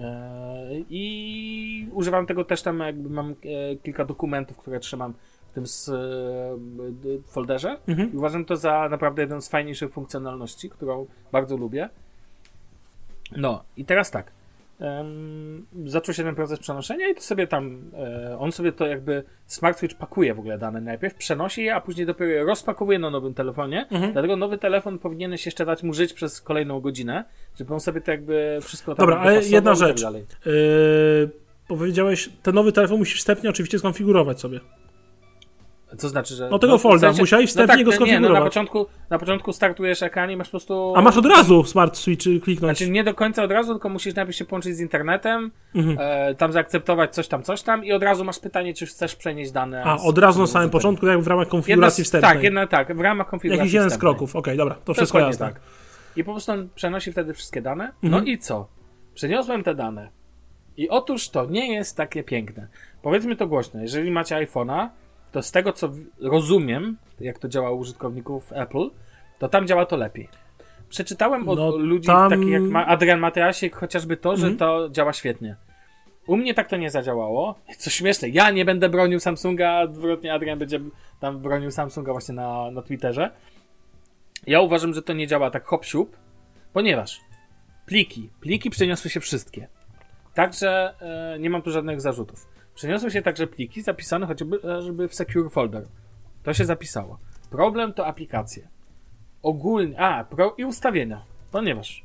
[0.00, 5.14] E, I używam tego też tam, jakby mam e, kilka dokumentów, które trzymam
[5.50, 7.78] w tym e, folderze.
[7.88, 8.12] Mhm.
[8.12, 11.88] I uważam to za naprawdę jedną z fajniejszych funkcjonalności, którą bardzo lubię.
[13.36, 14.32] No, i teraz tak.
[15.86, 19.78] Zaczął się ten proces przenoszenia i to sobie tam, e, on sobie to jakby Smart
[19.78, 23.34] Switch pakuje w ogóle dane najpierw, przenosi je, a później dopiero je rozpakowuje na nowym
[23.34, 23.86] telefonie.
[23.90, 24.12] Mhm.
[24.12, 27.24] Dlatego nowy telefon powinieneś jeszcze dać mu żyć przez kolejną godzinę,
[27.56, 30.02] żeby on sobie to jakby wszystko tam Dobra, ale jedna tak rzecz.
[30.02, 30.24] dalej.
[30.46, 31.30] Yy,
[31.68, 34.60] powiedziałeś, ten nowy telefon musisz wstępnie oczywiście skonfigurować sobie.
[35.98, 36.48] Co znaczy, że.
[36.50, 38.40] No tego folda, musiałeś wstępnie tak, go Nie, no skonfigurować.
[38.40, 40.92] na początku, na początku startujesz ekran i masz po prostu.
[40.96, 42.78] A masz od razu Smart Switch kliknąć.
[42.78, 45.96] Znaczy nie do końca od razu, tylko musisz najpierw się połączyć z internetem, Mhm.
[46.00, 49.52] e, tam zaakceptować coś tam, coś tam i od razu masz pytanie, czy chcesz przenieść
[49.52, 49.84] dane.
[49.84, 52.32] A, od razu na samym początku, jak w ramach Jedna konfiguracji z, wstępnej.
[52.34, 54.36] tak, jedna, tak, w ramach konfiguracji Jakiś jeden z kroków.
[54.36, 55.46] Okej, dobra, to wszystko Dokładnie jasne.
[55.46, 55.60] tak.
[56.16, 57.92] I po prostu on przenosi wtedy wszystkie dane.
[58.02, 58.26] No Mhm.
[58.26, 58.68] i co?
[59.14, 60.08] Przeniosłem te dane.
[60.76, 62.68] I otóż to nie jest takie piękne.
[63.02, 63.80] Powiedzmy to głośno.
[63.80, 64.88] Jeżeli macie iPhone'a,
[65.32, 65.88] to z tego co
[66.20, 68.90] rozumiem, jak to działa u użytkowników Apple,
[69.38, 70.28] to tam działa to lepiej.
[70.88, 74.56] Przeczytałem od No, ludzi tam- takich jak Adrian Mateasik chociażby to, że Mhm.
[74.58, 75.56] to działa świetnie.
[76.26, 77.54] U mnie tak to nie zadziałało.
[77.78, 80.80] Co śmieszne, ja nie będę bronił Samsunga, a odwrotnie Adrian będzie
[81.20, 83.30] tam bronił Samsunga właśnie na, na Twitterze.
[84.46, 86.16] Ja uważam, że to nie działa tak hop siup,
[86.72, 87.20] ponieważ
[87.86, 89.68] pliki, pliki przeniosły się wszystkie.
[90.34, 90.94] Także
[91.34, 92.48] e, nie mam tu żadnych zarzutów.
[92.78, 94.60] Przeniosły się także pliki zapisane chociażby
[95.04, 95.86] e, w secure folder.
[96.42, 97.18] To się zapisało.
[97.50, 98.68] Problem to aplikacje.
[99.42, 101.22] Ogólnie, a, pro i ustawienia.
[101.52, 102.04] Ponieważ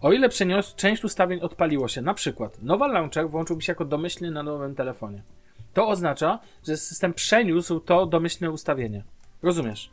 [0.00, 3.84] o ile przenios, część ustawień odpaliło się, na przykład nowa launcher włączył mi się jako
[3.84, 5.22] domyślny na nowym telefonie.
[5.74, 9.04] To oznacza, że system przeniósł to domyślne ustawienie.
[9.42, 9.90] Rozumiesz?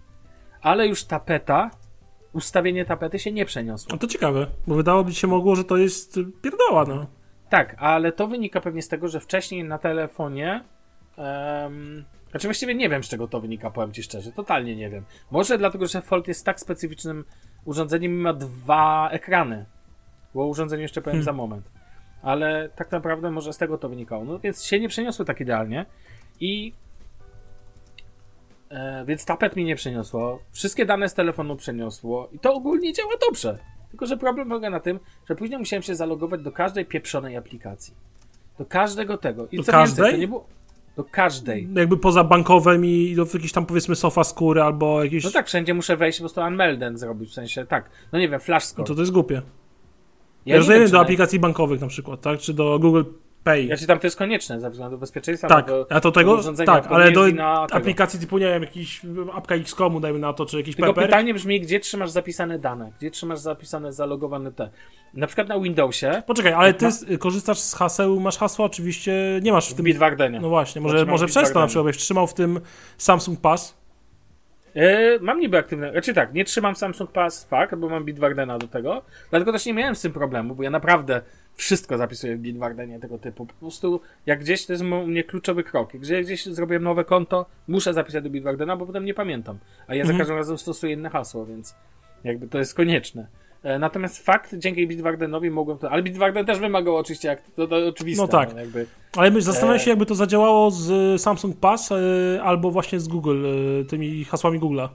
[0.61, 1.71] Ale już tapeta,
[2.33, 3.89] ustawienie tapety się nie przeniosło.
[3.91, 7.05] No to ciekawe, bo wydałoby się mogło, że to jest pierdoła, no.
[7.49, 10.63] Tak, ale to wynika pewnie z tego, że wcześniej na telefonie.
[11.17, 14.31] Um, znaczy właściwie nie wiem, z czego to wynika, powiem ci szczerze.
[14.31, 15.03] Totalnie nie wiem.
[15.31, 17.25] Może dlatego, że Fold jest tak specyficznym
[17.65, 19.65] urządzeniem i ma dwa ekrany.
[20.33, 21.25] Bo o urządzeniu jeszcze powiem Hmm.
[21.25, 21.71] za moment.
[22.21, 24.25] Ale tak naprawdę może z tego to wynikało.
[24.25, 25.85] No więc się nie przeniosło tak idealnie.
[26.39, 26.73] I.
[28.69, 30.39] E, więc tapet mi nie przeniosło.
[30.51, 32.29] Wszystkie dane z telefonu przeniosło.
[32.31, 33.57] I to ogólnie działa dobrze.
[33.89, 37.93] Tylko, że problem polega na tym, że później musiałem się zalogować do każdej pieprzonej aplikacji.
[38.59, 39.47] Do każdego tego.
[39.51, 39.95] I Do co każdej?
[40.03, 40.47] Więcej, to nie było...
[40.95, 41.67] Do każdej.
[41.75, 45.23] Jakby poza bankowym i do jakiejś tam powiedzmy sofa skóry albo jakieś...
[45.23, 47.89] No tak, wszędzie muszę wejść po prostu unmelden zrobić, w sensie tak.
[48.11, 48.87] No nie wiem, flash No score.
[48.87, 49.41] to to jest głupie.
[50.45, 52.39] Ja, nie rozumiem do aplikacji bankowych na przykład, tak?
[52.39, 53.03] Czy do Google
[53.45, 53.65] Pay.
[53.65, 55.47] Ja czy tam to jest konieczne ze względu bezpieczeństwa.
[55.47, 57.43] tak, to, a to tego, urządzenia, tak, ale do tego.
[57.71, 59.01] aplikacji typu, nie wiem, jakiś
[59.33, 61.09] apka X.comu dajmy na to, czy jakiś Tylko Pepper.
[61.09, 62.91] pytanie brzmi, gdzie trzymasz zapisane dane?
[62.97, 64.69] Gdzie trzymasz zapisane, zalogowane te?
[65.13, 69.51] Na przykład na Windowsie, Poczekaj, ale ty ma- korzystasz z haseł, masz hasło, oczywiście nie
[69.51, 69.85] masz w w tym...
[69.85, 70.39] Bitwardenie.
[70.39, 72.59] No właśnie, może, Zatrzymam może w przez to na przykład byś trzymał w tym
[72.97, 73.77] Samsung Pass.
[74.75, 74.83] Yy,
[75.21, 79.01] mam niby aktywne, znaczy tak, nie trzymam Samsung Pass, fakt, bo mam Bitwardena do tego,
[79.29, 81.21] dlatego też nie miałem z tym problemu, bo ja naprawdę
[81.55, 83.45] wszystko zapisuję w Bitwardenie tego typu.
[83.45, 85.93] Po prostu jak gdzieś to jest u mnie kluczowy krok.
[85.93, 89.57] Jak gdzieś zrobię nowe konto, muszę zapisać do Bitwardena, bo potem nie pamiętam.
[89.87, 90.17] A ja Mhm.
[90.17, 91.75] za każdym razem stosuję inne hasło, więc
[92.23, 93.27] jakby to jest konieczne.
[93.63, 95.91] E, Natomiast fakt, dzięki Bitwardenowi mogłem to.
[95.91, 98.21] Ale Bitwarden też wymagał oczywiście, jak to, to oczywiste.
[98.23, 98.55] No tak.
[98.57, 98.85] jakby.
[99.17, 99.89] Ale my zastanawiam się, E.
[99.89, 101.95] jakby to zadziałało z y, Samsung Pass y,
[102.43, 103.45] albo właśnie z Google,
[103.81, 104.89] y, tymi hasłami Google'a.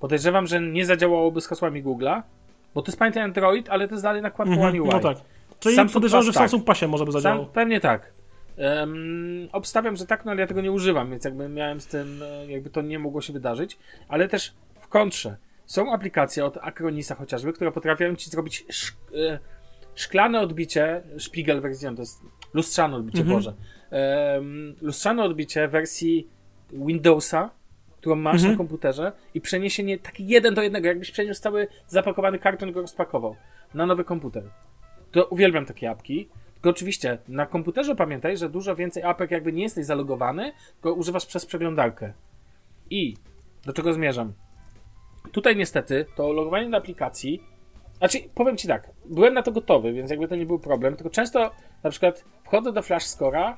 [0.00, 2.22] Podejrzewam, że nie zadziałałoby z hasłami Google'a,
[2.74, 4.90] bo to jest pamiętaj Android, ale to jest dalej nakładką Mhm, One UI.
[4.92, 5.18] No tak.
[5.60, 6.40] Czyli Samsung podejrzewam, że w tak.
[6.42, 7.46] Samsung Passie może by Sam, zadziałało.
[7.46, 8.12] pewnie tak.
[8.58, 12.22] Um, obstawiam, że tak, no ale ja tego nie używam, więc jakby miałem z tym,
[12.22, 13.78] e, jakby to nie mogło się wydarzyć.
[14.08, 15.36] Ale też w kontrze
[15.66, 19.38] są aplikacje od Acronisa chociażby, które potrafią ci zrobić szk e,
[19.94, 22.22] szklane odbicie, szpigel wersji, to jest
[22.54, 23.36] lustrzane odbicie, Mhm.
[23.38, 23.54] Boże.
[24.36, 26.28] Um, lustrzane odbicie wersji
[26.72, 27.50] Windowsa,
[28.00, 28.52] którą masz Mhm.
[28.52, 32.80] na komputerze i przeniesienie taki jeden do jednego, jakbyś przeniósł cały zapakowany karton i go
[32.80, 33.36] rozpakował
[33.74, 34.42] na nowy komputer.
[35.12, 36.28] To uwielbiam takie apki.
[36.54, 41.26] Tylko oczywiście na komputerze pamiętaj, że dużo więcej apek jakby nie jesteś zalogowany, tylko używasz
[41.26, 42.12] przez przeglądarkę.
[42.90, 43.16] I
[43.64, 44.32] do czego zmierzam?
[45.32, 47.42] Tutaj niestety to logowanie do aplikacji.
[47.98, 51.10] Znaczy, powiem ci tak, byłem na to gotowy, więc jakby to nie był problem, tylko
[51.10, 51.50] często
[51.82, 53.54] na przykład wchodzę do Flash Score'a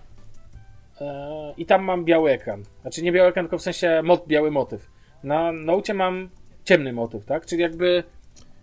[1.00, 2.62] e, i tam mam biały ekran.
[2.82, 4.90] Znaczy nie biały ekran, tylko w sensie mot, biały motyw.
[5.22, 6.28] Na Note mam
[6.64, 7.46] ciemny motyw, tak?
[7.46, 8.04] Czyli jakby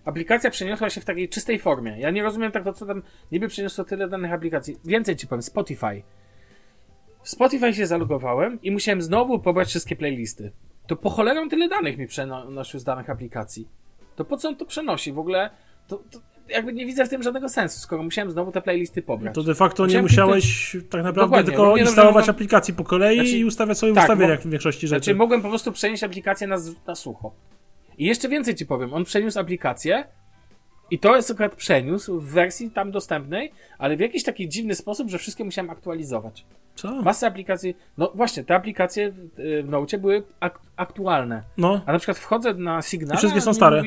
[0.08, 2.00] aplikacja przeniosła się w takiej czystej formie.
[2.00, 4.78] Ja nie rozumiem tak to, co tam niby przeniosło tyle danych aplikacji.
[4.86, 6.02] Więcej ci powiem, Spotify.
[7.24, 10.52] W Spotify się zalogowałem i musiałem znowu pobrać wszystkie playlisty.
[10.88, 13.68] To po cholerą tyle danych mi przenosił z danych aplikacji.
[14.16, 15.14] To po co on to przenosi?
[15.14, 15.50] W ogóle
[15.88, 19.36] to, to jakby nie widzę w tym żadnego sensu, skoro musiałem znowu te playlisty pobrać.
[19.36, 23.16] To de facto nie Musiałem musiałeś tak naprawdę Dokładnie, tylko instalować mogłem- aplikacji po kolei
[23.16, 25.04] Znaczy- i ustawiać sobie tak, ustawieniach mo- w większości rzeczy.
[25.06, 27.32] Znaczy, mogłem po prostu przenieść aplikację na, na sucho.
[27.98, 28.94] I jeszcze więcej ci powiem.
[28.94, 30.04] On przeniósł aplikację
[30.92, 35.10] i to jest akurat przeniósł w wersji tam dostępnej, ale w jakiś taki dziwny sposób,
[35.10, 36.46] że wszystkie musiałem aktualizować.
[36.76, 37.02] Co?
[37.02, 37.78] Masę aplikacji.
[37.98, 41.44] No właśnie, te aplikacje w, y, w Nocie były ak- aktualne.
[41.58, 43.16] No, A na przykład wchodzę na Signal.
[43.16, 43.84] I wszystkie są stare.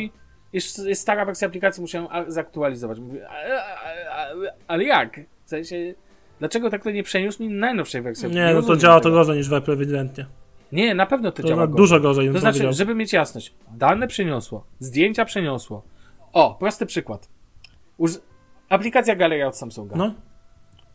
[0.52, 2.98] jest, jest stara wersja aplikacji, muszę ją zaktualizować.
[2.98, 5.20] Mówię, ale, ale, ale jak?
[5.44, 5.94] W sensie,
[6.38, 8.30] dlaczego tak to nie przeniósł mi najnowszej wersji?
[8.30, 9.14] nie, no to działa to tego.
[9.16, 10.26] gorzej niż w Apple ewidentnie.
[10.72, 11.76] Nie, na pewno to, To działa gorzej.
[11.76, 12.72] dużo gorzej To znaczy, powiedział.
[12.72, 15.82] żeby mieć jasność, dane przeniosło, zdjęcia przeniosło.
[16.32, 17.28] O, prosty przykład.
[17.98, 18.12] Uż...
[18.68, 19.96] Aplikacja Galeria od Samsunga.
[19.96, 20.14] No,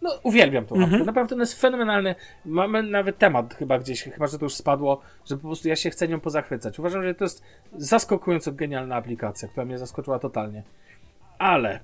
[0.01, 1.05] No, uwielbiam tą Mhm.
[1.05, 2.15] Naprawdę ona jest fenomenalny.
[2.45, 5.89] Mamy nawet temat chyba gdzieś, chyba że to już spadło, że po prostu ja się
[5.89, 6.80] chcę nią pozachwycać.
[6.80, 7.43] Uważam, że to jest
[7.78, 10.63] zaskakująco genialna aplikacja, która mnie zaskoczyła totalnie.
[11.38, 11.80] Ale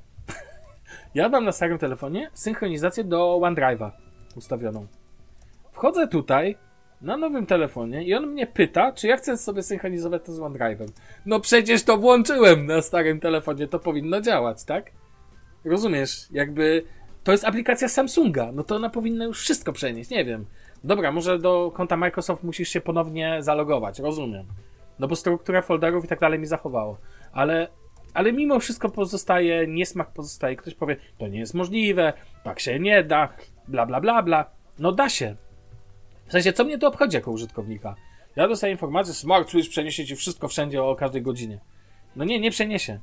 [1.15, 3.91] ja mam na starym telefonie synchronizację do OneDrive'a
[4.35, 4.87] ustawioną.
[5.71, 6.57] Wchodzę tutaj
[7.01, 10.87] na nowym telefonie i on mnie pyta, czy ja chcę sobie synchronizować to z OneDrive'em.
[11.25, 14.91] No przecież to włączyłem na starym telefonie, to powinno działać, tak?
[15.65, 16.27] Rozumiesz?
[16.31, 16.83] Jakby
[17.23, 20.45] to jest aplikacja Samsunga, no to ona powinna już wszystko przenieść, nie wiem.
[20.83, 24.45] Dobra, może do konta Microsoft musisz się ponownie zalogować, rozumiem.
[24.99, 26.97] No bo struktura folderów i tak dalej mi zachowało.
[27.33, 27.67] Ale,
[28.13, 30.55] ale mimo wszystko pozostaje, niesmak pozostaje.
[30.55, 33.29] Ktoś powie, to nie jest możliwe, tak się nie da,
[33.67, 34.45] bla bla bla bla.
[34.79, 35.35] No da się.
[36.31, 37.95] W sensie, co mnie to obchodzi jako użytkownika?
[38.35, 41.59] Ja dostaję informację, Smart Switch przeniesie ci wszystko wszędzie o każdej godzinie.
[42.15, 42.99] No nie, nie przeniesie.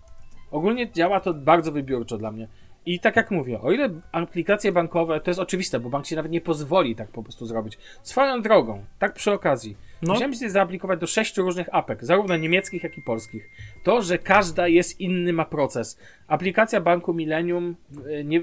[0.51, 2.49] Ogólnie działa to bardzo wybiórczo dla mnie.
[2.87, 6.33] I tak jak mówię, o ile aplikacje bankowe, to jest oczywiste, bo bank ci nawet
[6.33, 7.79] nie pozwoli tak po prostu zrobić.
[8.03, 10.13] Swoją drogą, tak przy okazji, No.
[10.13, 13.51] musiałem się zaaplikować do sześciu różnych apek, zarówno niemieckich, jak i polskich.
[13.85, 15.99] To, że każda jest inny, ma proces.
[16.29, 17.77] Aplikacja banku Millennium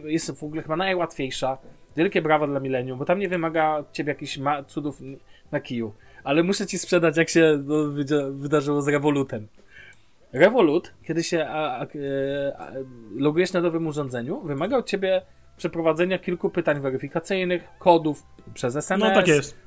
[0.06, 1.58] jest w ogóle chyba najłatwiejsza.
[1.96, 5.02] Wielkie brawo dla Millennium, bo tam nie wymaga od ciebie jakichś cudów
[5.52, 5.94] na kiju.
[6.24, 7.76] Ale muszę ci sprzedać, jak się no,
[8.32, 9.48] wydarzyło z Revolutem.
[10.34, 11.88] Revolut, kiedy się a, a, e,
[12.58, 12.72] a,
[13.16, 15.22] logujesz na nowym urządzeniu, wymaga od ciebie
[15.58, 18.24] przeprowadzenia kilku pytań weryfikacyjnych, kodów
[18.54, 19.58] przez SMS no tak jest.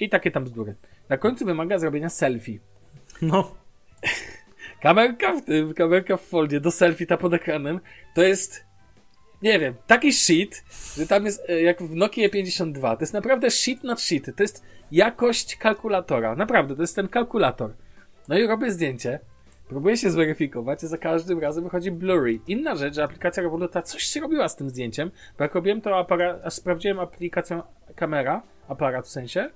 [0.00, 0.74] i takie tam bzdury.
[1.08, 2.58] Na końcu wymaga zrobienia selfie.
[3.22, 3.54] No,
[4.82, 7.80] Kamerka w tym, kamerka w foldzie do selfie ta pod ekranem,
[8.14, 8.63] to jest,
[9.44, 10.64] nie wiem, taki shit,
[10.96, 12.96] że tam jest e, jak w Nokia 52.
[12.96, 14.36] To jest naprawdę shit nad shit.
[14.36, 16.36] To jest jakość kalkulatora.
[16.36, 17.74] Naprawdę, to jest ten kalkulator.
[18.28, 19.20] No i robię zdjęcie,
[19.68, 22.40] próbuję się zweryfikować, a za każdym razem wychodzi blurry.
[22.46, 25.98] Inna rzecz, że aplikacja Revoluta coś się robiła z tym zdjęciem, bo jak robiłem to
[25.98, 27.62] aparat, aż sprawdziłem aplikację
[27.96, 29.50] kamera, aparat w sensie,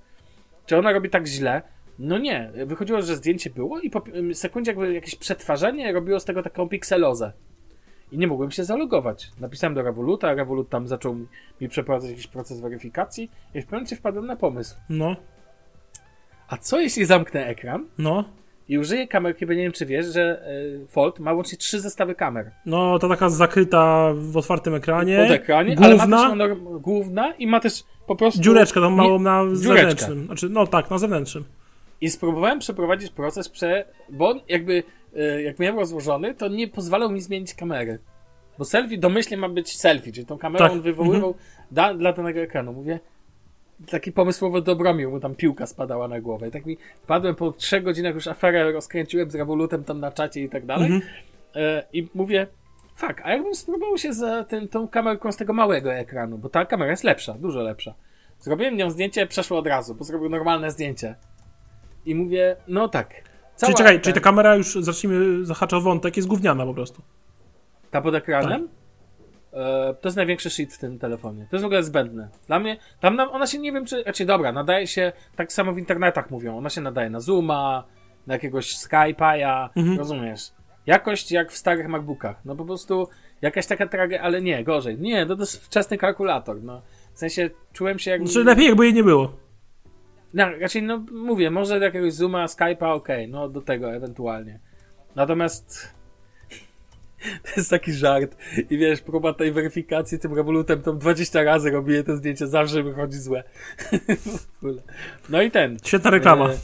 [0.66, 1.62] czy ona robi tak źle?
[1.99, 2.53] No nie.
[2.66, 4.03] Wychodziło, że zdjęcie było i po
[4.34, 7.32] sekundzie jakby jakieś przetwarzanie robiło z tego taką pikselozę.
[8.13, 9.31] I nie mogłem się zalogować.
[9.41, 11.27] Napisałem do Revoluta, Revolut tam zaczął mi-
[11.61, 14.77] mi przeprowadzać jakiś proces weryfikacji i w pewnym momencie wpadłem na pomysł.
[14.91, 15.17] no,
[16.49, 18.25] A co jeśli zamknę ekran no.
[18.69, 20.43] i użyję kamerki, bo nie wiem czy wiesz, że
[20.85, 22.51] y, Fold ma łącznie trzy zestawy kamer.
[22.67, 25.19] No, to taka zakryta w otwartym ekranie.
[25.23, 28.41] Pod ekranie, ale ma główna, też główna i ma też po prostu...
[28.41, 29.59] dziureczkę tą małą na dziureczkę.
[29.59, 30.27] zewnętrznym.
[30.27, 31.45] Znaczy, no tak, na zewnętrznym.
[32.01, 33.85] I spróbowałem przeprowadzić proces, prze...
[34.11, 34.83] bo on jakby,
[35.45, 37.99] jak miałem rozłożony, to nie pozwalał mi zmienić kamery.
[38.59, 41.35] Bo selfie domyślnie ma być selfie, czyli tą kamerą Tak, on wywoływał
[41.71, 42.73] da, dla danego ekranu.
[42.73, 43.01] Mówię,
[43.91, 46.49] taki pomysłowo Dobromił, mu tam piłka spadała na głowę.
[46.49, 50.43] I tak mi wpadłem po trzech godzinach już aferę rozkręciłem z Revolutem tam na czacie
[50.43, 50.93] i tak dalej.
[50.93, 51.13] Mhm.
[51.55, 52.47] E, I mówię,
[52.95, 56.67] fuck, a jakbym spróbował się za ten, tą kamerką z tego małego ekranu, bo ta
[56.67, 57.95] kamera jest lepsza, dużo lepsza.
[58.41, 61.15] Zrobiłem nią zdjęcie, przeszło od razu, bo zrobił normalne zdjęcie.
[62.07, 63.28] I mówię, no tak.
[63.59, 66.75] Cała Czyli czekaj, ten- czyli ta kamera już, zacznijmy zahaczać o wątek, jest gówniana po
[66.75, 67.03] prostu.
[67.91, 68.69] Ta pod ekranem?
[68.69, 69.61] Tak.
[69.61, 71.47] E, to jest największy shit w tym telefonie.
[71.51, 72.29] To jest w ogóle zbędne.
[72.47, 75.73] Dla mnie, tam na, ona się nie wiem czy, znaczy dobra, nadaje się, tak samo
[75.73, 77.85] w internetach mówią, ona się nadaje na Zooma,
[78.27, 79.99] na jakiegoś Skype'a, Mhm.
[79.99, 80.41] rozumiesz?
[80.87, 82.37] Jakość jak w starych MacBookach.
[82.45, 83.09] No po prostu
[83.43, 84.99] jakaś taka tragedia, ale nie, gorzej.
[84.99, 86.83] Nie, to, to jest wczesny kalkulator, no.
[87.15, 88.23] W sensie czułem się jak...
[88.29, 89.33] Znaczy lepiej jakby jej nie było.
[90.39, 94.61] No, raczej, no mówię, może do jakiegoś Zooma, Skype'a, okej, no do tego ewentualnie.
[95.16, 95.95] Natomiast
[97.45, 98.36] to jest taki żart.
[98.70, 103.18] I wiesz, próba tej weryfikacji tym rewolutem tam 20 razy robię te zdjęcie, zawsze wychodzi
[103.18, 103.45] złe.
[104.62, 104.82] W ogóle.
[105.28, 105.76] no i ten.
[105.84, 106.51] Świetna reklama.
[106.51, 106.59] E,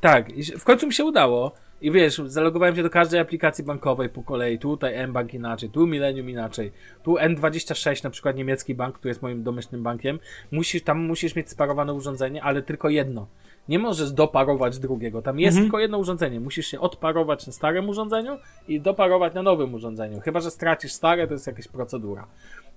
[0.00, 0.26] tak,
[0.58, 1.52] w końcu mi się udało.
[1.82, 4.58] I wiesz, zalogowałem się do każdej aplikacji bankowej po kolei.
[4.58, 6.72] Tutaj mBank inaczej, tu Millennium inaczej.
[7.02, 10.18] Tu N26, na przykład niemiecki bank, który jest moim domyślnym bankiem.
[10.50, 13.26] Musisz, tam musisz mieć sparowane urządzenie, ale tylko jedno.
[13.68, 15.22] Nie możesz doparować drugiego.
[15.22, 15.64] Tam jest Mhm.
[15.64, 16.40] tylko jedno urządzenie.
[16.40, 20.20] Musisz się odparować na starym urządzeniu i doparować na nowym urządzeniu.
[20.20, 22.26] Chyba, że stracisz stare, to jest jakaś procedura.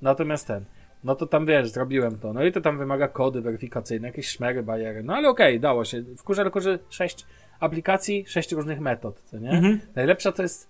[0.01, 0.65] Natomiast ten.
[1.03, 2.33] No to tam wiesz, zrobiłem to.
[2.33, 5.03] No i to tam wymaga kody weryfikacyjne, jakieś szmery, bariery.
[5.03, 6.01] No ale okej, dało się.
[6.01, 7.25] W kurze tylko, że sześć
[7.59, 9.49] aplikacji, sześć różnych metod, co nie?
[9.49, 9.79] Mhm.
[9.95, 10.69] Najlepsza to jest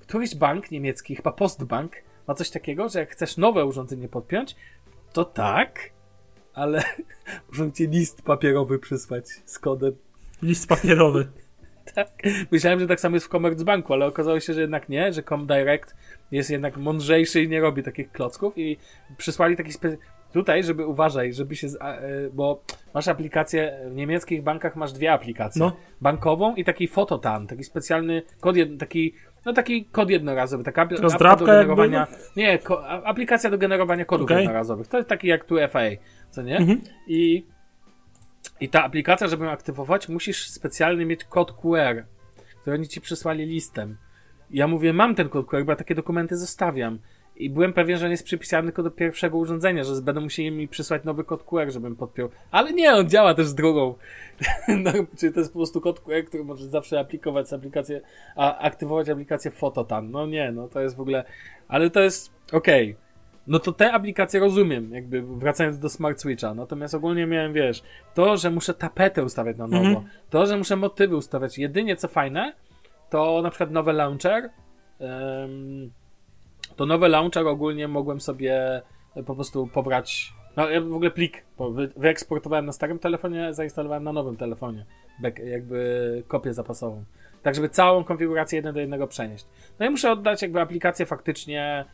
[0.00, 1.92] któryś bank niemiecki, chyba Postbank,
[2.26, 4.56] ma coś takiego, że jak chcesz nowe urządzenie podpiąć,
[5.12, 5.90] to tak,
[6.54, 6.82] ale
[7.48, 9.96] muszą ci list papierowy przysłać z kodem.
[10.42, 11.28] List papierowy.
[11.94, 12.08] Tak.
[12.50, 15.96] Myślałem, że tak samo jest w Commerzbanku, ale okazało się, że jednak nie, że Comdirect
[16.30, 18.76] jest jednak mądrzejszy i nie robi takich klocków i
[19.16, 19.96] przysłali taki spe...
[20.32, 22.62] tutaj, żeby uważaj, żeby się, e, bo
[22.94, 25.60] masz aplikację, w niemieckich bankach masz dwie aplikacje.
[25.60, 25.76] No.
[26.00, 29.14] Bankową i taki fototan, taki specjalny kod, taki,
[29.46, 32.06] no taki kod jednorazowy, taka apka do Rozdrabka jakby, generowania,
[32.36, 32.88] nie, ko...
[32.88, 34.36] aplikacja do generowania kodów Okej.
[34.36, 34.88] jednorazowych.
[34.88, 35.80] To jest taki jak tu FA,
[36.30, 36.56] co nie?
[36.56, 36.80] Mhm.
[37.06, 37.46] I
[38.60, 42.04] i ta aplikacja, żeby ją aktywować, musisz specjalnie mieć kod QR,
[42.60, 43.96] który oni ci przysłali listem.
[44.50, 46.98] Ja mówię, mam ten kod QR, bo ja takie dokumenty zostawiam.
[47.38, 50.68] I byłem pewien, że on jest przypisany tylko do pierwszego urządzenia, że będą musieli mi
[50.68, 52.28] przysłać nowy kod QR, żebym podpiął.
[52.50, 53.94] Ale nie, on działa też z drugą.
[54.84, 58.00] no, czyli to jest po prostu kod QR, który możesz zawsze aplikować z aplikację,
[58.36, 60.10] a aktywować aplikację Fototan.
[60.10, 61.24] No nie, no to jest w ogóle...
[61.68, 62.30] Ale to jest...
[62.52, 62.96] Okej.
[63.46, 66.54] No to te aplikacje rozumiem, jakby wracając do Smart Switcha.
[66.54, 67.82] Natomiast ogólnie miałem, wiesz,
[68.14, 70.06] to, że muszę tapetę ustawiać na nowo, Mhm.
[70.30, 71.58] to, że muszę motywy ustawiać.
[71.58, 72.52] Jedynie co fajne,
[73.10, 74.50] to na przykład nowy launcher.
[75.00, 75.90] em,
[76.78, 78.82] to nowy launcher ogólnie mogłem sobie
[79.26, 80.32] po prostu pobrać.
[80.56, 84.86] No, ja w ogóle plik wy, wyeksportowałem na starym telefonie, zainstalowałem na nowym telefonie.
[85.22, 87.04] Back, jakby kopię zapasową.
[87.42, 89.46] Tak, żeby całą konfigurację jeden do jednego przenieść.
[89.78, 91.84] No i muszę oddać jakby aplikację faktycznie.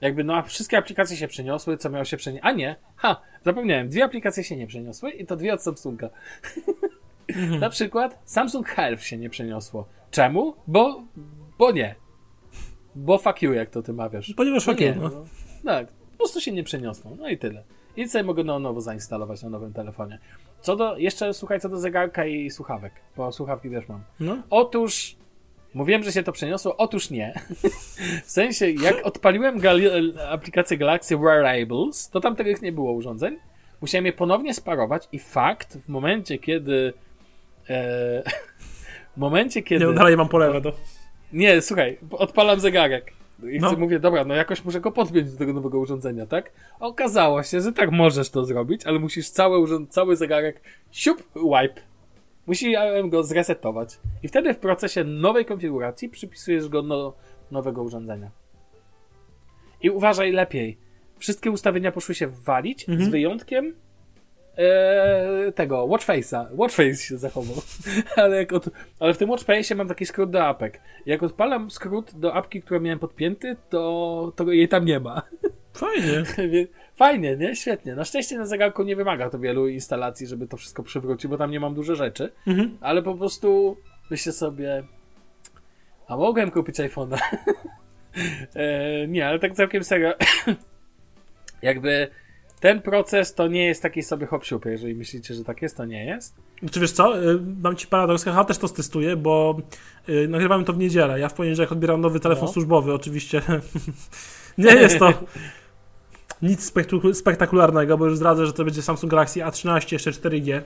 [0.00, 2.44] Jakby no, a wszystkie aplikacje się przeniosły, co miało się przenieść.
[2.44, 6.10] A nie, ha, zapomniałem, dwie aplikacje się nie przeniosły i to dwie od Samsunga.
[7.60, 9.88] Na przykład Samsung Health się nie przeniosło.
[10.10, 10.54] Czemu?
[10.66, 11.02] Bo,
[11.58, 11.94] bo nie.
[12.98, 14.34] Bo fuck you, jak to ty mawiasz.
[14.36, 15.08] Ponieważ No fuck nie, you, no.
[15.08, 15.24] no.
[15.64, 17.10] Tak, po prostu się nie przeniosło.
[17.18, 17.62] No i tyle.
[17.96, 20.18] I sobie mogę na nowo zainstalować na nowym telefonie.
[20.60, 24.02] Co do, jeszcze słuchaj, co do zegarka i słuchawek, bo słuchawki też mam.
[24.20, 24.36] no.
[24.50, 25.16] Otóż,
[25.74, 27.40] mówiłem, że się to przeniosło, otóż nie.
[28.24, 33.36] w sensie, jak odpaliłem gali- aplikację Galaxy Wearables, to tam tych nie było urządzeń.
[33.80, 36.92] Musiałem je ponownie sparować i fakt, w momencie, kiedy
[37.70, 38.22] e,
[39.16, 39.86] w momencie, kiedy...
[39.86, 40.72] Nie, dalej mam polewę to.
[41.32, 43.12] Nie, słuchaj, odpalam zegarek.
[43.52, 43.68] I No.
[43.68, 46.52] chcę, mówię, dobra, no jakoś muszę go podpiąć do tego nowego urządzenia, tak?
[46.80, 50.60] Okazało się, że tak możesz to zrobić, ale musisz cały, urząd, cały zegarek
[50.90, 51.80] siup, wipe.
[52.46, 53.98] Musiałem go zresetować.
[54.22, 57.14] I wtedy w procesie nowej konfiguracji przypisujesz go do
[57.50, 58.30] nowego urządzenia.
[59.82, 60.78] I uważaj lepiej.
[61.18, 63.10] Wszystkie ustawienia poszły się walić, z Mhm.
[63.10, 63.74] wyjątkiem
[64.58, 66.46] e, tego, Watchface'a.
[66.52, 67.56] Watchface się zachował.
[68.16, 68.70] ale, jak od,
[69.00, 70.80] ale w tym Watchface'ie mam taki skrót do apek.
[71.06, 75.22] Jak odpalam skrót do apki, którą miałem podpięty, to, to jej tam nie ma.
[75.72, 76.22] Fajnie.
[76.96, 77.56] Fajnie, nie?
[77.56, 77.94] Świetnie.
[77.94, 81.50] Na szczęście na zegarku nie wymaga to wielu instalacji, żeby to wszystko przywrócić, bo tam
[81.50, 82.32] nie mam dużo rzeczy.
[82.46, 82.78] Mhm.
[82.80, 83.76] Ale po prostu
[84.10, 84.84] myślę sobie,
[86.08, 87.18] A mogłem kupić iPhone'a.
[88.54, 90.14] e, nie, ale tak całkiem serio.
[91.62, 92.08] Jakby
[92.60, 96.04] ten proces to nie jest taki sobie hop Jeżeli myślicie, że tak jest, to nie
[96.04, 96.34] jest.
[96.70, 99.56] Czy wiesz co, y, mam ci paradoks, ja też to testuję, bo
[100.08, 101.20] y, nagrywamy to w niedzielę.
[101.20, 102.52] Ja w poniedziałek odbieram nowy telefon no.
[102.52, 103.42] służbowy, oczywiście.
[104.58, 105.12] nie jest to
[106.42, 106.72] nic
[107.12, 110.60] spektakularnego, bo już zdradzę, że to będzie Samsung Galaxy A13 jeszcze 4G.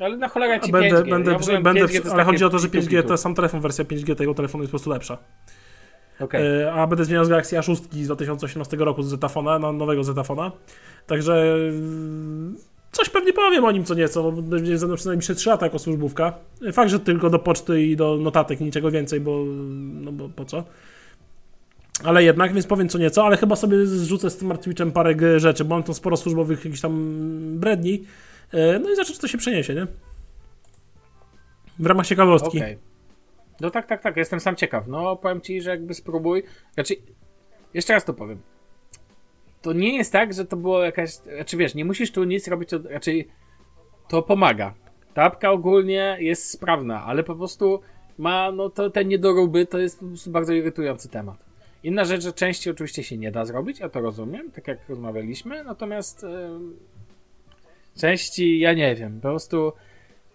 [0.00, 1.10] Ale na cholerę ci będę, 5G.
[1.10, 4.14] Będę, ja będę, 5G ale chodzi o to, że 5G to sam telefon, wersja 5G
[4.14, 5.18] tego telefonu jest po prostu lepsza.
[6.20, 6.72] Okay.
[6.72, 10.52] A będę zmieniał z Galaxy A6 z 2018 roku z Zetafona na nowego Zetafona.
[11.06, 12.56] Także mm,
[12.92, 15.78] coś pewnie powiem o nim co nieco, bo będzie ze mną przynajmniej 3 lata jako
[15.78, 16.32] służbówka.
[16.72, 19.44] Fakt, że tylko do poczty i do notatek, niczego więcej, bo,
[20.00, 20.64] no bo po co.
[22.04, 25.64] Ale jednak, więc powiem co nieco, ale chyba sobie zrzucę z tym Martwitchem parę rzeczy,
[25.64, 27.22] bo mam tam sporo służbowych jakichś tam
[27.58, 28.04] bredni.
[28.52, 29.86] E, no i zobaczę, czy to się przeniesie, nie?
[31.78, 32.58] W ramach ciekawostki.
[32.58, 32.78] Okay.
[33.60, 34.88] No tak, tak, tak, jestem sam ciekaw.
[34.88, 36.42] No powiem ci, że jakby spróbuj.
[36.74, 36.94] Znaczy,
[37.74, 38.38] jeszcze raz to powiem.
[39.62, 41.10] To nie jest tak, że to było jakaś.
[41.10, 42.86] Znaczy wiesz, nie musisz tu nic robić, od...
[42.86, 43.28] raczej
[44.08, 44.74] to pomaga.
[45.14, 47.80] Ta ogólnie jest sprawna, ale po prostu
[48.18, 51.44] ma, no to te niedoróby to jest po prostu bardzo irytujący temat.
[51.82, 55.64] Inna rzecz, że części oczywiście się nie da zrobić, ja to rozumiem, tak jak rozmawialiśmy,
[55.64, 56.28] natomiast yy,
[57.96, 59.72] części ja nie wiem, po prostu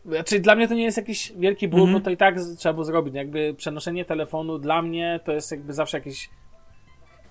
[0.06, 1.98] znaczy, dla mnie to nie jest jakiś wielki ból, mm -hmm.
[1.98, 3.16] bo to i tak trzeba było zrobić.
[3.16, 6.30] Jakby przenoszenie telefonu dla mnie to jest jakby zawsze jakiś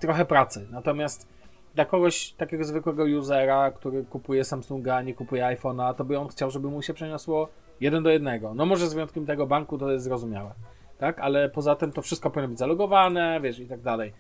[0.01, 0.69] trochę pracy.
[0.71, 1.29] Natomiast
[1.75, 6.51] dla kogoś takiego zwykłego usera, który kupuje Samsunga, nie kupuje iPhone'a, to by on chciał,
[6.51, 7.49] żeby mu się przeniosło
[7.81, 8.55] jeden do jednego.
[8.55, 10.55] No może z wyjątkiem tego banku to jest zrozumiałe.
[10.99, 11.21] Tak?
[11.21, 14.13] Ale poza tym to wszystko powinno być zalogowane, wiesz, i tak dalej.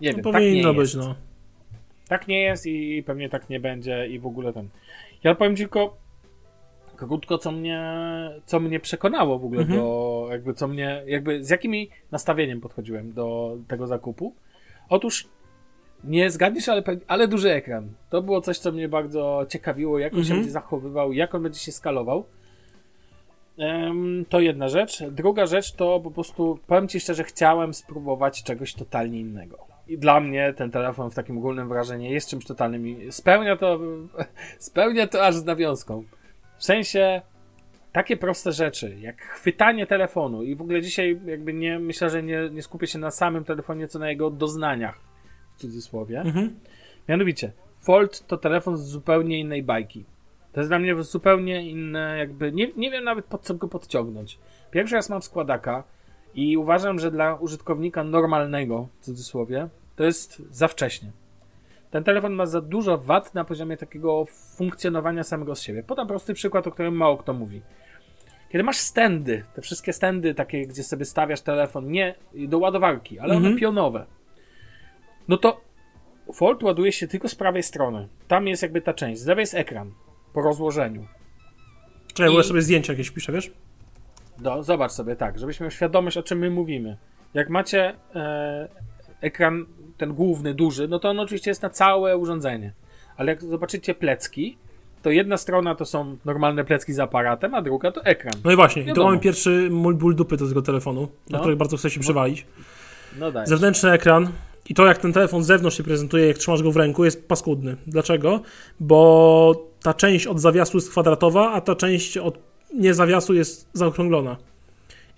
[0.00, 0.96] Nie no wiem, tak nie być, jest.
[0.96, 1.14] no.
[2.08, 4.68] Tak nie jest i pewnie tak nie będzie i w ogóle ten.
[5.24, 5.96] Ja powiem tylko,
[6.96, 7.80] krótko, co mnie,
[8.44, 9.80] co mnie przekonało w ogóle mhm.
[9.80, 14.34] do, jakby co mnie, jakby z jakimi nastawieniem podchodziłem do tego zakupu.
[14.88, 15.28] Otóż
[16.04, 17.88] nie zgadniesz, ale, ale duży ekran.
[18.10, 20.28] To było coś, co mnie bardzo ciekawiło, jak on mhm.
[20.28, 22.24] się będzie zachowywał, jak on będzie się skalował.
[23.58, 25.02] Um, to jedna rzecz.
[25.10, 29.58] Druga rzecz to po prostu, powiem Ci szczerze, chciałem spróbować czegoś totalnie innego.
[29.88, 33.12] I dla mnie ten telefon w takim ogólnym wrażeniu jest czymś totalnym.
[33.12, 33.78] Spełnia to,
[34.58, 36.04] spełnia to aż z nawiązką.
[36.58, 37.22] W sensie
[37.92, 42.50] takie proste rzeczy, jak chwytanie telefonu i w ogóle dzisiaj jakby nie, myślę, że nie,
[42.52, 45.00] nie skupię się na samym telefonie, co na jego doznaniach,
[45.56, 46.20] w cudzysłowie.
[46.20, 46.60] Mhm.
[47.08, 47.52] Mianowicie,
[47.82, 50.04] Fold to telefon z zupełnie innej bajki.
[50.52, 54.38] To jest dla mnie zupełnie inne, jakby, nie, nie wiem nawet pod co go podciągnąć.
[54.70, 55.84] Pierwszy raz mam składaka
[56.34, 61.12] i uważam, że dla użytkownika normalnego, w cudzysłowie, to jest za wcześnie.
[61.96, 64.24] Ten telefon ma za dużo wad na poziomie takiego
[64.56, 65.82] funkcjonowania samego z siebie.
[65.82, 67.62] Podam prosty przykład, o którym mało kto mówi.
[68.48, 73.30] Kiedy masz stędy, te wszystkie stędy takie, gdzie sobie stawiasz telefon, nie do ładowarki, ale
[73.30, 73.56] one mhm.
[73.56, 74.06] pionowe,
[75.28, 75.60] no to
[76.32, 78.08] Fold ładuje się tylko z prawej strony.
[78.28, 79.20] Tam jest jakby ta część.
[79.20, 79.92] Z lewej jest ekran
[80.32, 81.06] po rozłożeniu.
[82.14, 82.44] Czekaj, I...
[82.44, 83.52] sobie zdjęcia jakieś piszę, wiesz?
[84.38, 86.96] Do, zobacz sobie tak, żebyśmy miał świadomość, o czym my mówimy.
[87.34, 88.68] Jak macie e,
[89.20, 89.66] ekran
[89.96, 92.72] ten główny, duży, no to on oczywiście jest na całe urządzenie.
[93.16, 94.56] Ale jak zobaczycie plecki,
[95.02, 98.34] to jedna strona to są normalne plecki z aparatem, a druga to ekran.
[98.44, 101.08] No i właśnie, i to mamy pierwszy mój ból dupy do tego telefonu, no.
[101.36, 102.46] na który bardzo chcę się przywalić.
[103.18, 103.32] No.
[103.44, 104.28] Zewnętrzny ekran
[104.68, 107.28] i to jak ten telefon z zewnątrz się prezentuje, jak trzymasz go w ręku, jest
[107.28, 107.76] paskudny.
[107.86, 108.40] Dlaczego?
[108.80, 112.38] Bo ta część od zawiasu jest kwadratowa, a ta część od
[112.74, 114.36] nie zawiasu jest zaokrąglona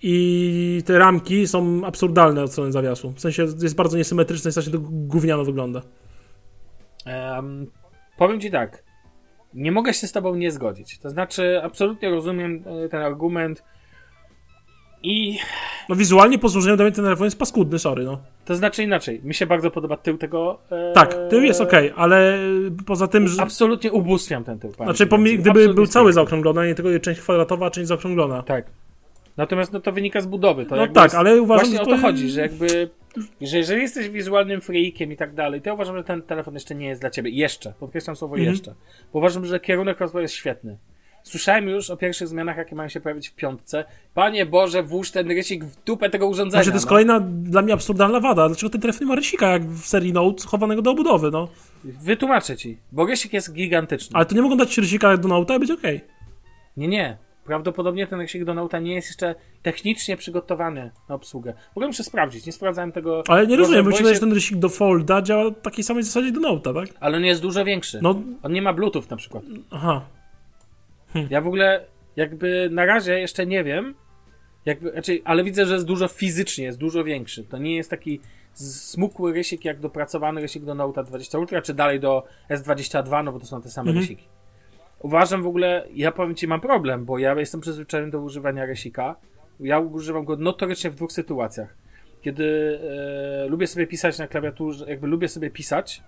[0.01, 3.11] i te ramki są absurdalne od strony zawiasu.
[3.11, 5.81] W sensie jest bardzo niesymetryczne i strasznie to gówniano wygląda.
[7.05, 7.67] Um,
[8.17, 8.83] powiem ci tak.
[9.53, 10.99] Nie mogę się z tobą nie zgodzić.
[10.99, 13.63] To znaczy, absolutnie rozumiem e, ten argument
[15.03, 15.37] i...
[15.89, 18.21] No wizualnie po złożeniu do ten telefon jest paskudny, sorry, no.
[18.45, 19.21] To znaczy inaczej.
[19.23, 20.59] Mi się bardzo podoba tył tego...
[20.71, 20.93] E...
[20.93, 22.39] Tak, tył jest ok, ale
[22.85, 23.41] poza tym, że...
[23.41, 24.71] Absolutnie ubóstwiam ten tył.
[24.71, 25.07] Znaczy,
[25.37, 28.43] gdyby był cały zaokrąglony, a nie tylko część kwadratowa, a część zaokrąglona.
[28.43, 28.71] Tak.
[29.37, 30.65] Natomiast no, to wynika z budowy.
[30.65, 31.91] To no tak, ale uważam, właśnie że to...
[31.91, 32.89] o to chodzi, że jakby
[33.41, 36.75] że jeżeli jesteś wizualnym freakiem i tak dalej, to ja uważam, że ten telefon jeszcze
[36.75, 37.29] nie jest dla ciebie.
[37.31, 37.73] Jeszcze.
[37.79, 38.51] Podkreślam słowo mm -hmm.
[38.51, 38.75] jeszcze.
[39.13, 40.77] Bo uważam, że kierunek rozwoju jest świetny.
[41.23, 43.85] Słyszałem już o pierwszych zmianach, jakie mają się pojawić w piątce.
[44.13, 46.63] Panie Boże, włóż ten rysik w dupę tego urządzenia.
[46.63, 46.89] Znaczy, to jest no.
[46.89, 48.47] kolejna dla mnie absurdalna wada.
[48.47, 51.47] Dlaczego ten telefon nie ma rysika, jak w serii Note, chowanego do obudowy, no?
[51.83, 54.15] Wytłumaczę ci, bo rysik jest gigantyczny.
[54.15, 55.95] Ale to nie mogą dać rysika do Note i być okej.
[55.95, 56.09] Okay.
[56.77, 57.17] Nie, nie.
[57.49, 61.53] Prawdopodobnie ten rysik do Note'a nie jest jeszcze technicznie przygotowany na obsługę.
[61.71, 63.23] Ogóle muszę sprawdzić, nie sprawdzałem tego.
[63.27, 64.13] Ale nie rozumiem, bo się...
[64.13, 66.97] że ten rysik do Folda działa w takiej samej zasadzie do Note'a, tak?
[66.99, 67.99] Ale on jest dużo większy.
[68.01, 68.21] No...
[68.43, 69.43] On nie ma Bluetooth na przykład.
[69.71, 70.05] Aha.
[71.13, 71.27] Hm.
[71.29, 71.85] Ja w ogóle
[72.15, 73.95] jakby na razie jeszcze nie wiem,
[74.65, 77.43] jakby, znaczy, ale widzę, że jest dużo fizycznie, jest dużo większy.
[77.43, 78.19] To nie jest taki
[78.53, 83.39] smukły rysik jak dopracowany rysik do Note 20 Ultra, czy dalej do S22, no bo
[83.39, 84.01] to są te same mhm.
[84.01, 84.38] rysiki.
[84.99, 89.15] Uważam w ogóle, ja powiem Ci, mam problem, bo ja jestem przyzwyczajony do używania rysika.
[89.59, 91.75] Ja używam go notorycznie w dwóch sytuacjach.
[92.21, 92.79] Kiedy
[93.43, 96.03] e, lubię sobie pisać na klawiaturze, jakby lubię sobie pisać,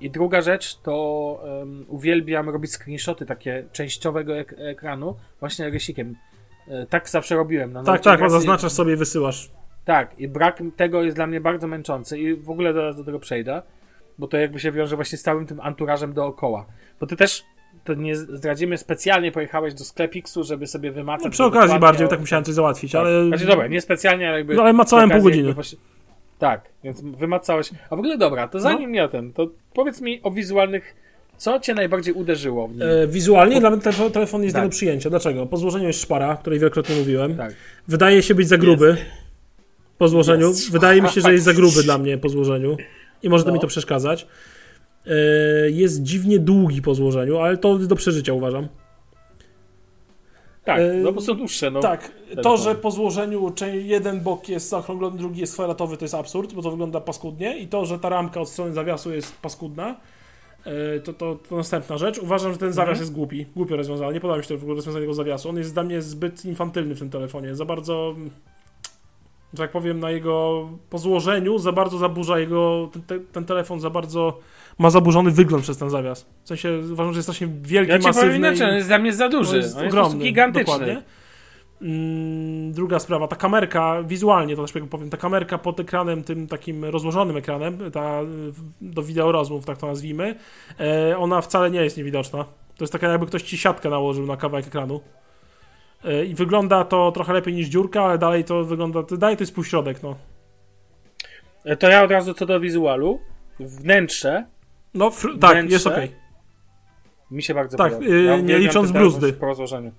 [0.00, 0.94] i druga rzecz to
[1.42, 6.14] um, uwielbiam robić screenshoty takie częściowego ek ekranu właśnie rysikiem.
[6.68, 7.72] E, tak zawsze robiłem.
[7.72, 9.50] Na tak, tak, zaznaczasz sobie i wysyłasz.
[9.84, 13.18] Tak, i brak tego jest dla mnie bardzo męczący i w ogóle zaraz do tego
[13.18, 13.62] przejdę,
[14.18, 16.66] bo to jakby się wiąże właśnie z całym tym anturażem dookoła.
[17.00, 17.44] Bo ty też,
[17.84, 21.24] to nie zdradzimy, specjalnie pojechałeś do sklepiksu, żeby sobie wymacać.
[21.24, 23.00] No przy okazji bardziej, tak musiałem coś załatwić, tak.
[23.00, 23.26] ale...
[23.26, 24.54] Znaczy dobra, nie specjalnie, ale jakby...
[24.54, 25.54] No ale macałem pół godziny.
[26.38, 27.70] Tak, więc wymacałeś.
[27.90, 28.96] A w ogóle dobra, to zanim no.
[28.96, 30.94] ja ten, to powiedz mi o wizualnych.
[31.36, 32.82] Co cię najbardziej uderzyło w nim?
[32.82, 33.62] E, wizualnie tak.
[33.62, 34.64] dla mnie telefon, telefon jest tak.
[34.64, 35.10] do przyjęcia.
[35.10, 35.46] Dlaczego?
[35.46, 37.36] Po złożeniu jest szpara, której wielokrotnie mówiłem.
[37.36, 37.54] Tak.
[37.88, 38.86] Wydaje się być za gruby.
[38.86, 39.02] Jest.
[39.98, 40.48] Po złożeniu.
[40.48, 40.72] Jest.
[40.72, 42.76] Wydaje mi się, że jest za gruby dla mnie po złożeniu.
[43.22, 43.50] I może no.
[43.50, 44.26] to mi to przeszkadzać.
[45.06, 45.10] E,
[45.70, 48.68] jest dziwnie długi po złożeniu, ale to do przeżycia uważam.
[50.64, 51.70] Tak, no bo są dłuższe.
[51.70, 51.80] No.
[51.80, 52.12] Tak,
[52.42, 56.62] to, że po złożeniu jeden bok jest zaokrąglony, drugi jest kwadratowy, to jest absurd, bo
[56.62, 59.96] to wygląda paskudnie i to, że ta ramka od strony zawiasu jest paskudna,
[60.64, 62.18] e, to, to, to następna rzecz.
[62.18, 63.00] Uważam, że ten zawias mhm.
[63.00, 64.14] jest głupi, głupio rozwiązany.
[64.14, 65.48] Nie podoba mi się to w ogóle rozwiązanie tego zawiasu.
[65.48, 67.54] On jest dla mnie zbyt infantylny w tym telefonie.
[67.54, 68.14] Za bardzo,
[69.54, 73.90] że tak powiem, na jego po złożeniu za bardzo zaburza jego, ten, ten telefon za
[73.90, 74.38] bardzo
[74.78, 76.26] ma zaburzony wygląd przez ten zawias.
[76.44, 78.36] W sensie uważam, że jest strasznie wielki, ja masywny.
[78.36, 79.52] Inaczej, on jest dla mnie za duży.
[79.52, 80.72] No jest on ogromny, jest gigantyczny.
[80.72, 81.02] Dokładnie.
[81.82, 86.84] Mm, druga sprawa, ta kamerka, wizualnie to też powiem, ta kamerka pod ekranem, tym takim
[86.84, 88.20] rozłożonym ekranem, ta
[88.80, 90.34] do wideo rozmów, tak to nazwijmy,
[90.80, 92.44] e, ona wcale nie jest niewidoczna.
[92.76, 95.00] To jest taka jakby ktoś ci siatkę nałożył na kawałek ekranu.
[96.04, 99.54] E, I wygląda to trochę lepiej niż dziurka, ale dalej to wygląda, dalej to jest
[99.54, 100.16] półśrodek, no.
[101.64, 103.20] E, to ja od razu co do wizualu.
[103.60, 104.44] Wnętrze
[104.94, 105.96] no, fr- tak, jest ok.
[107.30, 108.14] Mi się bardzo tak, podoba.
[108.14, 109.32] Ja nie licząc bruzdy.
[109.32, 109.92] Po rozłożeniu.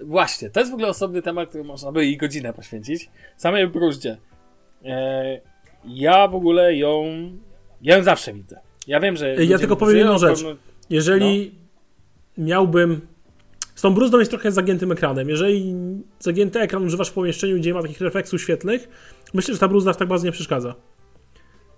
[0.00, 3.10] Właśnie, to jest w ogóle osobny temat, który można by i godzinę poświęcić.
[3.36, 4.16] Samej bruździe.
[4.84, 5.40] E,
[5.84, 7.04] ja w ogóle ją.
[7.82, 8.60] Ja ją zawsze widzę.
[8.86, 9.44] Ja wiem, że.
[9.44, 10.44] Ja tylko powiem jedną rzecz.
[10.90, 11.52] Jeżeli
[12.38, 12.44] no.
[12.44, 13.09] miałbym.
[13.80, 15.28] Z tą bruzdą jest trochę zagiętym ekranem.
[15.28, 15.74] Jeżeli
[16.18, 18.88] zagięty ekran używasz w pomieszczeniu, gdzie nie ma takich refleksów świetlnych,
[19.34, 20.74] myślę, że ta bruzda tak bardzo nie przeszkadza.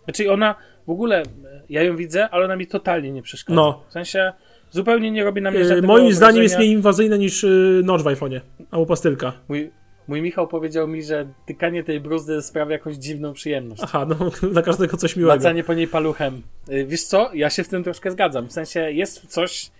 [0.05, 0.55] Znaczy ona
[0.87, 1.23] w ogóle,
[1.69, 3.57] ja ją widzę, ale ona mi totalnie nie przeszkadza.
[3.57, 3.85] No.
[3.89, 4.33] W sensie
[4.71, 8.05] zupełnie nie robi na mnie yy, żadnego Moim zdaniem jest mniej inwazyjne niż yy, notch
[8.05, 9.33] w iPhone'ie albo pastylka.
[9.49, 9.71] Mój,
[10.09, 13.83] mój Michał powiedział mi, że tykanie tej bruzdy sprawia jakąś dziwną przyjemność.
[13.85, 15.37] Aha, no dla każdego coś miłego.
[15.37, 16.43] Macanie po niej paluchem.
[16.69, 17.31] Yy, wiesz co?
[17.35, 18.49] Ja się w tym troszkę zgadzam.
[18.49, 19.71] W sensie jest coś,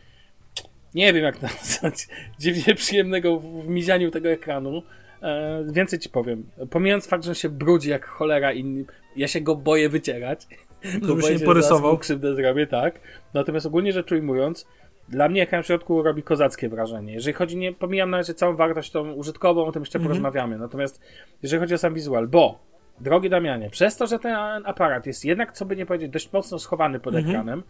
[0.95, 2.09] nie wiem jak nazwać,
[2.39, 4.83] dziwnie przyjemnego w mizianiu tego ekranu.
[5.23, 6.47] E, więcej ci powiem.
[6.71, 8.85] Pomijając fakt, że się brudzi jak cholera i
[9.17, 10.47] ja się go boję wycierać.
[11.09, 11.99] Żeby się nie porysował.
[11.99, 13.01] krzywdę zrobię, tak.
[13.35, 14.67] Natomiast ogólnie rzecz ujmując,
[15.09, 17.13] dla mnie ekran w środku robi kozackie wrażenie.
[17.13, 20.03] Jeżeli chodzi, nie pomijam na razie całą wartość tą użytkową, o tym jeszcze -hmm.
[20.03, 20.59] porozmawiamy.
[20.59, 21.01] Natomiast
[21.43, 22.59] jeżeli chodzi o sam wizual, bo
[23.01, 26.59] drogi Damianie, przez to, że ten aparat jest jednak, co by nie powiedzieć, dość mocno
[26.59, 27.29] schowany pod -hmm.
[27.29, 27.63] ekranem,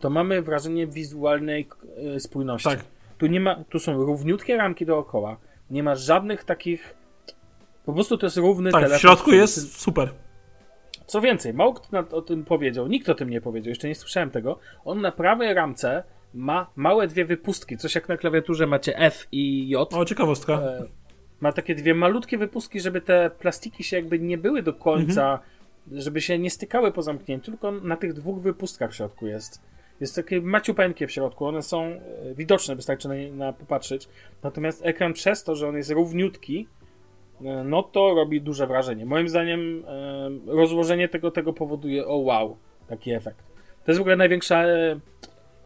[0.00, 1.68] to mamy wrażenie wizualnej
[2.16, 2.68] e, spójności.
[2.68, 2.84] Tak.
[3.18, 5.36] Tu nie ma, tu są równiutkie ramki dookoła,
[5.70, 6.94] nie ma żadnych takich
[7.84, 8.98] po prostu to jest równy tak, telefon.
[8.98, 10.12] w środku jest super.
[11.06, 14.30] Co więcej, mało kto o tym powiedział, nikt o tym nie powiedział, jeszcze nie słyszałem
[14.30, 14.58] tego.
[14.84, 16.02] On na prawej ramce
[16.34, 19.94] ma małe dwie wypustki, coś jak na klawiaturze macie F i J.
[19.94, 20.52] O, ciekawostka.
[20.52, 20.84] E,
[21.40, 26.00] ma takie dwie malutkie wypustki, żeby te plastiki się jakby nie były do końca, mhm.
[26.00, 29.62] żeby się nie stykały po zamknięciu, tylko na tych dwóch wypustkach w środku jest.
[30.00, 32.00] Jest takie maciupeńkie w środku, one są e,
[32.34, 33.14] widoczne, wystarczy na,
[33.46, 34.08] na popatrzeć.
[34.42, 36.68] Natomiast ekran przez to, że on jest równiutki,
[37.44, 39.06] E, no to robi duże wrażenie.
[39.06, 42.56] Moim zdaniem e, rozłożenie tego, tego powoduje, o wow,
[42.88, 43.42] taki efekt.
[43.84, 44.64] To jest w ogóle największa,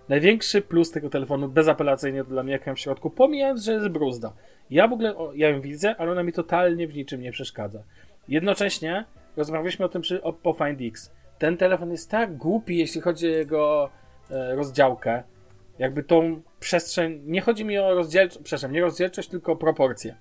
[0.08, 4.32] największy plus tego telefonu, bezapelacyjnie dla mnie ekran w środku, pomijając, że jest bruzda.
[4.70, 7.82] Ja w ogóle, o, ja ją widzę, ale ona mi totalnie w niczym nie przeszkadza.
[8.28, 9.04] Jednocześnie
[9.36, 11.12] rozmawialiśmy o tym przy Oppo Find X.
[11.38, 13.90] Ten telefon jest tak głupi, jeśli chodzi o jego
[14.30, 15.22] rozdziałkę,
[15.78, 20.16] jakby tą przestrzeń, nie chodzi mi o rozdzielczość, przepraszam, nie rozdzielczość, tylko o proporcje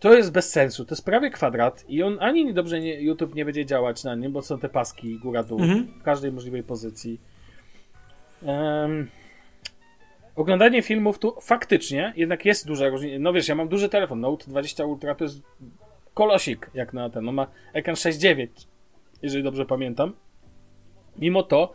[0.00, 0.84] to jest bez sensu.
[0.84, 4.32] To jest prawie kwadrat i on ani dobrze nie, YouTube nie będzie działać na nim,
[4.32, 5.86] bo są te paski góra-dół mhm.
[6.00, 7.20] w każdej możliwej pozycji.
[8.42, 9.10] Um,
[10.36, 13.16] oglądanie filmów tu faktycznie jednak jest duża różnica.
[13.20, 15.42] No wiesz, ja mam duży telefon, Note 20 Ultra to jest
[16.14, 17.28] kolosik, jak na ten.
[17.28, 18.46] On ma ekran 6.9,
[19.22, 20.12] jeżeli dobrze pamiętam.
[21.16, 21.74] Mimo to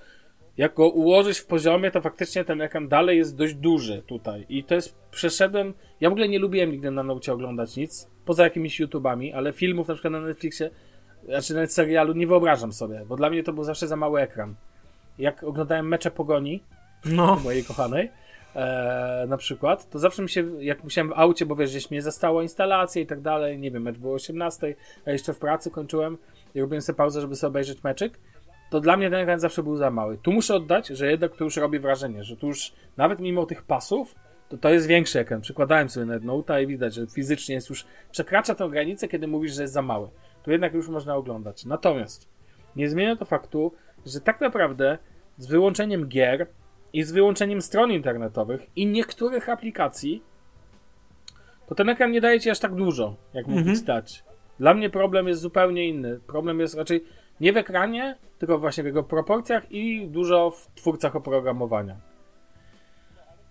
[0.57, 4.45] jak go ułożyć w poziomie, to faktycznie ten ekran dalej jest dość duży tutaj.
[4.49, 8.43] I to jest, przeszedłem, ja w ogóle nie lubiłem nigdy na naucie oglądać nic, poza
[8.43, 10.69] jakimiś YouTubami, ale filmów na przykład na Netflixie,
[11.25, 14.55] znaczy nawet serialu nie wyobrażam sobie, bo dla mnie to był zawsze za mały ekran.
[15.17, 16.63] Jak oglądałem mecze Pogoni,
[17.05, 18.11] No, mojej kochanej,
[18.55, 22.01] e, na przykład, to zawsze mi się, jak musiałem w aucie, bo wiesz, gdzieś mnie
[22.01, 24.75] zastało instalację i tak dalej, nie wiem, mecz było o 18,
[25.05, 26.17] a jeszcze w pracy kończyłem
[26.55, 28.19] i robiłem sobie pauzę, żeby sobie obejrzeć meczyk,
[28.73, 30.17] to dla mnie ten ekran zawsze był za mały.
[30.17, 33.63] Tu muszę oddać, że jednak to już robi wrażenie, że tu już nawet mimo tych
[33.63, 34.15] pasów,
[34.49, 35.41] to to jest większy ekran.
[35.41, 39.53] Przykładałem sobie na Note'a i widać, że fizycznie jest już, przekracza tę granicę, kiedy mówisz,
[39.53, 40.09] że jest za mały.
[40.43, 41.65] Tu jednak już można oglądać.
[41.65, 42.29] Natomiast
[42.75, 43.73] nie zmienia to faktu,
[44.05, 44.97] że tak naprawdę
[45.37, 46.47] z wyłączeniem gier
[46.93, 50.23] i z wyłączeniem stron internetowych i niektórych aplikacji,
[51.67, 54.23] to ten ekran nie daje ci aż tak dużo, jak mógł być dać.
[54.59, 56.19] Dla mnie problem jest zupełnie inny.
[56.27, 57.03] Problem jest raczej
[57.41, 61.95] nie w ekranie, tylko właśnie w jego proporcjach i dużo w twórcach oprogramowania.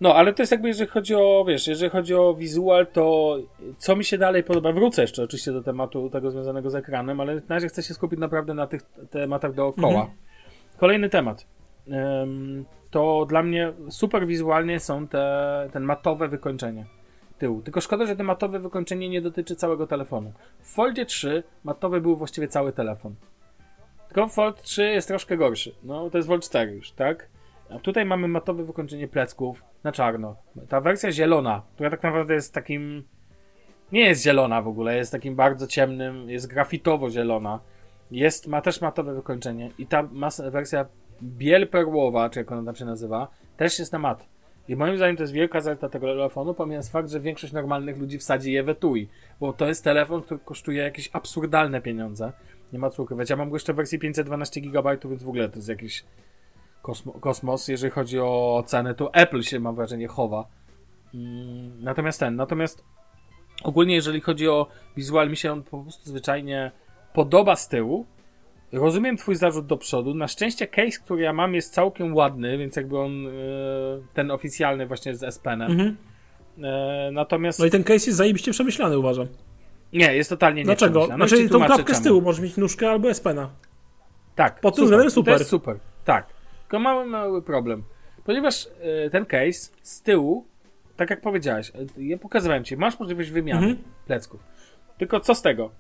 [0.01, 3.37] No, ale to jest jakby, jeżeli chodzi o, wiesz, jeżeli chodzi o wizual, to
[3.79, 7.35] co mi się dalej podoba, wrócę jeszcze oczywiście do tematu tego związanego z ekranem, ale
[7.35, 10.01] na razie chcę się skupić naprawdę na tych tematach dookoła.
[10.01, 10.19] Mhm.
[10.79, 11.47] Kolejny temat.
[12.91, 16.87] To dla mnie super wizualnie są te, ten matowe wykończenie
[17.39, 17.63] tyłu.
[17.63, 20.33] Tylko szkoda, że to matowe wykończenie nie dotyczy całego telefonu.
[20.61, 23.15] W Foldzie 3 matowy był właściwie cały telefon.
[24.13, 25.75] Tylko Fold 3 jest troszkę gorszy.
[25.83, 27.29] No, to jest Fold 4 już, tak?
[27.71, 30.37] A tutaj mamy matowe wykończenie plecków na czarno.
[30.69, 33.05] Ta wersja zielona, która tak naprawdę jest takim...
[33.93, 37.61] Nie jest zielona w ogóle, jest takim bardzo ciemnym, jest grafitowo zielona.
[38.11, 39.71] Jest, ma też matowe wykończenie.
[39.79, 40.87] I ta mas- wersja
[41.23, 44.29] biel perłowa, czy jak ona tam się nazywa, też jest na mat.
[44.69, 48.19] I moim zdaniem to jest wielka zaleta tego telefonu, pomijając fakt, że większość normalnych ludzi
[48.19, 49.09] wsadzi je w etui.
[49.41, 52.33] Bo to jest telefon, który kosztuje jakieś absurdalne pieniądze.
[52.73, 53.31] Nie ma co ukrywać.
[53.31, 56.05] Ja mam go jeszcze w wersji 512 GB, więc w ogóle to jest jakiś
[56.83, 57.69] kosmo- kosmos.
[57.69, 60.45] Jeżeli chodzi o cenę, to Apple się, mam wrażenie, chowa.
[61.15, 62.85] Mm, Natomiast ten, natomiast
[63.65, 64.67] ogólnie jeżeli chodzi o
[64.97, 66.71] wizual, mi się on po prostu zwyczajnie
[67.13, 68.07] podoba z tyłu.
[68.73, 70.15] Rozumiem twój zarzut do przodu.
[70.15, 73.31] Na szczęście case, który ja mam jest całkiem ładny, więc jakby on, e,
[74.15, 75.71] ten oficjalny właśnie z S-Penem.
[75.73, 75.97] Mhm.
[76.65, 79.27] E, Natomiast no i ten case jest zajebiście przemyślany, uważam.
[79.93, 81.01] Nie, jest totalnie Dlaczego?
[81.01, 81.29] nieprzemyślany.
[81.29, 82.05] Znaczy Już ci tą klapkę z czemu.
[82.05, 83.51] tyłu możesz mieć nóżkę albo S-Pena.
[84.35, 84.61] Tak.
[84.61, 85.35] Pod tym względem super.
[85.35, 85.77] To jest super.
[86.05, 86.27] Tak.
[86.63, 87.83] Tylko mamy mały problem.
[88.25, 88.69] Ponieważ
[89.07, 90.47] e, ten case z tyłu,
[90.97, 93.85] tak jak powiedziałeś, e, ja pokazywałem ci, masz możliwość wymiany Mhm.
[94.07, 94.41] plecków.
[94.99, 95.71] Tylko co z tego?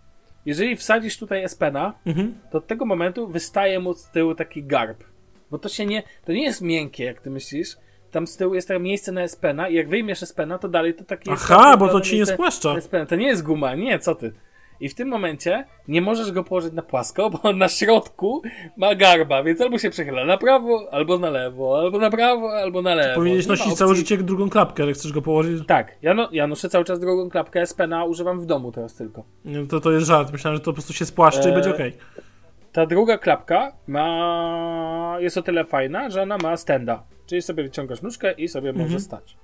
[0.47, 2.34] Jeżeli wsadzisz tutaj S-Pena, Mhm.
[2.51, 5.05] to od tego momentu wystaje mu z tyłu taki garb.
[5.51, 7.76] Bo to się nie, to nie jest miękkie, jak ty myślisz.
[8.12, 11.05] Tam z tyłu jest to miejsce na S-Pena i jak wyjmiesz S-Pena, to dalej to
[11.05, 12.74] takie Aha, takie bo to ci nie spłaszcza.
[12.76, 13.06] S-Pena.
[13.06, 14.32] To nie jest guma, nie, co ty.
[14.80, 18.43] I w tym momencie nie możesz go położyć na płasko, bo on na środku
[18.76, 22.82] ma garba, więc albo się przechyla na prawo, albo na lewo, albo na prawo, albo
[22.82, 23.14] na lewo.
[23.14, 25.66] Powinieneś nosić całe życie drugą klapkę, jak chcesz go położyć.
[25.66, 29.24] Tak, ja, no, ja noszę cały czas drugą klapkę S-Pena, używam w domu teraz tylko.
[29.44, 30.32] Nie, To, to jest żart.
[30.32, 31.97] Myślałem, że to po prostu się spłaszczy i Eee, będzie okej.
[32.72, 35.16] Ta druga klapka ma...
[35.18, 37.02] jest o tyle fajna, że ona ma stenda.
[37.32, 39.36] Czyli sobie wyciągasz nóżkę i sobie może stać.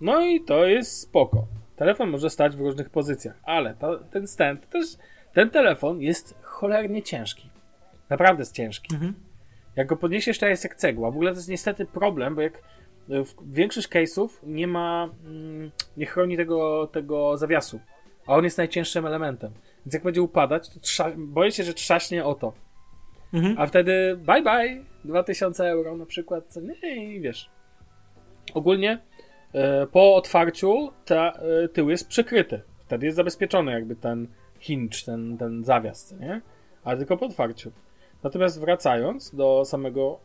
[0.00, 1.46] No i to jest spoko.
[1.76, 4.86] Telefon może stać w różnych pozycjach, ale to, ten stand też,
[5.32, 7.50] ten telefon jest cholernie ciężki.
[8.10, 8.96] Naprawdę jest ciężki.
[9.76, 11.10] Jak go podniesiesz, to jest jak cegła.
[11.10, 12.62] W ogóle to jest niestety problem, bo jak
[13.10, 17.80] e, w większość case'ów nie ma, mm, nie chroni tego, tego zawiasu,
[18.26, 19.52] a on jest najcięższym elementem.
[19.86, 22.52] Więc jak będzie upadać, to trza- boję się, że trzaśnie o to.
[23.32, 23.54] Mhm.
[23.58, 27.50] A wtedy bye bye, 2000 euro na przykład, nie, i wiesz.
[28.54, 28.98] Ogólnie
[29.52, 32.60] e, po otwarciu ta, e, tył jest przykryty.
[32.78, 34.28] Wtedy jest zabezpieczony jakby ten
[34.58, 36.40] hinge, ten, ten zawias, nie?
[36.84, 37.72] Ale tylko po otwarciu.
[38.22, 40.20] Natomiast wracając do samego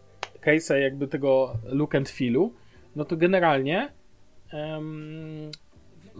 [0.45, 2.53] case'a jakby tego look and feelu,
[2.95, 3.91] no to generalnie
[4.53, 5.51] em,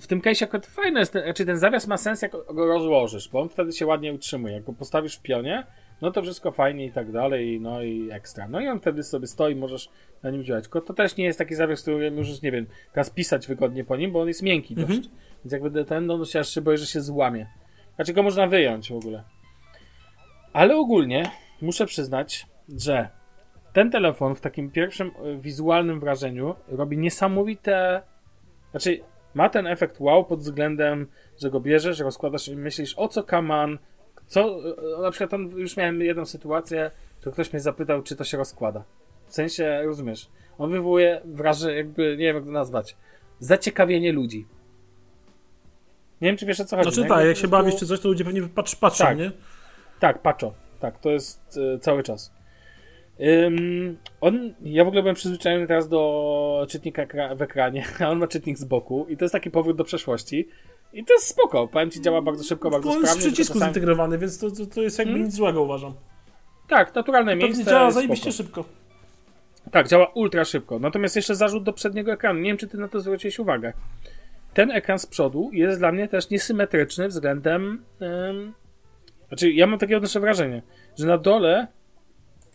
[0.02, 3.30] w tym case akurat fajne jest, ten, znaczy ten zawias ma sens jak go rozłożysz,
[3.30, 4.54] bo on wtedy się ładnie utrzymuje.
[4.54, 5.64] Jak go postawisz w pionie,
[6.02, 8.48] no to wszystko fajnie i tak dalej, no i ekstra.
[8.48, 9.90] No i on wtedy sobie stoi, możesz
[10.24, 10.64] na nim działać.
[10.64, 13.98] Tylko to też nie jest taki zawias, który możesz, nie wiem, teraz pisać wygodnie po
[13.98, 14.90] nim, bo on jest miękki dość.
[14.90, 15.16] Mhm.
[15.44, 17.48] Więc jak będę ten, no to się aż się boję, że się złamie.
[17.96, 19.24] Znaczy go można wyjąć w ogóle.
[20.54, 22.48] Ale ogólnie muszę przyznać,
[22.78, 23.10] że
[23.74, 28.02] ten telefon w takim pierwszym e, wizualnym wrażeniu robi niesamowite.
[28.72, 29.00] Znaczy,
[29.34, 31.08] ma ten efekt wow pod względem,
[31.42, 33.78] że go bierzesz, rozkładasz i myślisz, o co kaman,
[34.32, 34.60] co.
[35.00, 36.92] e, Na przykład on, już miałem jedną sytuację,
[37.26, 38.84] że ktoś mnie zapytał, czy to się rozkłada.
[39.28, 42.96] W sensie, rozumiesz, on wywołuje wrażenie, jakby, nie wiem jak to nazwać,
[43.40, 44.46] zaciekawienie ludzi.
[46.22, 46.90] Nie wiem, czy wiesz o co chodzi.
[46.90, 47.08] Znaczy nie?
[47.10, 49.18] tak, jak po się prostu- bawisz czy coś, to ludzie pewnie patrz, patrzą, Tak.
[49.18, 49.32] nie?
[50.00, 50.54] tak, patrzą.
[50.80, 52.34] Tak, to jest e, cały czas.
[53.46, 57.06] Ym, on, ja w ogóle byłem przyzwyczajony teraz do czytnika
[57.36, 60.48] w ekranie, a on ma czytnik z boku i to jest taki powrót do przeszłości.
[60.94, 63.28] I to jest spoko, powiem ci, działa bardzo szybko, bardzo On jest w sprawnie.
[63.32, 65.26] przycisku czasami- zintegrowany, więc to, to, to jest jakby Hmm?
[65.28, 65.94] nic złego uważam.
[66.68, 67.72] Tak, naturalne Pewnie miejsce.
[67.72, 68.66] działa zajebiście szybko.
[69.72, 70.80] Tak, działa ultra szybko.
[70.80, 72.40] Natomiast jeszcze zarzut do przedniego ekranu.
[72.40, 73.74] Nie wiem, czy ty na to zwróciłeś uwagę.
[74.54, 77.84] Ten ekran z przodu jest dla mnie też niesymetryczny względem.
[78.30, 78.54] Ym...
[79.28, 80.62] Znaczy, ja mam takie odnoszę wrażenie,
[81.00, 81.68] że na dole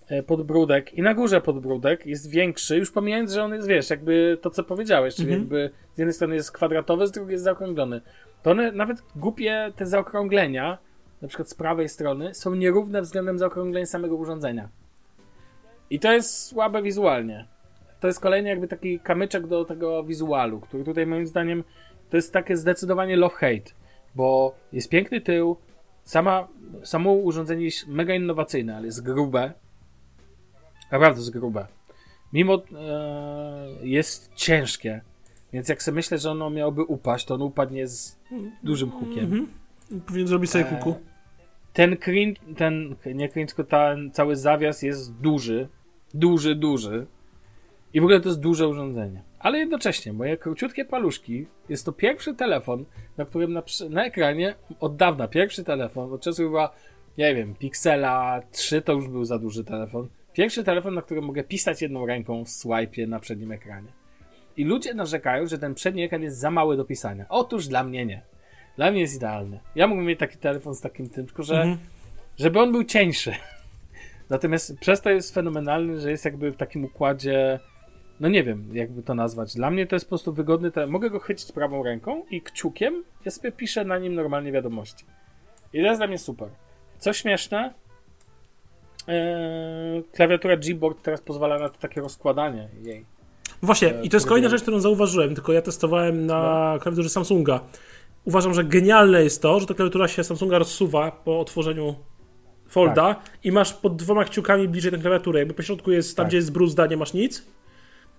[0.09, 4.39] e, podbródek i na górze podbródek jest większy, już pomijając, że on jest, wiesz, jakby
[4.43, 5.41] to, co powiedziałeś, czyli Mhm.
[5.43, 8.01] jakby z jednej strony jest kwadratowy, z drugiej jest zaokrąglony.
[8.47, 10.79] To one, nawet głupie te zaokrąglenia,
[11.23, 14.69] na przykład z prawej strony, są nierówne względem zaokrągleń samego urządzenia.
[15.91, 17.47] I to jest słabe wizualnie.
[18.01, 21.65] To jest kolejny jakby taki kamyczek do tego wizualu, który tutaj moim zdaniem
[22.11, 23.73] to jest takie zdecydowanie love-hate,
[24.15, 25.57] bo jest piękny tył,
[26.03, 26.49] sama,
[26.83, 29.53] samo urządzenie jest mega innowacyjne, ale jest grube.
[30.93, 31.67] Naprawdę jest grube.
[32.33, 32.61] Mimo e,
[33.83, 35.01] jest ciężkie,
[35.53, 38.16] więc jak sobie myślę, że ono miałoby upaść, to ono upadnie z
[38.63, 39.25] dużym hukiem.
[39.25, 39.47] Mhm.
[40.07, 40.95] Powinien zrobić sobie Eee, kuku.
[41.73, 45.69] Ten cringe, ten, nie cringe, tylko ten cały zawias jest duży,
[46.15, 47.07] duży, duży.
[47.95, 49.23] I w ogóle to jest duże urządzenie.
[49.39, 52.85] Ale jednocześnie, moje króciutkie paluszki, jest to pierwszy telefon,
[53.17, 56.75] na którym na, na ekranie, od dawna pierwszy telefon, od czasu chyba,
[57.19, 60.09] nie wiem, Pixela 3 to już był za duży telefon.
[60.33, 63.89] Pierwszy telefon, na którym mogę pisać jedną ręką w swipe na przednim ekranie.
[64.57, 67.25] I ludzie narzekają, że ten przedni ekran jest za mały do pisania.
[67.29, 68.23] Otóż dla mnie nie.
[68.77, 69.61] Dla mnie jest idealny.
[69.75, 71.79] Ja mógłbym mieć taki telefon z takim tym, tylko że Mhm.
[72.39, 73.33] żeby on był cieńszy.
[74.31, 77.61] Natomiast przez to jest fenomenalny, że jest jakby w takim układzie,
[78.21, 79.55] no nie wiem, jakby to nazwać.
[79.55, 80.93] Dla mnie to jest po prostu wygodny telefon.
[80.93, 85.05] Mogę go chwycić prawą ręką i kciukiem ja sobie piszę na nim normalnie wiadomości.
[85.73, 86.49] I to jest dla mnie super.
[86.99, 87.75] Co śmieszne,
[89.09, 93.05] ee, klawiatura Gboard teraz pozwala na to takie rozkładanie jej.
[93.63, 96.81] Właśnie, e, i to jest kolejna rzecz, którą zauważyłem, tylko ja testowałem na No.
[96.81, 97.61] klawiaturze Samsunga.
[98.25, 101.95] Uważam, że genialne jest to, że ta klawiatura się Samsunga rozsuwa po otworzeniu
[102.69, 105.39] folda i masz pod dwoma kciukami bliżej tę klawiaturę.
[105.39, 106.29] Jakby po środku jest tam, Tak.
[106.29, 107.47] gdzie jest bruzda, nie masz nic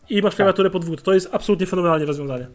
[0.10, 1.02] i masz klawiaturę po dwóch.
[1.02, 2.48] To jest absolutnie fenomenalnie rozwiązanie.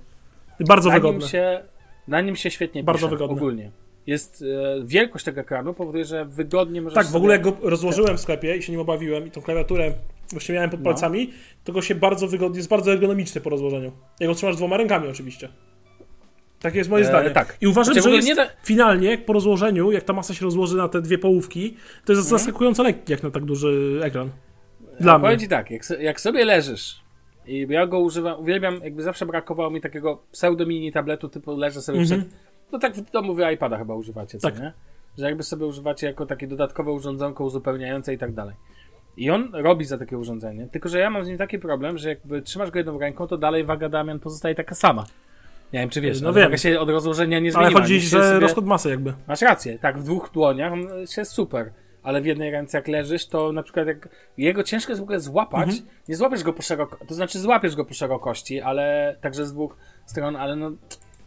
[0.60, 1.18] Bardzo na wygodne.
[1.18, 1.60] nim, się,
[2.08, 3.36] na nim się świetnie Bardzo pisze, wygodne.
[3.36, 3.70] ogólnie.
[4.06, 4.44] Jest
[4.80, 8.16] e, wielkość tego ekranu powoduje, że wygodnie możesz Tak, w sobie- ogóle jak go rozłożyłem
[8.16, 9.92] w sklepie i się nim obawiłem i tą klawiaturę
[10.32, 10.84] właśnie miałem pod No.
[10.84, 11.32] palcami,
[11.64, 13.92] to go się bardzo wygodnie, jest bardzo ergonomiczny po rozłożeniu.
[14.20, 15.48] Jak go trzymasz dwoma rękami oczywiście.
[16.60, 17.30] Takie jest moje E, zdanie.
[17.30, 17.56] tak.
[17.60, 20.44] I uważam, Znaczy, że jest nie da- finalnie, jak po rozłożeniu, jak ta masa się
[20.44, 21.70] rozłoży na te dwie połówki,
[22.04, 22.38] to jest Mhm.
[22.38, 24.30] zaskakująco lekki jak na tak duży ekran.
[25.00, 25.42] Dla Powiem mnie.
[25.42, 27.02] ci tak, jak, jak sobie leżysz
[27.46, 31.82] i ja go używam, uwielbiam, jakby zawsze brakowało mi takiego pseudo mini tabletu typu leżę
[31.82, 32.20] sobie Mhm.
[32.20, 32.34] przed...
[32.72, 34.60] No tak w domu wy iPada chyba używacie, co Tak.
[34.60, 34.72] nie?
[35.18, 38.54] Że jakby sobie używacie jako takie dodatkowe urządzonko uzupełniające i tak dalej.
[39.16, 42.08] I on robi za takie urządzenie, tylko że ja mam z nim taki problem, że
[42.08, 45.04] jakby trzymasz go jedną ręką, to dalej waga Damian pozostaje taka sama.
[45.72, 46.44] Nie wiem, czy wiesz, No wiem.
[46.44, 47.70] waga się od rozłożenia nie zmieniła.
[47.72, 49.14] Ale chodzi, że sobie- rozkład masy jakby.
[49.28, 51.72] Masz rację, tak, w dwóch dłoniach on się super,
[52.02, 54.08] ale w jednej ręce jak leżysz, to na przykład jak
[54.38, 55.86] jego ciężko jest w ogóle złapać, Mhm.
[56.08, 59.76] nie złapiesz go po szeroko, to znaczy złapiesz go po szerokości, ale także z dwóch
[60.06, 60.70] stron, ale no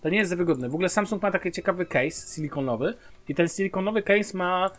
[0.01, 0.69] to nie jest za wygodne.
[0.69, 2.93] W ogóle Samsung ma taki ciekawy case silikonowy
[3.29, 4.69] i ten silikonowy case ma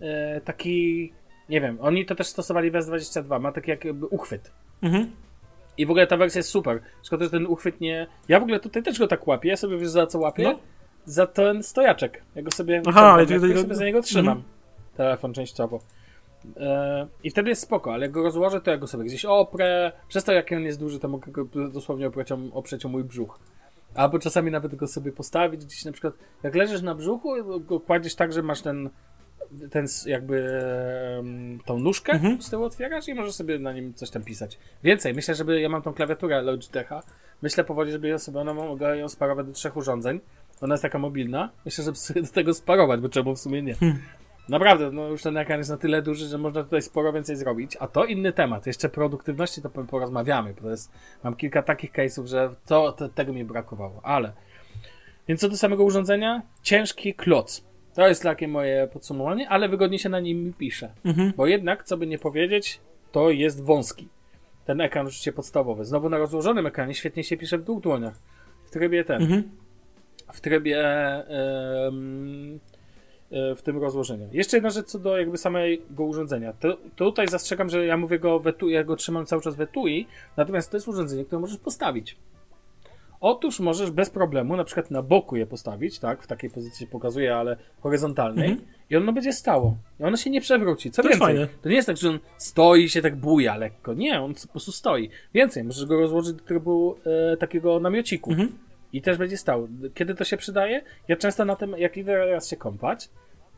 [0.00, 1.12] e, taki,
[1.48, 4.52] nie wiem, oni to też stosowali w S22, ma taki jakby uchwyt.
[4.82, 5.10] Mhm.
[5.78, 6.80] I w ogóle ta wersja jest super.
[7.02, 8.06] Szkoda, że ten uchwyt nie.
[8.28, 9.48] Ja w ogóle tutaj też go tak łapię.
[9.48, 10.42] Ja sobie wiesz za co łapię?
[10.42, 10.58] No.
[11.04, 12.22] Za ten stojaczek.
[12.34, 14.36] Ja go sobie, Aha, ale ja sobie za niego trzymam.
[14.36, 14.54] Mhm.
[14.96, 15.80] Telefon częściowo.
[16.56, 19.92] E, I wtedy jest spoko, ale jak go rozłożę, to ja go sobie gdzieś oprę.
[20.08, 23.38] Przez to, jak on jest duży, to mogę go dosłownie oprzeć oprzeć o mój brzuch.
[23.94, 28.14] Albo czasami nawet go sobie postawić gdzieś na przykład, jak leżysz na brzuchu, go kładziesz
[28.14, 28.90] tak, że masz ten,
[29.70, 30.60] ten jakby
[31.64, 32.42] tą nóżkę Mhm.
[32.42, 34.58] z tyłu otwierasz i możesz sobie na nim coś tam pisać.
[34.84, 37.02] Więcej, myślę, żeby ja mam tą klawiaturę Logitecha,
[37.42, 40.20] myślę powoli, żeby ja sobie, ona mogę ją sparować do trzech urządzeń.
[40.60, 41.50] Ona jest taka mobilna.
[41.64, 43.74] Myślę, żeby sobie do tego sparować, bo czemu w sumie nie.
[44.48, 47.76] Naprawdę, no już ten ekran jest na tyle duży, że można tutaj sporo więcej zrobić.
[47.80, 48.66] A to inny temat.
[48.66, 50.92] Jeszcze produktywności to po- porozmawiamy, bo to jest,
[51.24, 54.32] mam kilka takich case'ów, że to, to, tego mi brakowało, ale.
[55.28, 57.64] Więc co do samego urządzenia, ciężki kloc.
[57.96, 60.90] To jest takie moje podsumowanie, ale wygodnie się na nim pisze.
[61.04, 61.32] Mhm.
[61.36, 62.80] Bo jednak, co by nie powiedzieć,
[63.12, 64.08] to jest wąski.
[64.64, 65.84] Ten ekran oczywiście podstawowy.
[65.84, 68.14] Znowu na rozłożonym ekranie świetnie się pisze w dwóch dłoniach.
[68.64, 69.42] W trybie ten Mhm.
[70.32, 71.22] w trybie e,
[73.30, 74.28] w tym rozłożeniu.
[74.32, 76.52] Jeszcze jedna rzecz co do jakby samego urządzenia.
[76.52, 79.60] To, tutaj zastrzegam, że ja mówię go w etui, ja go trzymam cały czas w
[79.60, 80.06] etui,
[80.36, 82.16] natomiast to jest urządzenie, które możesz postawić.
[83.26, 86.22] Otóż możesz bez problemu, na przykład na boku je postawić, tak?
[86.22, 88.50] W takiej pozycji się pokazuje, ale horyzontalnej.
[88.50, 88.68] Mhm.
[88.90, 89.76] I ono będzie stało.
[90.00, 90.90] I ono się nie przewróci.
[90.90, 93.94] Co To więcej, to nie jest tak, że on stoi i się tak buja lekko.
[93.94, 95.10] Nie, on po prostu stoi.
[95.34, 96.96] Więcej, możesz go rozłożyć do trybu
[97.32, 98.30] e, takiego namiociku.
[98.30, 98.58] Mhm.
[98.92, 99.68] I też będzie stał.
[99.94, 100.82] Kiedy to się przydaje?
[101.08, 103.08] Ja często na tym, jak idę raz się kąpać,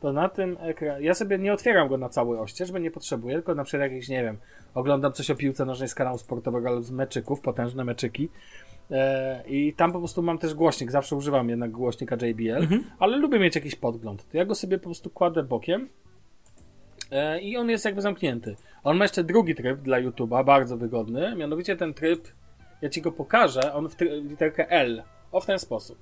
[0.01, 3.35] to na tym ekranie, ja sobie nie otwieram go na cały oścież, bo nie potrzebuję,
[3.35, 4.39] tylko na przykład jakiś, nie wiem,
[4.75, 8.29] oglądam coś o piłce nożnej z kanału sportowego albo z meczyków, potężne meczyki.
[8.91, 12.67] E, I tam po prostu mam też głośnik, zawsze używam jednak głośnika JBL,
[12.99, 14.29] ale lubię mieć jakiś podgląd.
[14.31, 15.89] To ja go sobie po prostu kładę bokiem
[17.11, 18.57] e, i on jest jakby zamknięty.
[18.85, 22.29] On ma jeszcze drugi tryb dla YouTube'a, bardzo wygodny, mianowicie ten tryb,
[22.83, 25.03] ja ci go pokażę, on w literkę L,
[25.33, 25.99] o w ten sposób.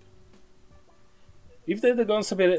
[1.66, 2.58] I wtedy on sobie,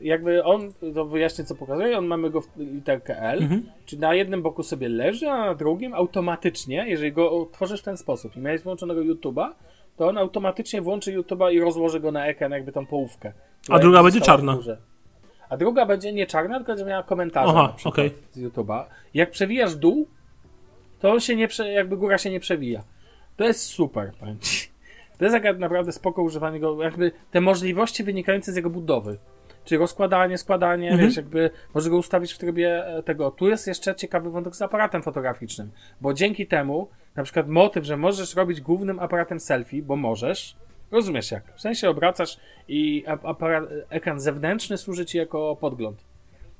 [0.00, 3.48] jakby on, to wyjaśnię co pokazuje, on mamy go w literkę L,
[3.86, 7.96] czyli na jednym boku sobie leży, a na drugim automatycznie, jeżeli go otworzysz w ten
[7.96, 9.52] sposób i miałeś włączonego YouTube'a,
[9.96, 13.32] to on automatycznie włączy YouTube'a i rozłoży go na ekran jakby tą połówkę.
[13.68, 14.58] A druga będzie czarna.
[15.48, 18.10] A druga będzie nie czarna, tylko będzie miała komentarze Aha, na przykład okej.
[18.30, 18.84] z YouTube'a.
[19.14, 20.08] Jak przewijasz dół,
[21.00, 22.82] to on się nie, prze, jakby góra się nie przewija.
[23.36, 24.68] To jest super, powiem ci.
[25.18, 29.18] To jest naprawdę spoko używanie go, jakby te możliwości wynikające z jego budowy.
[29.64, 31.08] Czyli rozkładanie, składanie, Mhm.
[31.08, 33.30] wiesz, jakby może go ustawić w trybie e, tego.
[33.30, 35.70] Tu jest jeszcze ciekawy wątek z aparatem fotograficznym,
[36.00, 40.56] bo dzięki temu, na przykład motyw, że możesz robić głównym aparatem selfie, bo możesz,
[40.90, 41.56] rozumiesz jak?
[41.56, 42.36] W sensie obracasz
[42.68, 46.04] i ap- aparat, ekran zewnętrzny służy ci jako podgląd.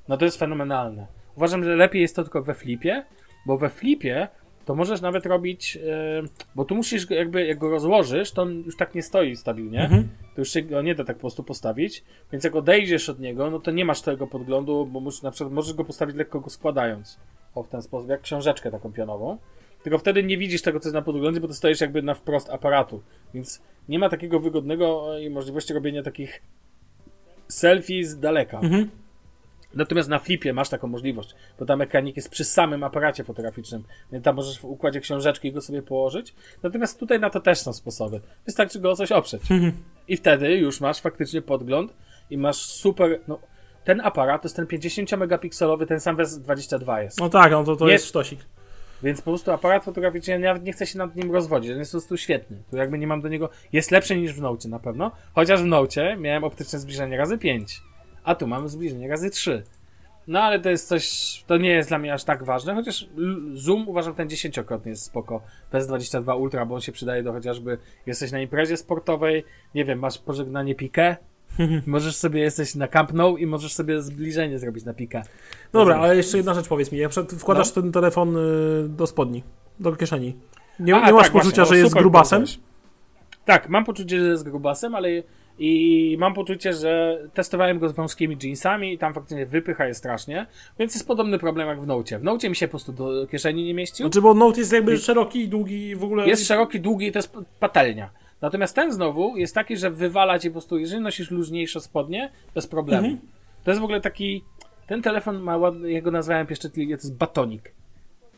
[0.07, 1.07] No to jest fenomenalne.
[1.35, 3.03] Uważam, że lepiej jest to tylko we flipie,
[3.45, 4.27] bo we flipie
[4.67, 6.21] to możesz nawet robić, e,
[6.55, 10.07] bo tu musisz jakby, jak go rozłożysz, to on już tak nie stoi stabilnie, Mhm.
[10.35, 13.49] to już się go nie da tak po prostu postawić, więc jak odejdziesz od niego,
[13.51, 16.49] no to nie masz tego podglądu, bo musisz, na przykład możesz go postawić lekko go
[16.49, 17.19] składając,
[17.55, 19.37] o w ten sposób, jak książeczkę taką pionową,
[19.83, 22.49] tylko wtedy nie widzisz tego, co jest na podglądzie, bo to stoisz jakby na wprost
[22.49, 23.01] aparatu,
[23.33, 26.41] więc nie ma takiego wygodnego i możliwości robienia takich
[27.47, 28.59] selfie z daleka.
[28.59, 28.89] Mhm.
[29.73, 34.25] Natomiast na flipie masz taką możliwość, bo tam ekranik jest przy samym aparacie fotograficznym, więc
[34.25, 36.33] tam możesz w układzie książeczki go sobie położyć.
[36.63, 38.21] Natomiast tutaj na to też są sposoby.
[38.45, 39.41] Wystarczy go o coś oprzeć.
[40.07, 41.93] I wtedy już masz faktycznie podgląd
[42.29, 43.39] i masz super, no
[43.83, 47.19] ten aparat to jest ten 50-megapikselowy, ten sam WES 22 jest.
[47.19, 48.39] No tak, no to, to Nie- jest sztosik.
[49.03, 51.91] Więc po prostu aparat fotograficzny, ja nawet nie chcę się nad nim rozwodzić, on jest
[51.91, 52.57] po prostu świetny.
[52.71, 55.65] Tu jakby nie mam do niego, jest lepszy niż w Nocie na pewno, chociaż w
[55.65, 57.81] Nocie miałem optyczne zbliżenie razy 5,
[58.27, 59.63] a tu mamy zbliżenie razy 3.
[60.27, 63.09] No ale to jest coś, to nie jest dla mnie aż tak ważne, chociaż
[63.53, 65.41] zoom uważam ten dziesięciokrotnie jest spoko.
[65.73, 69.43] PS22 Ultra, bo on się przydaje do chociażby jesteś na imprezie sportowej,
[69.75, 71.15] nie wiem, masz pożegnanie pikę,
[71.85, 75.21] możesz sobie, jesteś na Camp Nou i możesz sobie zbliżenie zrobić na pikę.
[75.73, 76.97] Dobra, ale jeszcze jedna rzecz powiedz mi.
[76.97, 77.81] Jak wkładasz No.
[77.81, 79.43] ten telefon y, do spodni,
[79.79, 80.35] do kieszeni.
[80.79, 82.45] Nie, A, nie masz tak, poczucia, właśnie, że o, jest grubasem?
[83.45, 85.09] Tak, mam poczucie, że jest grubasem, ale
[85.59, 90.45] i mam poczucie, że testowałem go z wąskimi jeansami i tam faktycznie wypycha je strasznie,
[90.79, 92.19] więc jest podobny problem jak w Nocie.
[92.19, 94.05] W Nocie mi się po prostu do kieszeni nie mieścił.
[94.05, 96.27] Znaczy, bo Note jest jakby szeroki i długi i w ogóle...
[96.27, 98.09] Jest szeroki, długi i to jest patelnia.
[98.41, 102.67] Natomiast ten znowu jest taki, że wywala ci po prostu, jeżeli nosisz luźniejsze spodnie, bez
[102.67, 103.07] problemu.
[103.07, 103.27] Mhm.
[103.63, 104.43] To jest w ogóle taki,
[104.87, 107.71] ten telefon ma ładny, ja go nazwałem pieszczotliwie, to jest batonik.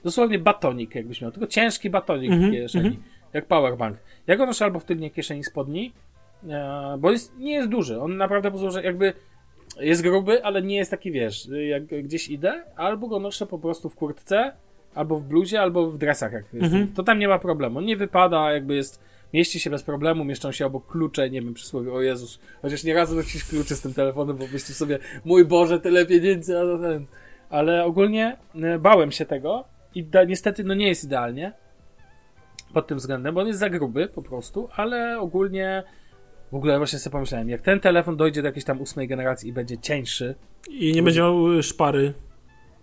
[0.03, 2.99] Dosłownie batonik jakbyś miał, tylko ciężki batonik Mhm, w kieszeni,
[3.33, 3.97] jak powerbank.
[4.27, 5.93] Ja go noszę albo w tylnej kieszeni spodni,
[6.99, 9.13] bo jest, nie jest duży, on naprawdę pozwala, jakby
[9.79, 13.89] jest gruby, ale nie jest taki, wiesz, jak gdzieś idę, albo go noszę po prostu
[13.89, 14.51] w kurtce,
[14.95, 16.93] albo w bluzie, albo w dresach, jak jestem.
[16.93, 17.77] To tam nie ma problemu.
[17.77, 19.01] On nie wypada, jakby jest,
[19.33, 22.93] mieści się bez problemu, mieszczą się obok klucze, nie wiem, przysłowie, o Jezus, chociaż nie
[22.93, 27.05] razu nosisz klucze z tym telefonem, bo myślisz sobie, mój Boże, tyle pieniędzy, a ten.
[27.49, 31.53] Ale ogólnie e, bałem się tego i da, niestety, no nie jest idealnie
[32.73, 35.83] pod tym względem, bo on jest za gruby po prostu, ale ogólnie
[36.51, 39.53] w ogóle właśnie sobie pomyślałem, jak ten telefon dojdzie do jakiejś tam ósmej generacji i
[39.53, 40.35] będzie cieńszy,
[40.69, 42.13] I nie będzie miał y, szpary.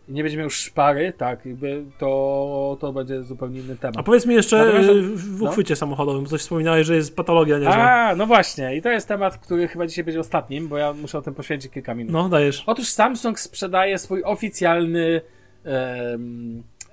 [0.09, 3.97] i nie będzie miał szpary, tak, jakby to, to będzie zupełnie inny temat.
[3.99, 5.51] A powiedz mi jeszcze Natomiast- y, w no.
[5.51, 7.75] uchwycie samochodowym, bo coś wspominałeś, że jest patologia niezła.
[7.91, 11.19] A, no właśnie, i to jest temat, który chyba dzisiaj będzie ostatnim, bo ja muszę
[11.19, 12.13] o tym poświęcić kilka minut.
[12.13, 12.63] No, dajesz.
[12.67, 15.21] Otóż Samsung sprzedaje swój oficjalny.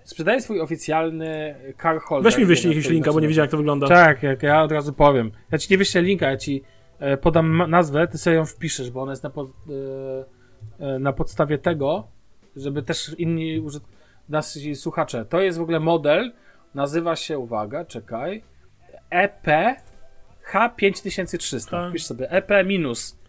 [0.04, 2.32] Sprzedaje swój oficjalny car holder.
[2.32, 3.58] Weź mi wyślij Nie wiem, jakiś jak to linka, bo nie inaczej widziałem jak to
[3.58, 3.88] wygląda.
[3.88, 5.32] Tak, jak ja od razu powiem.
[5.52, 6.64] Ja ci nie wyślę linka, ja ci
[7.00, 9.48] e, podam nazwę, ty sobie ją wpiszesz, bo ona jest na, pod,
[10.80, 12.08] e, e, na podstawie tego,
[12.56, 13.84] żeby też inni użyt...
[14.30, 15.26] nasi słuchacze.
[15.26, 16.32] To jest w ogóle model,
[16.76, 18.44] nazywa się, uwaga, czekaj,
[19.10, 19.48] EP
[20.52, 21.70] H5300.
[21.70, 21.90] Tak.
[21.90, 23.23] Wpisz sobie EP minus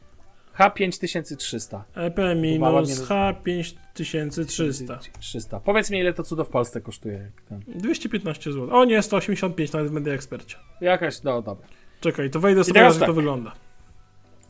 [0.58, 1.80] H5300.
[1.94, 3.32] EP minus nazywa.
[3.32, 4.98] H5300.
[5.20, 5.60] 300.
[5.60, 7.14] Powiedz mi, ile to cudo w Polsce kosztuje.
[7.14, 7.60] Jak ten.
[7.80, 8.76] 215 zł.
[8.76, 10.56] O nie, 185 nawet w Media Expercie.
[10.80, 11.66] Jakaś, no dobra.
[12.00, 13.06] Czekaj, to wejdę sobie, jak tak.
[13.06, 13.52] to wygląda.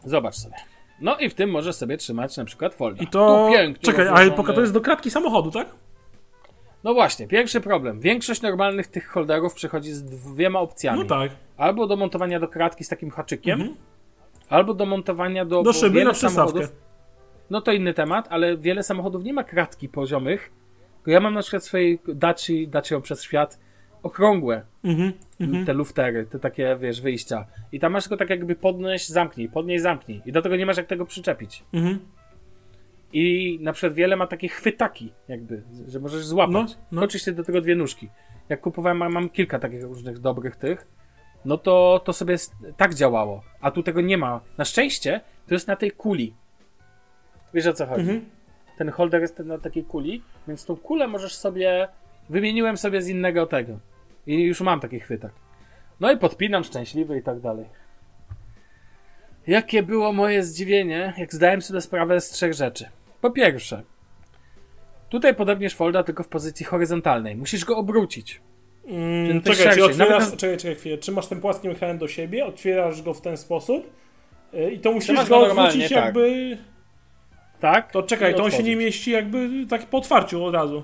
[0.04, 0.54] Zobacz sobie.
[1.00, 3.02] No i w tym możesz sobie trzymać na przykład folda.
[3.02, 3.48] I to...
[3.52, 4.36] Pięknie Czekaj, ale rozłożone.
[4.36, 5.68] poka to jest do kratki samochodu, tak?
[6.84, 8.00] No właśnie, pierwszy problem.
[8.00, 10.98] Większość normalnych tych holderów przychodzi z dwiema opcjami.
[10.98, 11.32] No tak.
[11.56, 13.76] Albo do montowania do kratki z takim haczykiem,
[14.48, 15.62] albo do montowania do...
[15.62, 16.68] Do szyby na przystawkę.
[17.50, 20.52] No to inny temat, ale wiele samochodów nie ma kratki poziomych.
[21.06, 23.58] Ja mam na przykład swojej Daci, Dacią przez świat
[24.02, 25.66] okrągłe Mhm.
[25.66, 27.46] te luftery, te takie, wiesz, wyjścia.
[27.72, 30.22] I tam masz tylko tak jakby podnieść, zamknij, podnieść, zamknij.
[30.26, 31.64] I do tego nie masz jak tego przyczepić.
[31.72, 31.98] Mhm.
[33.12, 36.52] I na przykład wiele ma takie chwytaki, jakby, że możesz złapać.
[36.52, 37.02] No, No, no.
[37.02, 38.08] Oczywiście do tego dwie nóżki.
[38.48, 40.86] Jak kupowałem, mam, mam kilka takich różnych dobrych tych,
[41.44, 42.36] no to to sobie
[42.76, 43.42] tak działało.
[43.60, 44.40] A tu tego nie ma.
[44.58, 46.34] Na szczęście to jest na tej kuli.
[47.54, 48.00] Wiesz o co chodzi?
[48.00, 48.24] Mhm.
[48.78, 51.88] Ten holder jest na takiej kuli, więc tą kulę możesz sobie.
[52.28, 53.78] Wymieniłem sobie z innego tego.
[54.26, 55.32] I już mam taki chwytak.
[56.00, 57.66] No i podpinam szczęśliwy i tak dalej.
[59.46, 62.88] Jakie było moje zdziwienie, jak zdałem sobie sprawę z trzech rzeczy.
[63.20, 63.82] Po pierwsze,
[65.08, 67.36] tutaj podepniesz folda tylko w pozycji horyzontalnej.
[67.36, 68.40] Musisz go obrócić.
[68.88, 70.98] Mm, czekaj, czyli otwierasz, Nawet na- czekaj, czekaj chwilę.
[70.98, 73.90] Trzymasz ten płaski mechanizm do siebie, otwierasz go w ten sposób
[74.54, 76.04] y, i to musisz Trzymasz go odwrócić tak.
[76.04, 76.58] jakby...
[77.60, 77.92] Tak?
[77.92, 80.82] To czekaj, to on się nie mieści jakby tak po otwarciu od razu.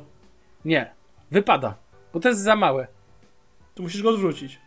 [0.64, 0.90] Nie.
[1.30, 1.74] Wypada.
[2.12, 2.86] Bo to jest za małe.
[3.74, 4.58] To musisz go odwrócić.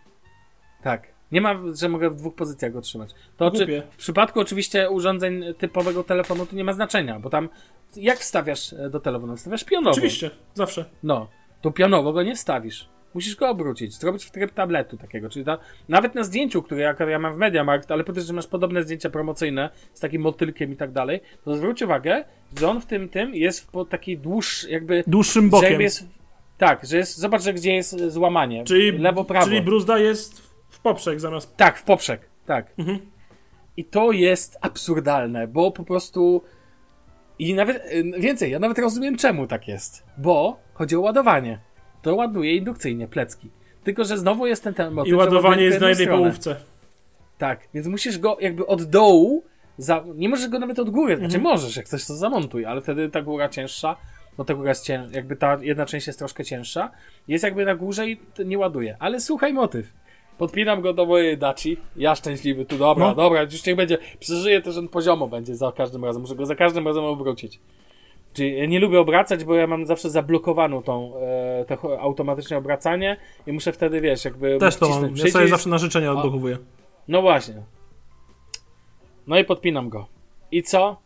[0.83, 1.07] Tak.
[1.31, 3.09] Nie ma, że mogę w dwóch pozycjach go trzymać.
[3.37, 7.49] To czy, w przypadku oczywiście urządzeń typowego telefonu to nie ma znaczenia, bo tam
[7.95, 9.37] jak wstawiasz e, do telefonu?
[9.37, 9.91] Wstawiasz pionowo.
[9.91, 10.85] Oczywiście, zawsze.
[11.03, 11.27] No,
[11.61, 12.89] to pionowo go nie wstawisz.
[13.13, 15.45] Musisz go obrócić, zrobić w tryb tabletu takiego, czyli
[15.89, 19.09] nawet na zdjęciu, które ja, ja mam w MediaMarkt, ale potem, że masz podobne zdjęcia
[19.09, 22.23] promocyjne z takim motylkiem i tak dalej, to zwróć uwagę,
[22.59, 25.81] że on w tym tym jest w po taki dłuższy, jakby, Dłuższym bokiem.
[25.81, 26.05] jest,
[26.57, 29.45] tak, że jest, zobacz, że gdzie jest złamanie, Czyli, lewo, prawo.
[29.45, 31.57] czyli bruzda jest w poprzek zamiast...
[31.57, 32.73] Tak, w poprzek, tak.
[32.77, 32.99] Mhm.
[33.77, 36.43] I to jest absurdalne, bo po prostu.
[37.39, 40.03] I nawet y, więcej, ja nawet rozumiem czemu tak jest.
[40.17, 41.59] Bo chodzi o ładowanie.
[42.03, 43.49] To ładuje indukcyjnie plecki.
[43.83, 45.07] Tylko, że znowu jest ten temat.
[45.07, 46.55] I ładowanie jest na jednej połówce.
[47.37, 49.43] Tak, więc musisz go jakby od dołu.
[49.77, 50.03] Za...
[50.15, 51.17] Nie możesz go nawet od góry.
[51.17, 51.43] Znaczy Mhm.
[51.53, 53.95] możesz, jak chcesz to zamontuj, ale wtedy ta góra cięższa.
[54.37, 55.13] Bo ta góra jest cięż...
[55.13, 56.91] jakby ta jedna część jest troszkę cięższa.
[57.27, 58.97] Jest jakby na górze i nie ładuje.
[58.99, 59.93] Ale słuchaj motyw.
[60.37, 61.77] Podpinam go do mojej daci.
[61.95, 63.15] Ja szczęśliwy, tu dobra, No.
[63.15, 63.97] dobra, już niech będzie.
[64.19, 66.21] Przeżyję to, że on poziomo będzie za każdym razem.
[66.21, 67.59] Muszę go za każdym razem obrócić.
[68.33, 73.17] Czyli ja nie lubię obracać, bo ja mam zawsze zablokowaną tą e, to automatyczne obracanie
[73.47, 75.15] i muszę wtedy, wiesz, jakby Też to mam.
[75.15, 76.57] Ja sobie zawsze na życzenia odblokowuję.
[77.07, 77.63] No właśnie.
[79.27, 80.07] No i podpinam go.
[80.51, 81.01] I co?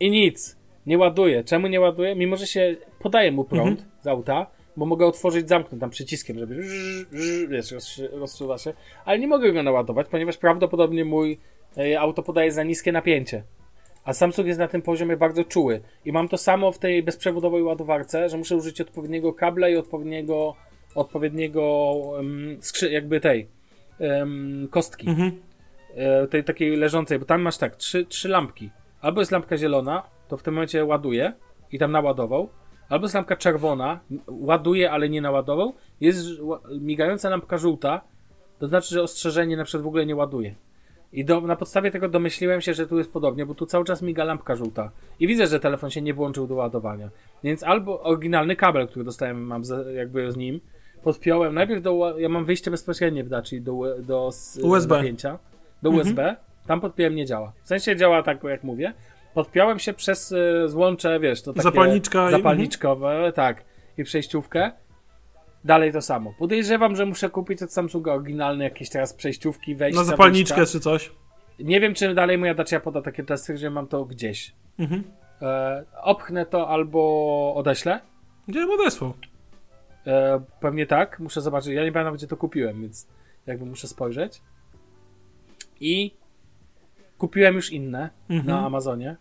[0.00, 0.56] I nic.
[0.86, 1.44] Nie ładuje.
[1.44, 2.16] Czemu nie ładuje?
[2.16, 3.90] Mimo, że się podaje mu prąd Mhm.
[4.02, 4.46] z auta,
[4.76, 6.64] bo mogę otworzyć, zamknąć tam przyciskiem, żeby
[7.48, 8.74] wiesz, roz, rozsuwa się,
[9.04, 11.38] ale nie mogę go naładować, ponieważ prawdopodobnie mój
[11.78, 13.42] e, auto podaje za niskie napięcie.
[14.06, 15.80] A Samsung jest na tym poziomie bardzo czuły.
[16.04, 20.54] I mam to samo w tej bezprzewodowej ładowarce, że muszę użyć odpowiedniego kabla i odpowiedniego,
[20.94, 21.62] odpowiedniego
[21.94, 23.48] um, skrzy- jakby tej
[23.98, 25.32] em, kostki Mhm.
[25.94, 28.70] e, tej takiej leżącej, bo tam masz tak, trzy, trzy lampki.
[29.00, 31.32] Albo jest lampka zielona, to w tym momencie ładuje
[31.72, 32.48] i tam naładował.
[32.88, 35.74] Albo jest lampka czerwona, ładuje, ale nie naładował.
[36.00, 36.26] Jest
[36.80, 38.00] migająca lampka żółta,
[38.58, 40.54] to znaczy, że ostrzeżenie na przykład w ogóle nie ładuje.
[41.16, 44.02] I do, na podstawie tego domyśliłem się, że tu jest podobnie, bo tu cały czas
[44.02, 44.90] miga lampka żółta.
[45.20, 47.08] I widzę, że telefon się nie włączył do ładowania.
[47.44, 49.62] Więc albo oryginalny kabel, który dostałem, mam
[49.94, 50.60] jakby z nim,
[51.02, 52.18] podpiąłem najpierw do.
[52.18, 54.96] Ja mam wyjście bezpośrednie w Daci do, u- do s- USB.
[54.96, 55.38] napięcia,
[55.82, 56.36] do USB.
[56.66, 57.52] Tam podpiąłem, nie działa.
[57.64, 58.92] W sensie działa tak, jak mówię.
[59.34, 63.64] Podpiąłem się przez y, złącze, wiesz, to takie Zapalniczka i- zapalniczkowe, tak,
[63.98, 64.70] i przejściówkę.
[65.66, 66.34] Dalej to samo.
[66.38, 71.12] Podejrzewam, że muszę kupić od Samsunga oryginalne jakieś teraz przejściówki, wejścia, Na zapalniczkę czy coś.
[71.58, 74.54] Nie wiem, czy dalej moja Dacia poda takie testy, że mam to gdzieś.
[74.78, 75.04] Mhm.
[75.42, 78.00] E, opchnę to albo odeślę.
[78.48, 79.14] Gdzie bym odesłał?
[80.06, 81.72] E, pewnie tak, muszę zobaczyć.
[81.72, 83.06] Ja nie pamiętam, gdzie to kupiłem, więc
[83.46, 84.42] jakby muszę spojrzeć.
[85.80, 86.14] I
[87.18, 88.46] kupiłem już inne Mhm.
[88.46, 89.16] na Amazonie.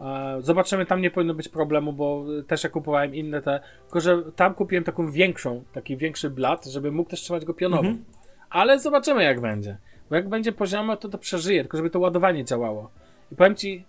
[0.00, 3.60] E, zobaczymy, tam nie powinno być problemu, bo też ja kupowałem inne te.
[3.84, 7.82] Tylko, że tam kupiłem taką większą, taki większy blat, żeby mógł też trzymać go pionowo.
[7.88, 8.04] Mhm.
[8.50, 9.76] Ale zobaczymy, jak będzie.
[10.10, 12.90] Bo jak będzie poziomo, to to przeżyje, tylko żeby to ładowanie działało.
[13.32, 13.84] I powiem ci.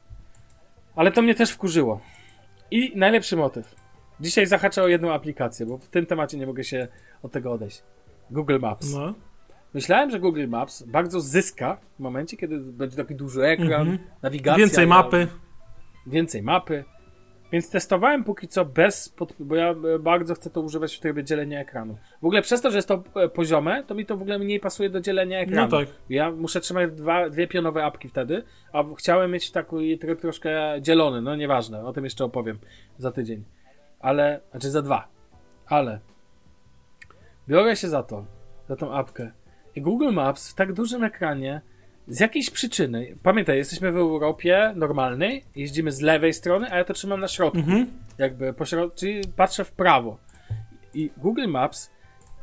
[0.96, 2.00] Ale to mnie też wkurzyło.
[2.72, 3.76] I najlepszy motyw.
[4.20, 6.88] Dzisiaj zahaczę o jedną aplikację, bo w tym temacie nie mogę się
[7.24, 7.84] od tego odejść.
[8.32, 8.94] Google Maps.
[8.94, 9.14] No.
[9.74, 13.98] Myślałem, że Google Maps bardzo zyska w momencie, kiedy będzie taki duży ekran, Mhm.
[14.22, 14.58] nawigacja.
[14.58, 15.28] Więcej mapy.
[16.10, 16.84] Więcej mapy.
[17.52, 21.24] Więc testowałem póki co bez, pod, bo ja e, bardzo chcę to używać w trybie
[21.24, 21.98] dzielenia ekranu.
[22.22, 24.60] W ogóle przez to, że jest to e, poziome, to mi to w ogóle mniej
[24.60, 25.72] pasuje do dzielenia ekranu.
[25.72, 25.88] No tak.
[26.10, 31.22] Ja muszę trzymać dwa, dwie pionowe apki wtedy, a chciałem mieć taki tryb troszkę dzielony,
[31.22, 32.60] no nieważne, o tym jeszcze opowiem
[32.98, 33.44] za tydzień.
[34.00, 35.08] Ale, znaczy za dwa.
[35.66, 36.00] Ale
[37.48, 38.26] biorę się za to,
[38.68, 39.32] za tą apkę.
[39.76, 41.62] I Google Maps w tak dużym ekranie
[42.10, 46.94] z jakiejś przyczyny, pamiętaj, jesteśmy w Europie normalnej, jeździmy z lewej strony, a ja to
[46.94, 47.60] trzymam na środku.
[48.18, 50.18] Jakby po środ- czyli patrzę w prawo.
[50.94, 51.92] I Google Maps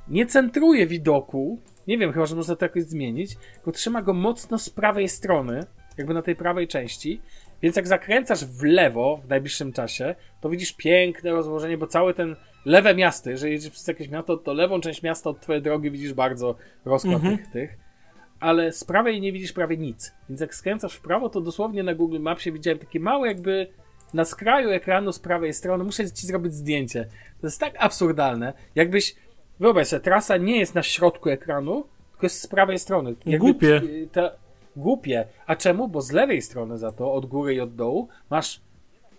[0.08, 4.58] nie centruje widoku, nie wiem, chyba, że można to jakoś zmienić, tylko trzyma go mocno
[4.58, 5.60] z prawej strony,
[5.98, 7.20] jakby na tej prawej części.
[7.62, 12.36] Więc jak zakręcasz w lewo w najbliższym czasie, to widzisz piękne rozłożenie, bo całe ten
[12.64, 16.12] lewe miasto, jeżeli jedziesz przez jakieś miasto, to lewą część miasta od twojej drogi widzisz
[16.12, 17.85] bardzo rozkład tych, tych
[18.40, 20.12] ale z prawej nie widzisz prawie nic.
[20.28, 23.66] Więc jak skręcasz w prawo, to dosłownie na Google Mapsie widziałem takie małe jakby
[24.14, 25.84] na skraju ekranu z prawej strony.
[25.84, 27.06] Muszę ci zrobić zdjęcie.
[27.40, 28.52] To jest tak absurdalne.
[28.74, 29.16] Jakbyś,
[29.60, 33.14] wyobraź sobie, trasa nie jest na środku ekranu, tylko jest z prawej strony.
[33.26, 33.82] Jakby Głupie.
[34.12, 34.30] Ta,
[34.76, 35.26] głupie.
[35.46, 35.88] A czemu?
[35.88, 38.60] Bo z lewej strony za to, od góry i od dołu, masz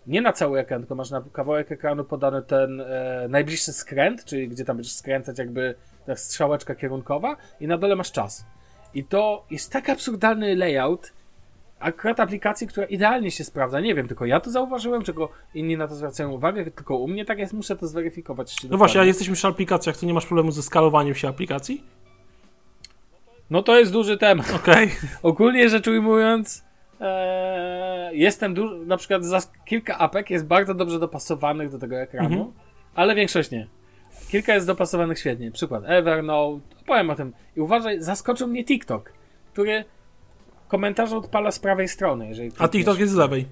[0.07, 4.49] nie na cały ekran, tylko masz na kawałek ekranu podany ten e, najbliższy skręt, czyli
[4.49, 5.75] gdzie tam będziesz skręcać jakby
[6.05, 8.45] ta strzałeczka kierunkowa i na dole masz czas.
[8.93, 11.13] I to jest tak absurdalny layout,
[11.79, 13.79] akurat aplikacji, która idealnie się sprawdza.
[13.79, 17.25] Nie wiem, tylko ja to zauważyłem, czego inni na to zwracają uwagę, tylko u mnie
[17.25, 18.55] tak jest, muszę to zweryfikować.
[18.63, 19.07] No właśnie, a dokładnie.
[19.07, 21.83] jesteśmy przy aplikacjach, to nie masz problemu ze skalowaniem się aplikacji?
[23.49, 24.53] No to jest duży temat.
[24.55, 24.91] Okej.
[25.23, 26.63] Ogólnie rzecz ujmując,
[27.01, 32.35] e, jestem duży, na przykład za kilka apek jest bardzo dobrze dopasowanych do tego ekranu,
[32.35, 32.51] Mhm.
[32.95, 33.67] ale większość nie.
[34.31, 35.51] Kilka jest dopasowanych świetnie.
[35.51, 37.33] Przykład Evernote, powiem o tym.
[37.55, 39.13] I uważaj, zaskoczył mnie TikTok,
[39.53, 39.85] który
[40.67, 42.27] komentarze odpala z prawej strony.
[42.27, 42.67] Jeżeli A.
[42.67, 43.45] TikTok jest z lewej.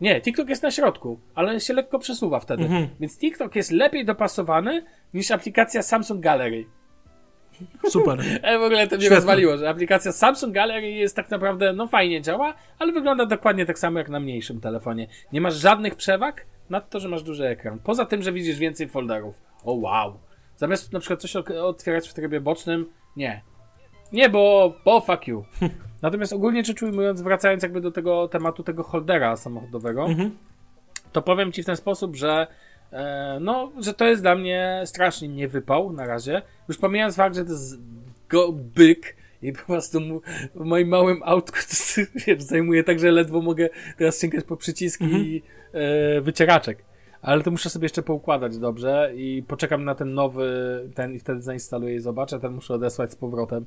[0.00, 2.62] Nie, TikTok jest na środku, ale się lekko przesuwa wtedy.
[2.62, 2.88] Mhm.
[3.00, 4.84] Więc TikTok jest lepiej dopasowany
[5.14, 6.66] niż aplikacja Samsung Gallery.
[7.88, 8.20] Super.
[8.42, 9.16] E, w ogóle to mnie Świetne.
[9.16, 13.78] rozwaliło, że aplikacja Samsung Gallery jest tak naprawdę, no fajnie działa, ale wygląda dokładnie tak
[13.78, 15.06] samo jak na mniejszym telefonie.
[15.32, 17.78] Nie masz żadnych przewag nad to, że masz duży ekran.
[17.78, 19.40] Poza tym, że widzisz więcej folderów.
[19.64, 20.18] O wow.
[20.56, 22.86] Zamiast na przykład coś otwierać w trybie bocznym,
[23.16, 23.42] nie.
[24.12, 25.44] Nie, bo, bo fuck you.
[26.02, 30.36] Natomiast ogólnie rzecz ujmując, wracając jakby do tego tematu tego holdera samochodowego, Mhm.
[31.12, 32.46] to powiem ci w ten sposób, że
[32.92, 36.42] e, no, że to jest dla mnie strasznie nie wypał na razie.
[36.68, 37.78] Już pomijając fakt, że to jest
[38.28, 40.20] go byk i po prostu mu,
[40.54, 45.04] w moim małym autku to wiesz, zajmuje tak, że ledwo mogę teraz sięgać po przyciski
[45.04, 45.42] i e,
[46.22, 46.84] wycieraczek.
[47.22, 50.50] Ale to muszę sobie jeszcze poukładać dobrze i poczekam na ten nowy,
[50.94, 52.40] ten i wtedy zainstaluję i zobaczę.
[52.40, 53.66] Ten muszę odesłać z powrotem,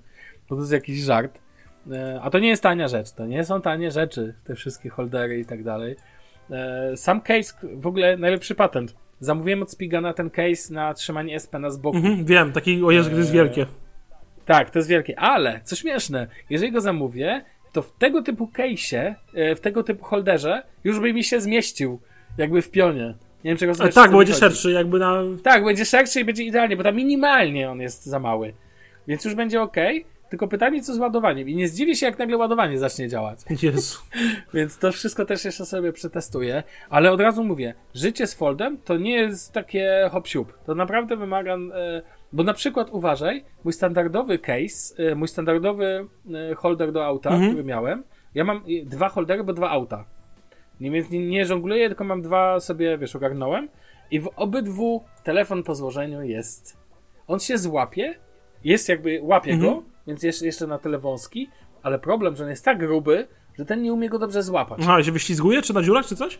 [0.50, 1.40] bo to jest jakiś żart.
[1.92, 5.40] E, A to nie jest tania rzecz, to nie są tanie rzeczy, te wszystkie holdery
[5.40, 5.96] i tak dalej.
[6.52, 8.96] E, Sam case, w ogóle najlepszy patent.
[9.20, 11.98] Zamówiłem od Spigana ten case na trzymanie SP na z boku.
[11.98, 13.66] Mhm, wiem, taki, o Jezu, to jest wielkie.
[14.46, 15.20] Tak, to jest wielkie.
[15.20, 20.06] Ale, co śmieszne, jeżeli go zamówię, to w tego typu case'ie, e, w tego typu
[20.06, 22.00] holderze, już by mi się zmieścił,
[22.38, 23.16] jakby w pionie.
[23.44, 25.22] Nie wiem, czego A znaczy, tak, bo będzie szerszy, jakby na...
[25.44, 28.54] Tak, będzie szerszy i będzie idealnie, bo tam minimalnie on jest za mały.
[29.08, 29.76] Więc już będzie ok.
[30.30, 31.50] Tylko pytanie, co z ładowaniem.
[31.50, 33.40] I nie zdziwię się, jak nagle ładowanie zacznie działać.
[33.64, 34.00] Jezu.
[34.54, 36.64] Więc to wszystko też jeszcze sobie przetestuję.
[36.90, 40.54] Ale od razu mówię, życie z Foldem to nie jest takie hop siup.
[40.66, 41.56] To naprawdę wymaga.
[41.56, 42.02] E,
[42.34, 46.08] bo na przykład uważaj, mój standardowy case, e, mój standardowy
[46.52, 47.50] e, holder do auta, Mhm.
[47.52, 48.04] który miałem,
[48.36, 50.06] ja mam dwa holdery, bo dwa auta.
[50.80, 53.70] Nie, więc nie, nie żongluję, tylko mam dwa sobie, wiesz, ogarnąłem.
[54.12, 56.78] I w obydwu telefon po złożeniu jest.
[57.28, 58.16] On się złapie,
[58.64, 59.74] jest jakby, łapie Mhm.
[59.76, 61.50] go, więc jeszcze, jeszcze na tyle wąski,
[61.84, 63.28] ale problem, że on jest tak gruby,
[63.58, 64.80] że ten nie umie go dobrze złapać.
[64.84, 66.40] Aha, się wyślizguje, czy na dziurach, czy coś?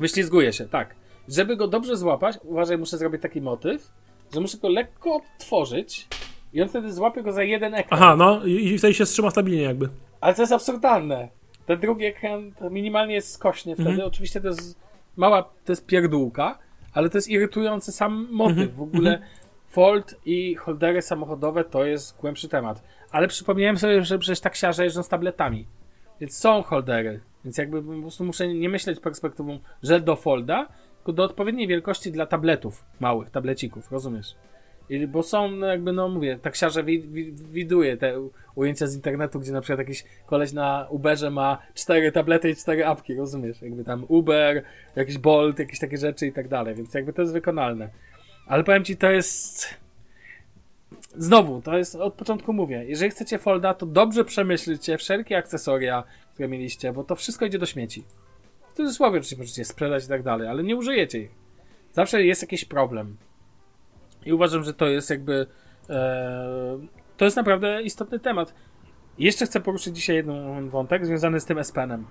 [0.00, 0.94] Wyślizguje się, tak.
[1.28, 3.92] Żeby go dobrze złapać, uważaj, muszę zrobić taki motyw,
[4.34, 6.08] że muszę go lekko otworzyć
[6.52, 8.02] i on wtedy złapie go za jeden ekran.
[8.02, 9.88] Aha, no i, i wtedy się trzyma stabilnie jakby.
[10.20, 11.28] Ale to jest absurdalne.
[11.66, 13.90] Ten drugi ekran to minimalnie jest skośnie wtedy.
[13.90, 14.08] Mhm.
[14.08, 14.80] Oczywiście to jest
[15.16, 16.58] mała, to jest pierdółka,
[16.92, 18.58] ale to jest irytujący sam motyw.
[18.58, 18.76] Mhm.
[18.76, 19.22] W ogóle
[19.68, 22.82] Fold i holdery samochodowe to jest głębszy temat.
[23.10, 25.66] Ale przypomniałem sobie, że przecież taksiarze jeżdżą z tabletami.
[26.20, 27.20] Więc są holdery.
[27.44, 30.68] Więc jakby po prostu muszę nie myśleć perspektywą, że do folda,
[31.06, 34.34] do odpowiedniej wielkości dla tabletów, małych tablecików, rozumiesz?
[34.88, 39.40] I, bo są, no jakby, no mówię, taksiarze wi, wi, widuje te ujęcia z internetu,
[39.40, 43.62] gdzie na przykład jakiś koleś na Uberze ma cztery tablety i cztery apki, rozumiesz?
[43.62, 44.62] Jakby tam Uber,
[44.96, 47.88] jakiś Bolt, jakieś takie rzeczy i tak dalej, więc jakby to jest wykonalne.
[48.46, 49.66] Ale powiem ci, to jest...
[51.16, 56.04] Znowu, to jest, od początku mówię, jeżeli chcecie folda, to dobrze przemyślcie wszelkie akcesoria,
[56.34, 58.04] które mieliście, bo to wszystko idzie do śmieci.
[58.72, 61.30] W cudzysłowie oczywiście możecie sprzedać i tak dalej, ale nie użyjecie ich.
[61.92, 63.16] Zawsze jest jakiś problem.
[64.26, 65.46] I uważam, że to jest jakby
[65.90, 66.78] e,
[67.16, 68.54] to jest naprawdę istotny temat.
[69.18, 72.06] Jeszcze chcę poruszyć dzisiaj jeden wątek związany z tym S-Penem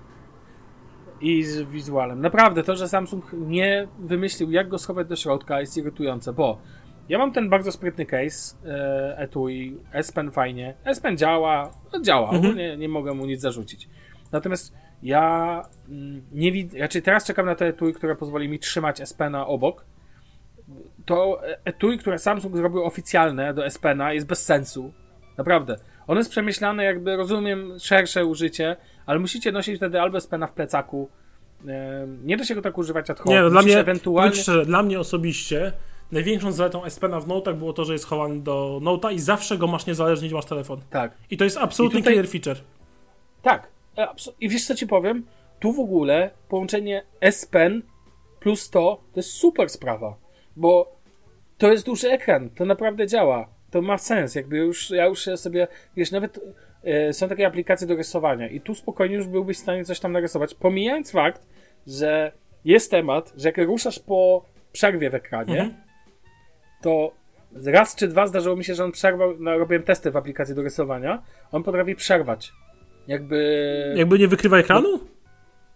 [1.21, 2.21] i z wizualem.
[2.21, 6.57] Naprawdę, to, że Samsung nie wymyślił, jak go schować do środka, jest irytujące, bo
[7.09, 12.01] ja mam ten bardzo sprytny case e, etui, S Pen fajnie, S Pen działa, no
[12.01, 12.57] działa, Mhm.
[12.57, 13.89] nie, nie mogę mu nic zarzucić.
[14.31, 19.01] Natomiast ja mm, nie widzę, znaczy teraz czekam na to etui, które pozwoli mi trzymać
[19.01, 19.85] S Pena obok.
[21.05, 24.93] To etui, które Samsung zrobił oficjalne do S Pena jest bez sensu.
[25.37, 25.77] Naprawdę.
[26.07, 28.75] Ono jest przemyślane, jakby rozumiem szersze użycie,
[29.05, 31.09] ale musicie nosić wtedy albo S Pena w plecaku.
[32.23, 33.29] Nie da się go tak używać ad hoc.
[33.29, 34.35] Nie, no dla mnie, ewentualnie...
[34.35, 35.73] szczerze, dla mnie osobiście
[36.11, 39.57] największą zaletą S Pena w Note'ach było to, że jest chowany do Note'a i zawsze
[39.57, 40.81] go masz niezależnie, masz telefon.
[40.89, 41.17] Tak.
[41.29, 42.57] I to jest absolutny tutaj- killer feature.
[43.41, 43.67] Tak.
[44.01, 45.25] E, I wiesz co ci powiem?
[45.59, 47.81] Tu w ogóle połączenie S Pen
[48.39, 50.17] plus to to jest super sprawa,
[50.55, 50.95] bo
[51.57, 53.49] to jest duży ekran, to naprawdę działa.
[53.71, 56.39] To ma sens, jakby już ja już sobie, wiesz, nawet
[56.83, 60.11] e, są takie aplikacje do rysowania i tu spokojnie już byłbyś w stanie coś tam
[60.11, 61.47] narysować, pomijając fakt,
[61.87, 62.31] że
[62.65, 65.81] jest temat, że jak ruszasz po przerwie w ekranie, Mhm.
[66.81, 67.11] to
[67.65, 70.61] raz czy dwa zdarzyło mi się, że on przerwał, no, robiłem testy w aplikacji do
[70.61, 72.51] rysowania, on potrafi przerwać.
[73.07, 73.93] Jakby...
[73.97, 74.99] Jakby nie wykrywa ekranu?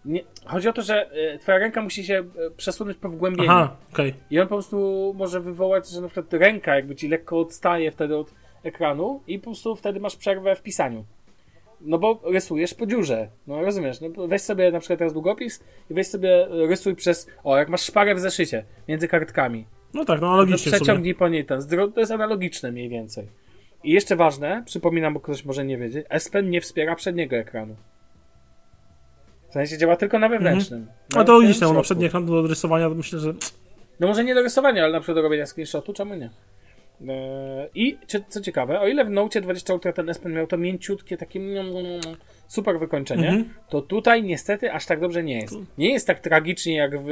[0.04, 3.50] Nie, chodzi o to, że e, twoja ręka musi się e, przesunąć po wgłębieniu.
[3.50, 4.14] Aha, okej.
[4.30, 8.16] I on po prostu może wywołać, że na przykład ręka jakby ci lekko odstaje wtedy
[8.16, 11.04] od ekranu i po prostu wtedy masz przerwę w pisaniu.
[11.80, 13.28] No bo rysujesz po dziurze.
[13.46, 17.26] No rozumiesz, no weź sobie na przykład teraz długopis i weź sobie e, rysuj przez,
[17.44, 19.66] o jak masz szparę w zeszycie między kartkami.
[19.94, 20.76] No tak, no analogicznie sumie.
[20.76, 21.60] przeciągnij po niej ten.
[21.94, 23.26] To jest analogiczne mniej więcej.
[23.86, 27.76] I jeszcze ważne, przypominam, bo ktoś może nie wiedzieć, S Pen nie wspiera przedniego ekranu.
[29.48, 30.86] W sensie działa tylko na wewnętrznym.
[31.14, 31.82] A Na to no środku.
[31.82, 33.34] przedni ekran do rysowania, to myślę, że
[34.00, 36.30] No może nie do rysowania, ale na przykład do robienia screenshotu, czemu nie?
[37.08, 37.98] Eee, I
[38.28, 41.38] co ciekawe, o ile w Note 20 Ultra ten S Pen miał to mięciutkie, takie
[41.40, 42.00] mm, mm,
[42.46, 43.54] super wykończenie, Mhm.
[43.68, 45.54] to tutaj niestety aż tak dobrze nie jest.
[45.78, 47.08] Nie jest tak tragicznie jak w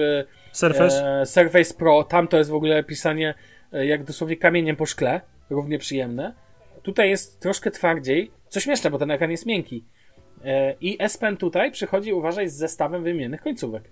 [0.53, 1.21] Surface.
[1.21, 3.35] E, Surface Pro, tam to jest w ogóle pisanie
[3.73, 5.21] e, jak dosłownie kamieniem po szkle,
[5.51, 6.35] równie przyjemne.
[6.85, 9.85] Tutaj jest troszkę twardziej, co śmieszne, bo ten ekran jest miękki.
[10.44, 13.82] E, I S Pen tutaj przychodzi, uważaj, z zestawem wymiennych końcówek.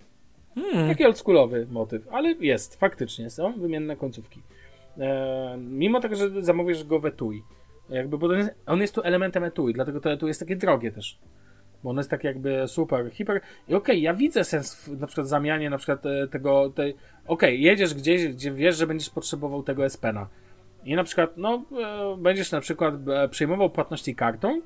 [0.54, 0.88] Hmm.
[0.88, 4.42] Taki oldschoolowy motyw, ale jest, faktycznie są wymienne końcówki.
[4.98, 7.42] E, mimo tego, że zamówisz go w etui.
[7.90, 11.18] Jakby, bo on jest, on tu elementem etui, dlatego to etui jest takie drogie też.
[11.84, 13.40] Bo ono jest tak jakby super, hiper.
[13.68, 16.94] I okej, ja widzę sens w na przykład zamianie na przykład e, tego, tej...
[17.26, 20.28] Okej, jedziesz gdzieś, gdzie wiesz, że będziesz potrzebował tego S-Pena.
[20.84, 24.60] I na przykład, no, e, będziesz na przykład e, przyjmował płatności kartą,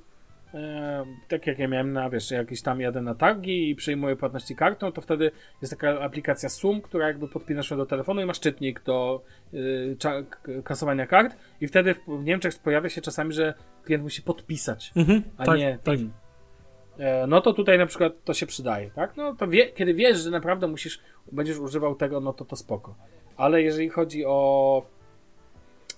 [0.54, 4.56] e, tak jak ja miałem na, wiesz, jakiś tam jadę na targi i przyjmuję płatności
[4.56, 5.30] kartą, to wtedy
[5.62, 9.22] jest taka aplikacja Sum, która jakby podpinasz ją do telefonu i masz czytnik do
[9.54, 9.96] y,
[10.64, 15.22] kasowania kart i wtedy w, w Niemczech pojawia się czasami, że klient musi podpisać, Mhm,
[15.36, 15.98] a tak, nie tak.
[15.98, 16.10] PIN.
[17.28, 19.16] No to tutaj na przykład to się przydaje, tak?
[19.16, 21.00] No to wie, kiedy wiesz, że naprawdę musisz,
[21.32, 22.94] będziesz używał tego, no to to spoko.
[23.36, 24.86] Ale jeżeli chodzi o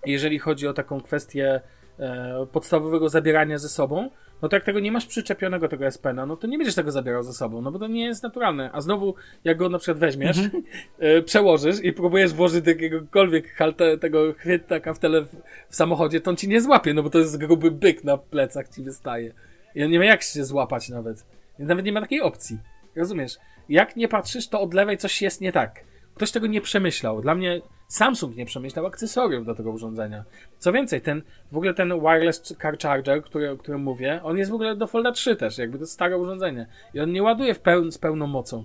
[0.06, 1.60] jeżeli chodzi o taką kwestię
[1.98, 4.10] e, podstawowego zabierania ze sobą,
[4.42, 7.22] no to jak tego nie masz przyczepionego tego S-Pena, no to nie będziesz tego zabierał
[7.22, 8.70] ze sobą, no bo to nie jest naturalne.
[8.72, 9.14] A znowu,
[9.44, 10.38] jak go na przykład weźmiesz,
[10.98, 15.22] e, przełożysz i próbujesz włożyć do jakiegokolwiek halte, tego chwytaka w, tele,
[15.68, 18.68] w samochodzie, to on ci nie złapie, no bo to jest gruby byk na plecach
[18.68, 19.32] ci wystaje.
[19.74, 21.26] I on nie ma jak się złapać nawet.
[21.58, 22.58] Nawet nie ma takiej opcji.
[22.96, 23.36] Rozumiesz?
[23.68, 25.84] Jak nie patrzysz, to od lewej coś jest nie tak.
[26.14, 27.22] Ktoś tego nie przemyślał.
[27.22, 30.24] Dla mnie Samsung nie przemyślał akcesoriów do tego urządzenia.
[30.58, 34.50] Co więcej, ten, w ogóle ten wireless car charger, który, o którym mówię, on jest
[34.50, 36.66] w ogóle do Folda 3 też, jakby to stare urządzenie.
[36.94, 38.64] I on nie ładuje w peł, z pełną mocą.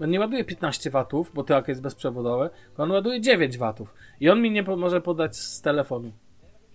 [0.00, 3.94] On nie ładuje 15 watów, bo to jak jest bezprzewodowe, tylko on ładuje 9 watów.
[4.20, 6.12] I on mi nie może podać z telefonu.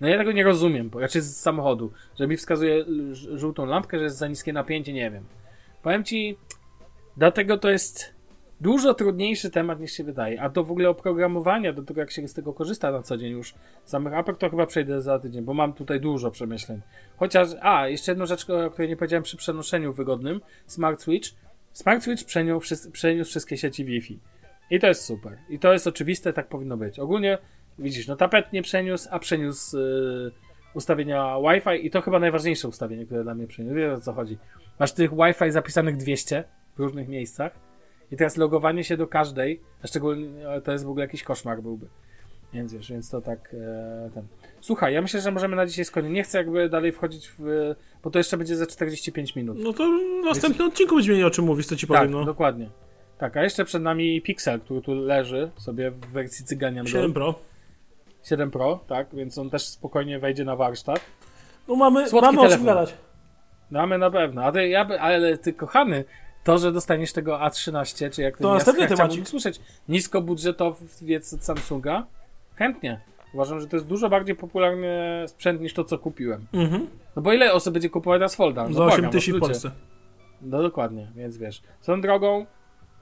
[0.01, 4.03] No ja tego nie rozumiem, bo raczej z samochodu, że mi wskazuje żółtą lampkę, że
[4.03, 5.23] jest za niskie napięcie, nie wiem.
[5.83, 6.37] Powiem ci,
[7.17, 8.18] dlatego to jest
[8.61, 10.41] dużo trudniejszy temat niż się wydaje.
[10.41, 13.31] A do w ogóle oprogramowania, do tego jak się z tego korzysta na co dzień
[13.31, 13.53] już,
[13.85, 16.81] samych apek, to chyba przejdę za tydzień, bo mam tutaj dużo przemyśleń.
[17.17, 21.29] Chociaż, a, jeszcze jedną rzecz, o której nie powiedziałem przy przenoszeniu wygodnym, Smart Switch.
[21.73, 24.19] Smart Switch przeniósł, przeniósł wszystkie sieci Wi-Fi.
[24.69, 25.37] I to jest super.
[25.49, 26.99] I to jest oczywiste, tak powinno być.
[26.99, 27.37] Ogólnie,
[27.79, 30.31] widzisz, no tapet nie przeniósł, a przeniósł yy,
[30.73, 33.75] ustawienia Wi-Fi i to chyba najważniejsze ustawienie, które dla mnie przeniósł.
[33.75, 34.37] Wiesz o co chodzi.
[34.79, 36.43] Masz tych Wi-Fi zapisanych 200
[36.75, 37.68] w różnych miejscach
[38.11, 41.61] i teraz logowanie się do każdej, a szczególnie e, to jest w ogóle jakiś koszmar
[41.61, 41.87] byłby.
[42.53, 44.23] Więc wiesz, więc to tak e, ten.
[44.61, 46.13] Słuchaj, ja myślę, że możemy na dzisiaj skończyć.
[46.13, 47.73] Nie chcę jakby dalej wchodzić w.
[48.03, 49.57] Bo to jeszcze będzie za 45 minut.
[49.63, 49.83] No to
[50.21, 52.25] w następnym odcinku będziemy mieli o czym mówić, co ci tak, powiem, no.
[52.25, 52.69] dokładnie.
[53.17, 57.13] Tak, a jeszcze przed nami Pixel, który tu leży sobie w wersji Cyganian 7 Gold.
[57.13, 57.35] Pro.
[58.23, 60.99] 7 Pro, tak, więc on też spokojnie wejdzie na warsztat.
[61.67, 62.65] No mamy, Słodki mamy o czym telefon.
[62.65, 62.93] gadać.
[63.71, 64.43] Mamy na pewno.
[64.43, 66.03] A ty, ja, by- ale ty kochany,
[66.49, 69.27] to, że dostaniesz tego A13, czy jak To następny temacik.
[69.27, 72.05] słyszeć niskobudżetowiec od Samsunga,
[72.55, 73.01] chętnie.
[73.33, 76.45] Uważam, że to jest dużo bardziej popularny sprzęt niż to, co kupiłem.
[76.53, 76.87] Mhm.
[77.15, 78.63] No bo ile osób będzie kupować na Folda?
[78.67, 79.41] No Za błagam 8 was, tysięcy w.
[79.41, 79.71] Polsce.
[80.41, 81.61] No dokładnie, więc wiesz.
[81.81, 82.45] Są drogą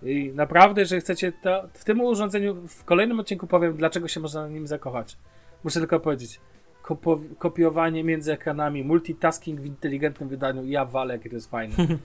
[0.03, 4.41] i naprawdę, że chcecie to, w tym urządzeniu, w kolejnym odcinku powiem, dlaczego się można
[4.41, 5.17] na nim zakochać.
[5.63, 6.39] Muszę tylko powiedzieć.
[6.81, 11.75] Kopo, kopiowanie między ekranami, multitasking w inteligentnym wydaniu, ja walę, to jest fajne.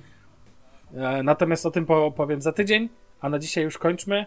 [0.94, 2.88] e, natomiast o tym po- powiem za tydzień,
[3.20, 4.26] a na dzisiaj już kończmy.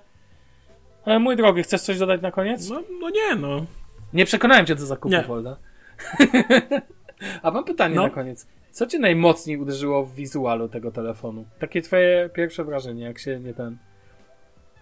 [1.06, 2.70] E, mój drogi, chcesz coś dodać na koniec?
[2.70, 3.66] No, no nie, no.
[4.14, 5.24] Nie przekonałem cię do zakupu Nie.
[5.24, 5.58] Folda.
[7.44, 8.04] A mam pytanie No.
[8.04, 8.48] na koniec.
[8.72, 11.46] Co cię najmocniej uderzyło w wizualu tego telefonu?
[11.60, 13.78] Takie twoje pierwsze wrażenie, jak się nie ten...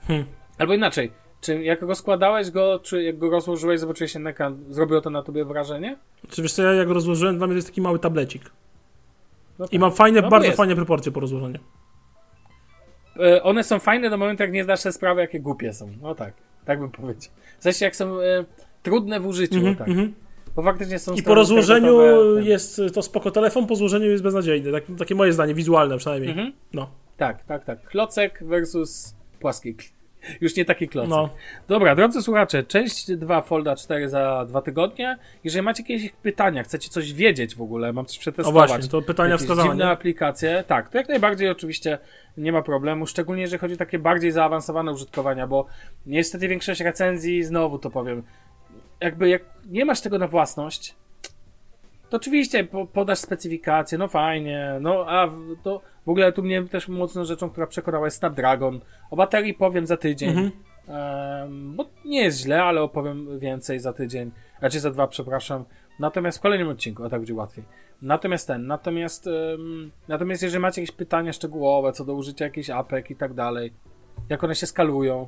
[0.07, 0.25] Hmm.
[0.57, 1.11] Albo inaczej,
[1.41, 5.45] czy jak rozkładałeś go, czy jak go rozłożyłeś, zobaczyłeś ten ekran, zrobiło to na tobie
[5.45, 5.97] wrażenie?
[6.29, 8.43] Czy wiesz co, ja jak rozłożyłem, dla mnie to jest taki mały tablecik.
[9.59, 9.79] No I tak.
[9.79, 10.57] ma fajne, No bardzo jest.
[10.57, 11.59] fajne proporcje po rozłożeniu.
[13.19, 15.89] E, One są fajne do momentu, jak nie zdasz sobie sprawy, jakie głupie są.
[16.01, 16.33] No tak,
[16.65, 17.31] tak bym powiedział.
[17.59, 18.45] W sensie, jak są e,
[18.83, 19.87] trudne w użyciu, Mhm, tak.
[19.87, 20.13] mhm.
[20.55, 21.97] Bo faktycznie są I po rozłożeniu
[22.35, 24.71] ten- jest to spoko telefon, po złożeniu jest beznadziejny.
[24.71, 26.31] Tak, takie moje zdanie, wizualne przynajmniej.
[26.31, 26.53] Mhm.
[26.73, 27.83] No, Tak, tak, tak.
[27.87, 29.75] Klocek versus płaski.
[30.41, 31.09] Już nie taki klocek.
[31.09, 31.29] no.
[31.67, 35.17] Dobra, drodzy słuchacze, część 2 Folda 4 za dwa tygodnie.
[35.43, 38.69] Jeżeli macie jakieś pytania, chcecie coś wiedzieć w ogóle, mam coś O przetestować.
[38.69, 39.69] właśnie, to pytania wskazane.
[39.69, 39.91] dziwne nie?
[39.91, 41.97] aplikacje, tak, to jak najbardziej oczywiście
[42.37, 45.65] nie ma problemu, szczególnie jeżeli chodzi o takie bardziej zaawansowane użytkowania, bo
[46.05, 48.23] niestety większość recenzji, znowu to powiem,
[49.01, 50.95] jakby jak nie masz tego na własność,
[52.13, 55.29] to oczywiście po, podasz specyfikację, no fajnie, no a
[55.63, 58.79] to w ogóle tu mnie też mocną rzeczą, która przekonała jest Snapdragon.
[59.11, 60.51] O baterii powiem za tydzień, Mhm.
[60.87, 64.31] Em, bo nie jest źle, ale opowiem więcej za tydzień,
[64.61, 65.65] raczej za dwa, przepraszam.
[65.99, 67.65] Natomiast w kolejnym odcinku, a tak będzie łatwiej.
[68.01, 73.11] Natomiast ten, natomiast, em, natomiast jeżeli macie jakieś pytania szczegółowe co do użycia jakichś apek
[73.11, 73.73] i tak dalej,
[74.29, 75.27] jak one się skalują,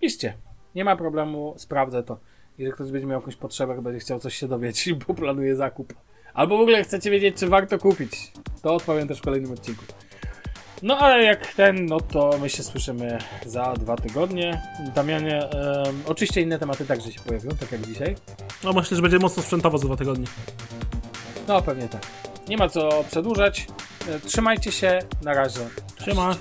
[0.00, 0.34] piszcie.
[0.74, 2.18] Nie ma problemu, sprawdzę to.
[2.58, 5.94] Jeżeli ktoś będzie miał jakąś potrzebę, będzie chciał coś się dowiedzieć, bo planuje zakup.
[6.34, 8.32] Albo w ogóle chcecie wiedzieć, czy warto kupić,
[8.62, 9.84] to odpowiem też w kolejnym odcinku.
[10.82, 14.62] No ale jak ten, no to my się słyszymy za dwa tygodnie.
[14.94, 18.16] Damianie, em, oczywiście inne tematy także się pojawią, tak jak dzisiaj.
[18.64, 20.26] No myślę, że będzie mocno sprzętowo za dwa tygodnie.
[21.48, 22.06] No pewnie tak.
[22.48, 23.66] Nie ma co przedłużać.
[24.08, 25.60] E, Trzymajcie się, na razie.
[26.04, 26.36] Siema.